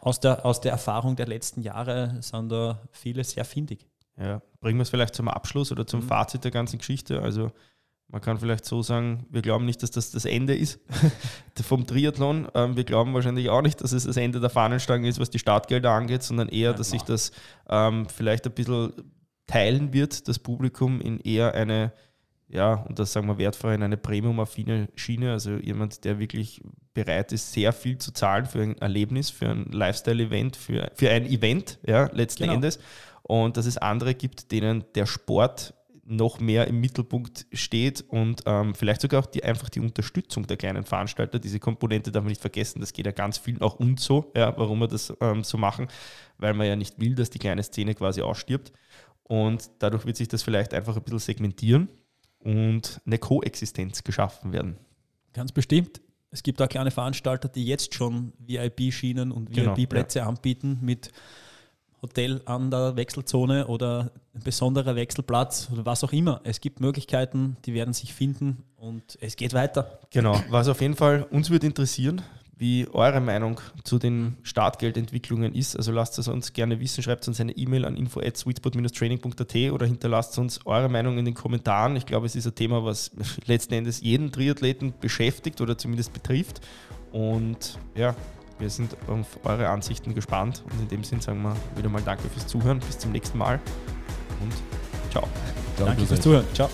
aus 0.00 0.20
der, 0.20 0.44
aus 0.44 0.60
der 0.60 0.72
Erfahrung 0.72 1.16
der 1.16 1.26
letzten 1.26 1.62
Jahre 1.62 2.16
sind 2.20 2.50
da 2.50 2.80
viele 2.90 3.24
sehr 3.24 3.44
findig. 3.44 3.86
Ja, 4.16 4.42
bringen 4.60 4.78
wir 4.78 4.82
es 4.82 4.90
vielleicht 4.90 5.14
zum 5.14 5.28
Abschluss 5.28 5.72
oder 5.72 5.86
zum 5.86 6.00
mhm. 6.00 6.08
Fazit 6.08 6.44
der 6.44 6.50
ganzen 6.50 6.78
Geschichte. 6.78 7.20
Also 7.20 7.50
man 8.08 8.20
kann 8.20 8.38
vielleicht 8.38 8.64
so 8.64 8.82
sagen, 8.82 9.26
wir 9.30 9.42
glauben 9.42 9.64
nicht, 9.64 9.82
dass 9.82 9.90
das 9.90 10.10
das 10.10 10.24
Ende 10.24 10.54
ist 10.54 10.78
vom 11.62 11.86
Triathlon. 11.86 12.48
Ähm, 12.54 12.76
wir 12.76 12.84
glauben 12.84 13.14
wahrscheinlich 13.14 13.48
auch 13.48 13.62
nicht, 13.62 13.80
dass 13.80 13.92
es 13.92 14.04
das 14.04 14.16
Ende 14.16 14.40
der 14.40 14.50
Fahnenstange 14.50 15.08
ist, 15.08 15.18
was 15.18 15.30
die 15.30 15.38
Startgelder 15.38 15.90
angeht, 15.90 16.22
sondern 16.22 16.48
eher, 16.48 16.70
ja, 16.70 16.76
dass 16.76 16.90
sich 16.90 17.02
das 17.02 17.32
ähm, 17.68 18.06
vielleicht 18.08 18.46
ein 18.46 18.52
bisschen 18.52 18.92
teilen 19.46 19.92
wird, 19.92 20.28
das 20.28 20.38
Publikum 20.38 21.00
in 21.00 21.18
eher 21.20 21.54
eine 21.54 21.92
ja, 22.54 22.74
und 22.88 23.00
das 23.00 23.12
sagen 23.12 23.26
wir 23.26 23.36
wertvoll 23.36 23.74
in 23.74 23.82
eine 23.82 23.96
premium-affine 23.96 24.88
Schiene, 24.94 25.32
also 25.32 25.56
jemand, 25.56 26.04
der 26.04 26.20
wirklich 26.20 26.62
bereit 26.94 27.32
ist, 27.32 27.52
sehr 27.52 27.72
viel 27.72 27.98
zu 27.98 28.12
zahlen 28.12 28.46
für 28.46 28.62
ein 28.62 28.78
Erlebnis, 28.78 29.28
für 29.28 29.48
ein 29.48 29.64
Lifestyle-Event, 29.72 30.54
für, 30.54 30.90
für 30.94 31.10
ein 31.10 31.26
Event, 31.26 31.80
ja, 31.84 32.08
letzten 32.12 32.44
genau. 32.44 32.54
Endes. 32.54 32.78
Und 33.22 33.56
dass 33.56 33.66
es 33.66 33.76
andere 33.76 34.14
gibt, 34.14 34.52
denen 34.52 34.84
der 34.94 35.06
Sport 35.06 35.74
noch 36.06 36.38
mehr 36.38 36.68
im 36.68 36.80
Mittelpunkt 36.80 37.46
steht 37.52 38.04
und 38.08 38.42
ähm, 38.46 38.74
vielleicht 38.74 39.00
sogar 39.00 39.22
auch 39.22 39.26
die, 39.26 39.42
einfach 39.42 39.68
die 39.70 39.80
Unterstützung 39.80 40.46
der 40.46 40.56
kleinen 40.56 40.84
Veranstalter. 40.84 41.40
Diese 41.40 41.58
Komponente 41.58 42.12
darf 42.12 42.22
man 42.22 42.28
nicht 42.28 42.42
vergessen, 42.42 42.80
das 42.80 42.92
geht 42.92 43.06
ja 43.06 43.12
ganz 43.12 43.38
viel 43.38 43.60
auch 43.62 43.80
uns 43.80 44.04
so, 44.04 44.30
ja, 44.36 44.56
warum 44.56 44.78
wir 44.78 44.86
das 44.86 45.12
ähm, 45.20 45.42
so 45.42 45.58
machen, 45.58 45.88
weil 46.38 46.54
man 46.54 46.68
ja 46.68 46.76
nicht 46.76 47.00
will, 47.00 47.16
dass 47.16 47.30
die 47.30 47.38
kleine 47.38 47.64
Szene 47.64 47.94
quasi 47.94 48.20
ausstirbt. 48.22 48.70
Und 49.24 49.70
dadurch 49.78 50.04
wird 50.04 50.18
sich 50.18 50.28
das 50.28 50.42
vielleicht 50.42 50.74
einfach 50.74 50.96
ein 50.96 51.02
bisschen 51.02 51.18
segmentieren 51.18 51.88
und 52.44 53.00
eine 53.04 53.18
Koexistenz 53.18 54.04
geschaffen 54.04 54.52
werden. 54.52 54.76
Ganz 55.32 55.50
bestimmt. 55.50 56.00
Es 56.30 56.42
gibt 56.42 56.60
auch 56.60 56.68
kleine 56.68 56.90
Veranstalter, 56.90 57.48
die 57.48 57.64
jetzt 57.64 57.94
schon 57.94 58.32
VIP-Schienen 58.38 59.32
und 59.32 59.54
VIP-Plätze 59.54 60.18
genau, 60.18 60.30
ja. 60.30 60.36
anbieten 60.36 60.78
mit 60.82 61.10
Hotel 62.02 62.42
an 62.44 62.70
der 62.70 62.96
Wechselzone 62.96 63.66
oder 63.66 64.10
ein 64.34 64.42
besonderer 64.42 64.94
Wechselplatz 64.94 65.70
oder 65.72 65.86
was 65.86 66.04
auch 66.04 66.12
immer. 66.12 66.40
Es 66.44 66.60
gibt 66.60 66.80
Möglichkeiten, 66.80 67.56
die 67.64 67.72
werden 67.72 67.94
sich 67.94 68.12
finden 68.12 68.62
und 68.76 69.16
es 69.20 69.36
geht 69.36 69.54
weiter. 69.54 70.00
Genau, 70.10 70.38
was 70.50 70.68
auf 70.68 70.80
jeden 70.80 70.96
Fall 70.96 71.22
uns 71.30 71.50
würde 71.50 71.66
interessieren, 71.66 72.20
wie 72.56 72.86
eure 72.92 73.20
Meinung 73.20 73.60
zu 73.82 73.98
den 73.98 74.36
Startgeldentwicklungen 74.42 75.54
ist. 75.54 75.76
Also 75.76 75.92
lasst 75.92 76.18
es 76.18 76.28
uns 76.28 76.52
gerne 76.52 76.80
wissen, 76.80 77.02
schreibt 77.02 77.26
uns 77.26 77.40
eine 77.40 77.52
E-Mail 77.52 77.84
an 77.84 77.96
info 77.96 78.20
at 78.20 78.36
sweetspot-training.at 78.36 79.72
oder 79.72 79.86
hinterlasst 79.86 80.38
uns 80.38 80.64
eure 80.64 80.88
Meinung 80.88 81.18
in 81.18 81.24
den 81.24 81.34
Kommentaren. 81.34 81.96
Ich 81.96 82.06
glaube, 82.06 82.26
es 82.26 82.36
ist 82.36 82.46
ein 82.46 82.54
Thema, 82.54 82.84
was 82.84 83.10
letzten 83.46 83.74
Endes 83.74 84.00
jeden 84.00 84.30
Triathleten 84.30 84.94
beschäftigt 85.00 85.60
oder 85.60 85.76
zumindest 85.76 86.12
betrifft. 86.12 86.60
Und 87.12 87.78
ja, 87.94 88.14
wir 88.58 88.70
sind 88.70 88.96
auf 89.08 89.38
eure 89.44 89.68
Ansichten 89.68 90.14
gespannt. 90.14 90.62
Und 90.70 90.80
in 90.80 90.88
dem 90.88 91.04
Sinn 91.04 91.20
sagen 91.20 91.42
wir 91.42 91.56
wieder 91.76 91.88
mal 91.88 92.02
Danke 92.02 92.28
fürs 92.28 92.46
Zuhören. 92.46 92.78
Bis 92.80 92.98
zum 92.98 93.12
nächsten 93.12 93.38
Mal 93.38 93.60
und 94.40 94.52
ciao. 95.10 95.26
Danke 95.76 96.06
fürs 96.06 96.20
Zuhören. 96.20 96.46
Ciao. 96.54 96.70